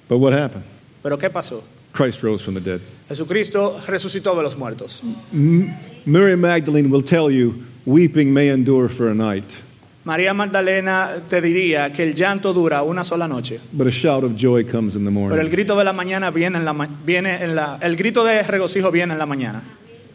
But 0.09 0.19
what 0.19 0.33
happened? 0.35 0.65
Pero 1.03 1.17
¿qué 1.17 1.31
pasó? 1.31 1.63
Christ 1.93 2.23
rose 2.23 2.43
from 2.43 2.55
the 2.55 2.61
dead. 2.61 2.81
Jesucristo 3.09 3.81
resucitó 3.87 4.35
de 4.35 4.43
los 4.43 4.57
muertos. 4.59 5.01
Mary 5.33 6.37
Magdalene 6.37 6.91
will 6.91 7.03
tell 7.05 7.31
you, 7.31 7.63
weeping 7.87 8.33
may 8.33 8.49
endure 8.49 8.89
for 8.89 9.09
a 9.11 9.15
night, 9.15 9.45
María 10.05 10.35
Magdalena 10.35 11.23
te 11.29 11.41
diría 11.41 11.91
que 11.93 12.03
el 12.03 12.15
llanto 12.15 12.53
dura 12.53 12.83
una 12.83 13.03
sola 13.05 13.27
noche, 13.27 13.59
but 13.73 13.87
a 13.87 13.91
shout 13.91 14.23
of 14.25 14.37
joy 14.37 14.63
comes 14.65 14.97
in 14.97 15.05
the 15.05 15.11
pero 15.11 15.31
el 15.31 15.37
morning. 15.37 15.51
grito 15.51 15.77
de 15.77 15.85
la 15.85 15.93
mañana 15.93 16.31
viene 16.31 16.57
en 16.59 16.65
la 16.65 16.73
ma- 16.73 16.89
viene 17.07 17.43
en 17.43 17.55
la 17.55 17.79
el 17.81 17.97
grito 17.97 18.23
de 18.25 18.43
regocijo 18.43 18.91
viene 18.93 19.13
en 19.15 19.19
la 19.19 19.27
mañana. 19.27 19.63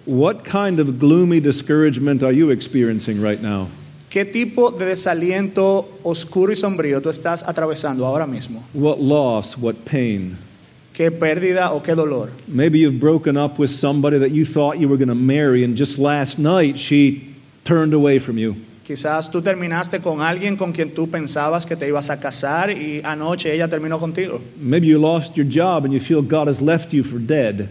What 0.06 0.44
kind 0.44 0.80
of 0.80 1.00
gloomy 1.00 1.40
discouragement 1.40 2.24
are 2.24 2.32
you 2.34 2.50
experiencing 2.52 3.22
right 3.22 3.42
now? 3.42 3.68
¿Qué 4.10 4.26
tipo 4.26 4.72
de 4.72 4.86
desaliento 4.86 5.88
oscuro 6.04 6.52
y 6.52 6.56
sombrío 6.56 7.00
tú 7.00 7.10
estás 7.10 7.44
atravesando 7.48 8.06
ahora 8.08 8.26
mismo? 8.26 8.64
What 8.74 8.98
loss, 9.00 9.56
what 9.58 9.76
pain? 9.86 10.38
¿Qué 10.94 11.12
pérdida 11.12 11.72
o 11.74 11.82
qué 11.84 11.94
dolor? 11.96 12.30
Maybe 12.48 12.80
you've 12.80 13.00
broken 13.00 13.38
up 13.38 13.60
with 13.60 13.70
somebody 13.70 14.18
that 14.20 14.32
you 14.32 14.46
thought 14.46 14.80
you 14.80 14.88
were 14.90 14.98
going 14.98 15.10
to 15.10 15.16
marry, 15.16 15.64
and 15.64 15.76
just 15.78 16.00
last 16.00 16.40
night 16.40 16.78
she 16.80 17.29
turned 17.70 17.94
away 17.94 18.20
from 18.20 18.38
you. 18.38 18.56
Quizás 18.84 19.30
tú 19.30 19.40
terminaste 19.40 20.00
con 20.02 20.20
alguien 20.20 20.58
con 20.58 20.72
quien 20.72 20.92
tú 20.96 21.08
pensabas 21.08 21.64
que 21.64 21.76
te 21.76 21.88
ibas 21.88 22.10
a 22.10 22.20
casar 22.20 22.72
y 22.72 23.02
anoche 23.04 23.54
ella 23.54 23.68
terminó 23.68 24.00
contigo. 24.00 24.42
Maybe 24.60 24.88
you 24.88 25.00
lost 25.00 25.36
your 25.36 25.46
job 25.46 25.86
and 25.86 25.94
you 25.94 26.00
feel 26.00 26.24
God 26.24 26.48
has 26.48 26.60
left 26.60 26.92
you 26.92 27.04
for 27.04 27.20
dead. 27.20 27.70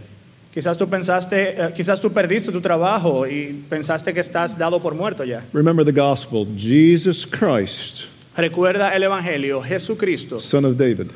Quizás 0.55 0.79
tú 0.79 0.89
pensaste, 0.89 1.55
eh, 1.61 1.73
quizás 1.75 2.01
tú 2.01 2.13
perdiste 2.13 2.53
tu 2.53 2.61
trabajo 2.61 3.27
y 3.27 3.65
pensaste 3.69 4.15
que 4.15 4.21
estás 4.21 4.57
dado 4.57 4.81
por 4.81 4.95
muerto 4.95 5.25
ya. 5.25 5.45
Remember 5.53 5.85
the 5.85 5.93
gospel 5.93 6.47
Jesus 6.57 7.27
Christ, 7.27 8.05
Recuerda 8.37 8.95
el 8.95 9.03
evangelio, 9.03 9.61
Jesucristo, 9.61 10.39
son 10.39 10.65
of 10.65 10.77
David, 10.77 11.09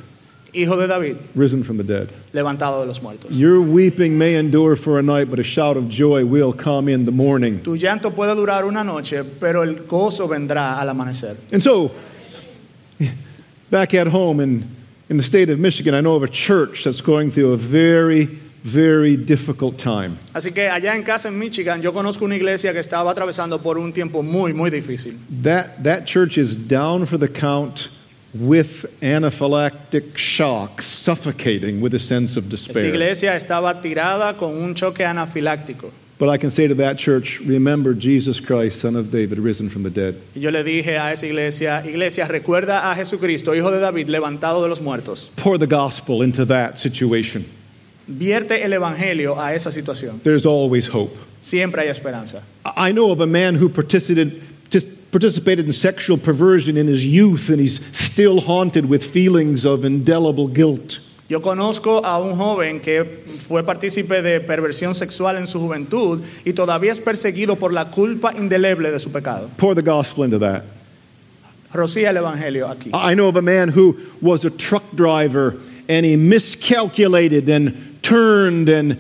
hijo 0.52 0.76
de 0.76 0.86
David, 0.86 1.16
risen 1.34 1.64
from 1.64 1.76
the 1.78 1.84
dead. 1.84 2.08
levantado 2.32 2.80
de 2.80 2.86
los 2.86 3.00
muertos. 3.00 3.30
Your 3.30 3.60
weeping 3.60 4.16
may 4.18 4.34
endure 4.34 4.76
for 4.76 4.98
a 4.98 5.02
night, 5.02 5.30
but 5.30 5.38
a 5.38 5.42
shout 5.42 5.76
of 5.76 5.88
joy 5.88 6.24
will 6.24 6.52
come 6.52 6.88
in 6.88 7.04
the 7.04 7.12
morning. 7.12 7.60
Tu 7.62 7.76
llanto 7.76 8.10
puede 8.14 8.34
durar 8.34 8.64
una 8.64 8.84
noche, 8.84 9.24
pero 9.40 9.62
el 9.62 9.74
gozo 9.86 10.28
vendrá 10.28 10.78
al 10.78 10.88
amanecer. 10.88 11.36
And 11.52 11.62
so, 11.62 11.90
back 13.70 13.94
at 13.94 14.08
home 14.08 14.40
in, 14.40 14.68
in 15.08 15.16
the 15.16 15.22
state 15.22 15.50
of 15.50 15.58
Michigan, 15.58 15.94
I 15.94 16.00
know 16.00 16.14
of 16.14 16.22
a 16.22 16.28
church 16.28 16.84
that's 16.84 17.00
going 17.00 17.30
through 17.30 17.52
a 17.52 17.56
very, 17.56 18.26
very 18.64 19.16
difficult 19.16 19.78
time. 19.78 20.18
Así 20.34 20.52
que 20.52 20.68
allá 20.68 20.94
en 20.94 21.02
casa 21.02 21.28
en 21.28 21.38
Michigan 21.38 21.80
yo 21.82 21.92
conozco 21.92 22.24
una 22.24 22.36
iglesia 22.36 22.72
que 22.72 22.80
estaba 22.80 23.10
atravesando 23.10 23.60
por 23.62 23.78
un 23.78 23.92
tiempo 23.92 24.22
muy, 24.22 24.52
muy 24.52 24.70
difícil. 24.70 25.18
That, 25.42 25.82
that 25.82 26.06
church 26.06 26.36
is 26.36 26.56
down 26.56 27.06
for 27.06 27.18
the 27.18 27.28
count 27.28 27.88
with 28.34 28.86
anaphylactic 29.02 30.16
shock, 30.16 30.80
suffocating 30.82 31.80
with 31.80 31.94
a 31.94 31.98
sense 31.98 32.36
of 32.36 32.44
Esta 32.52 32.72
despair. 32.72 32.86
iglesia 32.86 33.36
estaba 33.36 33.80
tirada 33.82 34.36
con 34.36 34.56
un 34.56 34.74
choque 34.74 35.04
anafiláctico. 35.04 35.90
But 36.18 36.28
I 36.28 36.38
can 36.38 36.50
say 36.52 36.68
to 36.68 36.74
that 36.76 36.98
church, 36.98 37.40
remember 37.40 37.94
Jesus 37.94 38.38
Christ, 38.38 38.80
Son 38.80 38.94
of 38.94 39.10
David, 39.10 39.38
risen 39.40 39.68
from 39.68 39.82
the 39.82 39.90
dead. 39.90 40.14
Y 40.36 40.40
yo 40.42 40.50
le 40.50 40.62
dije 40.62 40.96
a 40.96 41.12
esa 41.12 41.26
iglesia, 41.26 41.82
iglesia, 41.84 42.28
recuerda 42.28 42.90
a 42.90 42.94
Jesucristo, 42.94 43.54
hijo 43.54 43.72
de 43.72 43.80
David, 43.80 44.08
levantado 44.08 44.62
de 44.62 44.68
los 44.68 44.80
muertos. 44.80 45.30
Pour 45.36 45.58
the 45.58 45.66
gospel 45.66 46.22
into 46.22 46.44
that 46.46 46.78
situation. 46.78 47.44
Vierte 48.06 48.62
el 48.64 48.72
evangelio 48.72 49.36
a 49.40 49.54
esa 49.54 49.72
situación. 49.72 50.20
There's 50.22 50.46
always 50.46 50.86
hope. 50.86 51.16
Siempre 51.40 51.82
hay 51.82 51.88
esperanza. 51.88 52.42
I 52.64 52.90
I 52.90 52.92
know 52.92 53.10
of 53.10 53.20
a 53.20 53.26
man 53.26 53.56
who 53.56 53.68
participated, 53.68 54.40
participated 55.12 55.66
in 55.66 55.72
sexual 55.72 56.16
perversion 56.16 56.76
in 56.76 56.88
his 56.88 57.04
youth, 57.04 57.50
and 57.50 57.60
he's 57.60 57.80
still 57.94 58.40
haunted 58.40 58.88
with 58.88 59.04
feelings 59.04 59.64
of 59.64 59.84
indelible 59.84 60.48
guilt. 60.48 60.98
Yo 61.28 61.40
conozco 61.40 62.04
a 62.04 62.18
un 62.18 62.36
joven 62.36 62.80
que 62.80 63.04
fue 63.38 63.62
partícipe 63.62 64.20
de 64.22 64.40
perversión 64.40 64.94
sexual 64.94 65.36
en 65.36 65.46
su 65.46 65.60
juventud 65.60 66.20
y 66.44 66.52
todavía 66.52 66.92
es 66.92 67.00
perseguido 67.00 67.56
por 67.58 67.72
la 67.72 67.90
culpa 67.90 68.34
indeleble 68.36 68.90
de 68.90 68.98
su 68.98 69.10
pecado. 69.10 69.48
Pour 69.56 69.74
the 69.74 69.82
gospel 69.82 70.24
into 70.24 70.38
that. 70.38 70.64
Rocía 71.72 72.10
el 72.10 72.16
evangelio 72.16 72.68
aquí. 72.68 72.90
I 72.92 73.14
know 73.14 73.28
of 73.28 73.36
a 73.36 73.42
man 73.42 73.68
who 73.68 73.96
was 74.20 74.44
a 74.44 74.50
truck 74.50 74.82
driver, 74.94 75.56
and 75.88 76.04
he 76.04 76.16
miscalculated 76.16 77.48
and 77.48 77.98
turned 78.02 78.68
and 78.68 78.98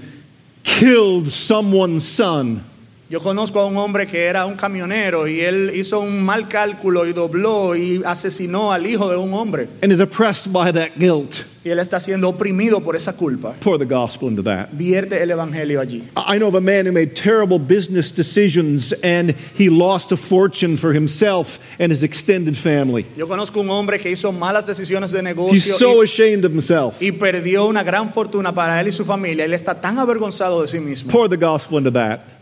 killed 0.62 1.30
someone's 1.30 2.06
son. 2.06 2.64
Yo 3.12 3.20
conozco 3.20 3.60
a 3.60 3.66
un 3.66 3.76
hombre 3.76 4.06
que 4.06 4.24
era 4.24 4.46
un 4.46 4.54
camionero 4.56 5.28
y 5.28 5.42
él 5.42 5.70
hizo 5.74 6.00
un 6.00 6.24
mal 6.24 6.48
cálculo 6.48 7.06
y 7.06 7.12
dobló 7.12 7.76
y 7.76 8.00
asesinó 8.06 8.72
al 8.72 8.86
hijo 8.86 9.10
de 9.10 9.18
un 9.18 9.34
hombre. 9.34 9.68
and 9.82 9.92
is 9.92 10.00
oppressed 10.00 10.50
by 10.50 10.72
that 10.72 10.92
guilt. 10.98 11.44
Y 11.62 11.68
él 11.68 11.78
está 11.78 12.00
siendo 12.00 12.30
oprimido 12.30 12.80
por 12.80 12.96
esa 12.96 13.14
culpa. 13.14 13.52
Pour 13.60 13.78
the 13.78 13.84
gospel 13.84 14.30
into 14.30 14.42
that. 14.42 14.70
Vierte 14.72 15.22
el 15.22 15.30
evangelio 15.30 15.78
allí. 15.82 16.04
I 16.16 16.38
know 16.38 16.48
of 16.48 16.54
a 16.54 16.60
man 16.62 16.86
who 16.86 16.92
made 16.92 17.14
terrible 17.14 17.58
business 17.58 18.10
decisions 18.10 18.94
and 19.04 19.34
he 19.58 19.68
lost 19.68 20.10
a 20.10 20.16
fortune 20.16 20.78
for 20.78 20.94
himself 20.94 21.58
and 21.78 21.92
his 21.92 22.02
extended 22.02 22.56
family. 22.56 23.04
Yo 23.14 23.28
conozco 23.28 23.60
un 23.60 23.68
hombre 23.68 23.98
que 23.98 24.10
hizo 24.10 24.32
malas 24.32 24.64
decisiones 24.64 25.12
de 25.12 25.18
He's 25.18 25.24
negocio 25.24 25.76
so 25.76 26.02
y, 26.02 26.04
ashamed 26.04 26.46
of 26.46 26.52
himself. 26.52 26.94
y 27.02 27.12
perdió 27.12 27.66
una 27.66 27.82
gran 27.82 28.08
fortuna 28.10 28.54
para 28.54 28.80
él 28.80 28.88
y 28.88 28.92
su 28.92 29.04
familia. 29.04 29.44
Él 29.44 29.52
está 29.52 29.78
tan 29.78 29.98
avergonzado 29.98 30.62
de 30.62 30.68
sí 30.68 30.80
mismo. 30.80 31.12
Pour 31.12 31.28
the 31.28 31.36
gospel 31.36 31.76
into 31.76 31.92
that. 31.92 32.40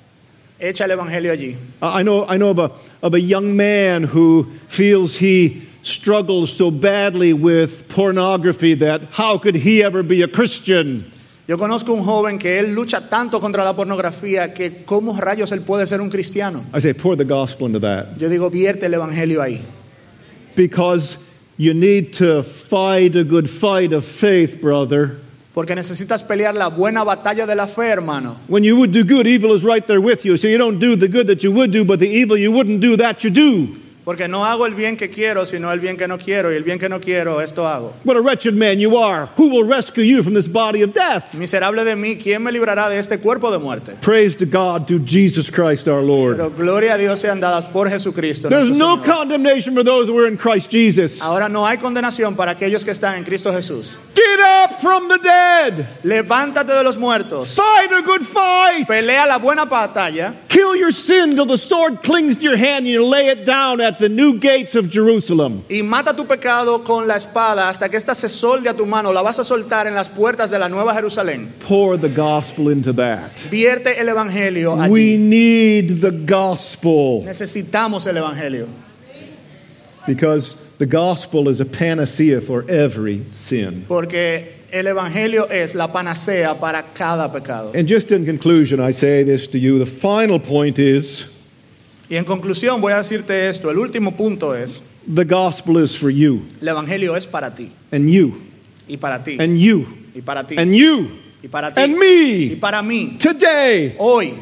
Echa 0.61 0.85
el 0.85 0.91
evangelio 0.91 1.33
allí. 1.33 1.57
I 1.81 2.03
know, 2.03 2.27
I 2.29 2.37
know 2.37 2.51
of, 2.51 2.59
a, 2.59 2.71
of 3.03 3.15
a 3.15 3.21
young 3.21 3.57
man 3.57 4.05
who 4.05 4.47
feels 4.69 5.17
he 5.17 5.63
struggles 5.83 6.53
so 6.53 6.71
badly 6.71 7.33
with 7.33 7.89
pornography 7.89 8.75
that 8.75 9.03
how 9.13 9.39
could 9.39 9.55
he 9.55 9.83
ever 9.83 10.03
be 10.03 10.23
a 10.23 10.29
Christian? 10.29 11.11
Yo 11.49 11.57
conozco 11.57 11.93
un 11.95 12.05
joven 12.05 12.39
que 12.39 12.61
él 12.61 12.75
lucha 12.75 13.09
tanto 13.09 13.41
contra 13.41 13.65
la 13.65 13.75
pornografía 13.75 14.55
que 14.55 14.85
cómo 14.85 15.19
rayos 15.19 15.51
él 15.51 15.63
puede 15.63 15.87
ser 15.87 16.01
un 16.01 16.11
cristiano. 16.11 16.65
I 16.73 16.79
say, 16.79 16.93
pour 16.93 17.17
the 17.17 17.25
gospel 17.25 17.67
into 17.67 17.81
that. 17.81 18.19
Yo 18.19 18.29
digo, 18.29 18.51
vierte 18.51 18.85
el 18.85 18.93
evangelio 18.93 19.41
ahí. 19.41 19.61
Because 20.55 21.17
you 21.57 21.75
need 21.75 22.13
to 22.15 22.43
fight 22.43 23.17
a 23.17 23.25
good 23.25 23.49
fight 23.49 23.93
of 23.93 24.05
faith, 24.05 24.61
brother. 24.61 25.21
Porque 25.53 25.75
necesitas 25.75 26.23
pelear 26.23 26.55
la 26.55 26.69
buena 26.69 27.03
batalla 27.03 27.45
de 27.47 27.57
la 27.57 27.67
fe, 27.67 27.89
hermano. 27.89 28.37
When 28.47 28.63
you 28.63 28.77
would 28.77 28.93
do 28.93 29.03
good, 29.03 29.27
evil 29.27 29.53
is 29.53 29.65
right 29.65 29.85
there 29.85 30.01
with 30.01 30.25
you. 30.25 30.37
So 30.37 30.47
you 30.47 30.59
don't 30.59 30.79
do 30.79 30.95
the 30.95 31.09
good 31.09 31.27
that 31.27 31.43
you 31.43 31.51
would 31.53 31.73
do, 31.73 31.85
but 31.85 31.99
the 31.99 32.09
evil 32.09 32.37
you 32.37 32.53
wouldn't 32.53 32.81
do, 32.81 32.97
that 32.97 33.25
you 33.25 33.31
do. 33.31 33.80
Porque 34.05 34.29
no 34.29 34.45
hago 34.45 34.67
el 34.67 34.75
bien 34.75 34.97
que 34.97 35.11
quiero, 35.11 35.45
sino 35.45 35.71
el 35.73 35.81
bien 35.81 35.97
que 35.97 36.09
no 36.09 36.19
quiero. 36.19 36.53
Y 36.53 36.57
el 36.57 36.65
bien 36.65 36.79
que 36.79 36.89
no 36.89 37.01
quiero, 37.01 37.41
esto 37.41 37.67
hago. 37.67 37.93
What 38.05 38.17
a 38.17 38.21
wretched 38.21 38.55
man 38.55 38.79
you 38.79 38.97
are. 38.97 39.29
Who 39.37 39.49
will 39.49 39.65
rescue 39.65 40.03
you 40.05 40.23
from 40.23 40.35
this 40.35 40.49
body 40.49 40.83
of 40.83 40.93
death? 40.95 41.35
Miserable 41.35 41.85
de 41.85 41.95
mí, 41.97 42.17
¿quién 42.17 42.43
me 42.43 42.51
librará 42.51 42.89
de 42.89 42.99
este 42.99 43.19
cuerpo 43.21 43.51
de 43.51 43.59
muerte? 43.59 43.97
Praise 44.01 44.35
to 44.37 44.47
God 44.47 44.87
through 44.87 45.05
Jesus 45.05 45.51
Christ 45.51 45.87
our 45.87 46.03
Lord. 46.03 46.37
Pero 46.37 46.51
gloria 46.51 46.95
a 46.95 46.99
Dios 46.99 47.21
sean 47.21 47.41
dadas 47.41 47.67
por 47.71 47.89
Jesucristo. 47.89 48.49
There's 48.49 48.77
no 48.77 48.97
Señor. 48.97 49.05
condemnation 49.05 49.75
for 49.75 49.85
those 49.85 50.09
who 50.09 50.19
are 50.19 50.27
in 50.27 50.37
Christ 50.37 50.71
Jesus. 50.71 51.21
Ahora 51.21 51.49
no 51.49 51.67
hay 51.67 51.77
condenación 51.77 52.37
para 52.37 52.53
aquellos 52.53 52.85
que 52.85 52.93
están 52.93 53.17
en 53.17 53.25
Cristo 53.25 53.53
Jesús. 53.53 53.97
Get 54.15 54.41
up 54.41 54.81
from 54.81 55.09
the 55.09 55.19
dead. 55.19 55.87
Levántate 56.05 56.73
de 56.73 56.83
los 56.83 56.97
muertos. 56.97 57.55
Fight 57.55 57.93
a 57.93 58.03
good 58.03 58.23
fight. 58.27 58.87
Pelea 58.87 59.27
la 59.27 59.39
buena 59.39 59.67
batalla. 59.67 60.35
Kill 60.49 60.75
your 60.77 60.91
sin 60.93 61.35
till 61.37 61.47
the 61.47 61.59
sword 61.59 62.03
clings 62.03 62.37
to 62.37 62.43
your 62.43 62.57
hand 62.57 62.87
and 62.87 62.89
you 62.89 63.05
lay 63.05 63.29
it 63.29 63.45
down 63.45 63.81
at 63.81 63.90
the 63.99 64.09
new 64.09 64.39
gates 64.39 64.75
of 64.75 64.89
Jerusalem. 64.91 65.63
Y 65.69 65.83
mata 65.83 66.15
tu 66.15 66.27
pecado 66.27 66.83
con 66.85 67.07
la 67.07 67.17
espada 67.17 67.69
hasta 67.69 67.89
que 67.89 67.97
ésta 67.97 68.15
se 68.15 68.29
solde 68.29 68.69
a 68.69 68.75
tu 68.75 68.87
mano. 68.87 69.13
La 69.13 69.23
vas 69.23 69.39
a 69.39 69.45
soltar 69.45 69.87
en 69.87 69.95
las 69.95 70.09
puertas 70.09 70.51
de 70.51 70.59
la 70.59 70.69
Nueva 70.69 70.95
Jerusalén. 70.95 71.53
Pour 71.67 71.99
the 71.99 72.09
gospel 72.09 72.71
into 72.71 72.93
that. 72.93 73.31
Vierte 73.51 73.99
el 73.99 74.09
evangelio 74.09 74.77
We 74.91 75.17
need 75.17 76.01
the 76.01 76.11
gospel 76.11 77.23
Necesitamos 77.25 78.07
el 78.07 78.17
evangelio. 78.17 78.67
because 80.07 80.57
the 80.79 80.87
gospel 80.87 81.49
is 81.49 81.61
a 81.61 81.65
panacea 81.67 82.41
for 82.41 82.65
every 82.71 83.25
sin. 83.31 83.85
Porque 83.87 84.61
el 84.73 84.87
evangelio 84.87 85.49
es 85.51 85.75
la 85.75 85.89
panacea 85.89 86.59
para 86.59 86.83
cada 86.95 87.31
pecado. 87.33 87.73
And 87.75 87.89
just 87.89 88.11
in 88.11 88.25
conclusion, 88.25 88.81
I 88.81 88.93
say 88.93 89.23
this 89.23 89.47
to 89.49 89.59
you. 89.59 89.79
The 89.79 89.87
final 89.87 90.39
point 90.39 90.79
is 90.79 91.25
Y 92.11 92.17
en 92.17 92.25
conclusión 92.25 92.81
voy 92.81 92.93
a 92.93 92.97
decirte 92.99 93.49
esto. 93.49 93.71
El 93.71 93.79
último 93.79 94.17
punto 94.17 94.55
es, 94.55 94.83
the 95.15 95.25
gospel 95.25 95.83
is 95.83 95.97
for 95.97 96.11
you 96.11 96.43
el 96.61 96.69
evangelio 96.69 97.17
es 97.17 97.25
para 97.27 97.55
ti. 97.55 97.71
and 97.93 98.11
you 98.11 98.35
Y 98.89 98.97
para 98.97 99.23
ti. 99.23 99.37
and 99.39 99.57
you 99.59 99.87
Y 100.15 100.21
para 100.21 100.45
ti. 100.45 100.57
and 100.59 100.75
you 100.75 101.09
Y 101.43 101.49
para 101.49 101.73
ti. 101.73 101.81
and 101.81 101.97
me 101.97 102.07
Y 102.47 102.49
me 102.51 102.57
para 102.57 102.83
mí. 102.83 103.17
today. 103.19 103.95
Hoy. 103.99 104.35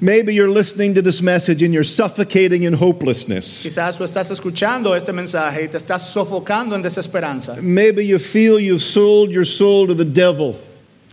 Maybe 0.00 0.32
you're 0.32 0.50
listening 0.50 0.94
to 0.94 1.02
this 1.02 1.20
message 1.20 1.60
and 1.64 1.72
you're 1.74 1.82
suffocating 1.82 2.62
in 2.64 2.72
hopelessness. 2.74 3.62
Quizás 3.64 3.96
tú 3.96 4.04
estás 4.04 4.30
escuchando 4.30 4.94
este 4.94 5.12
mensaje 5.12 5.64
y 5.64 5.68
te 5.68 5.76
estás 5.76 6.08
sofocando 6.12 6.76
en 6.76 6.82
desesperanza. 6.82 7.56
Maybe 7.60 8.04
you 8.06 8.18
feel 8.20 8.60
you've 8.60 8.82
sold 8.82 9.30
your 9.30 9.44
soul 9.46 9.86
to 9.88 9.94
the 9.94 10.04
devil 10.04 10.54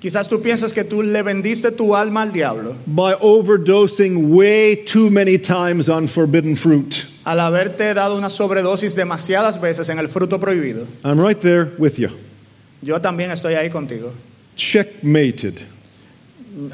Quizás 0.05 0.29
tú 0.29 0.39
piensas 0.39 0.71
que 0.71 0.83
tú 0.83 1.01
le 1.01 1.23
vendiste 1.23 1.71
tu 1.71 1.95
alma 1.95 2.21
al 2.21 2.31
diablo 2.31 2.75
by 2.85 3.15
overdosing 3.21 4.29
way 4.31 4.75
too 4.85 5.09
many 5.09 5.35
times 5.39 5.89
on 5.89 6.07
forbidden 6.07 6.55
fruit. 6.55 7.05
al 7.23 7.39
haberte 7.39 7.91
dado 7.95 8.15
una 8.15 8.29
sobredosis 8.29 8.93
demasiadas 8.95 9.59
veces 9.59 9.89
en 9.89 9.97
el 9.97 10.07
fruto 10.07 10.39
prohibido. 10.39 10.85
I'm 11.03 11.19
right 11.19 11.39
there 11.41 11.71
with 11.79 11.97
you. 11.97 12.09
Yo 12.83 13.01
también 13.01 13.31
estoy 13.31 13.55
ahí 13.55 13.71
contigo. 13.71 14.11
Checkmated, 14.55 15.61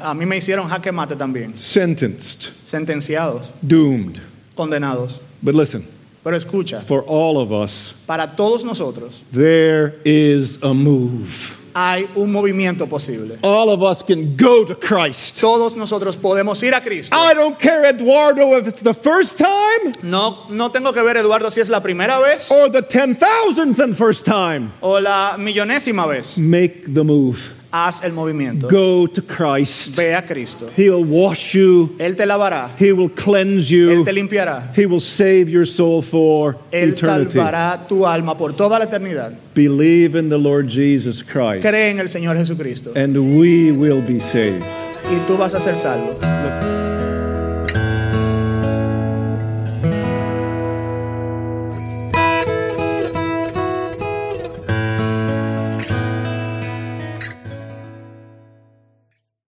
A 0.02 0.12
mí 0.12 0.26
me 0.26 0.36
hicieron 0.36 0.68
jaque 0.68 0.92
mate 0.92 1.16
también. 1.16 1.56
sentenced, 1.56 2.50
Sentenciados, 2.64 3.50
doomed. 3.62 4.18
condenados. 4.54 5.20
But 5.42 5.54
listen, 5.54 5.86
Pero 6.22 6.36
escucha, 6.36 6.82
for 6.82 7.02
all 7.08 7.38
of 7.38 7.50
us, 7.50 7.94
para 8.06 8.36
todos 8.36 8.62
nosotros 8.62 9.22
there 9.32 9.94
is 10.04 10.58
a 10.62 10.74
move. 10.74 11.56
Hay 11.74 12.08
un 12.16 12.30
movimiento 12.32 12.86
posible. 12.88 13.38
All 13.42 13.68
of 13.70 13.82
us 13.82 14.02
can 14.02 14.36
go 14.36 14.64
to 14.64 14.74
Christ. 14.74 15.40
Todos 15.40 15.74
nosotros 15.76 16.16
podemos 16.16 16.62
ir 16.62 16.74
a 16.74 16.80
Cristo. 16.80 17.16
I 17.16 17.34
don't 17.34 17.58
care, 17.58 17.84
Eduardo, 17.88 18.56
if 18.58 18.66
it's 18.68 18.82
the 18.82 18.94
first 18.94 19.38
time 19.38 19.94
No, 20.02 20.46
no 20.50 20.70
tengo 20.70 20.92
que 20.92 21.02
ver, 21.02 21.16
Eduardo, 21.16 21.50
si 21.50 21.60
es 21.60 21.68
la 21.68 21.80
primera 21.80 22.18
vez 22.20 22.50
or 22.50 22.68
the 22.70 22.82
10,000th 22.82 23.78
and 23.78 23.96
first 23.96 24.24
time. 24.24 24.72
o 24.80 24.98
la 25.00 25.36
millonésima 25.38 26.06
vez. 26.06 26.36
Make 26.38 26.92
the 26.92 27.04
move. 27.04 27.52
Haz 27.72 28.04
el 28.04 28.12
movimiento. 28.12 28.68
Go 28.68 29.06
to 29.06 29.22
Christ. 29.22 29.96
Ve 29.96 30.14
a 30.14 30.20
Cristo. 30.20 30.70
He'll 30.76 31.02
wash 31.04 31.54
you, 31.54 31.96
Él 31.98 32.14
te 32.16 32.26
lavará. 32.26 32.70
He 32.78 32.92
will 32.92 33.08
cleanse 33.08 33.70
you. 33.70 33.90
Él 33.90 34.04
te 34.04 34.12
limpiará. 34.12 34.72
He 34.76 34.84
will 34.84 35.00
save 35.00 35.48
your 35.48 35.64
soul 35.66 36.02
for 36.02 36.56
Él 36.70 36.90
eternity. 36.92 37.32
salvará 37.38 37.86
tu 37.88 38.04
alma 38.06 38.36
por 38.36 38.52
toda 38.54 38.78
la 38.78 38.84
eternidad. 38.84 39.32
Believe 39.54 40.16
in 40.18 40.28
the 40.28 40.38
Lord 40.38 40.68
Jesus 40.68 41.22
Christ, 41.22 41.62
Cree 41.66 41.90
en 41.90 41.98
el 41.98 42.08
Señor 42.08 42.36
Jesucristo 42.36 42.92
and 42.94 43.16
we 43.16 43.72
will 43.72 44.02
be 44.02 44.20
saved. 44.20 44.62
y 45.10 45.18
tú 45.26 45.38
vas 45.38 45.54
a 45.54 45.60
ser 45.60 45.74
salvo. 45.76 46.14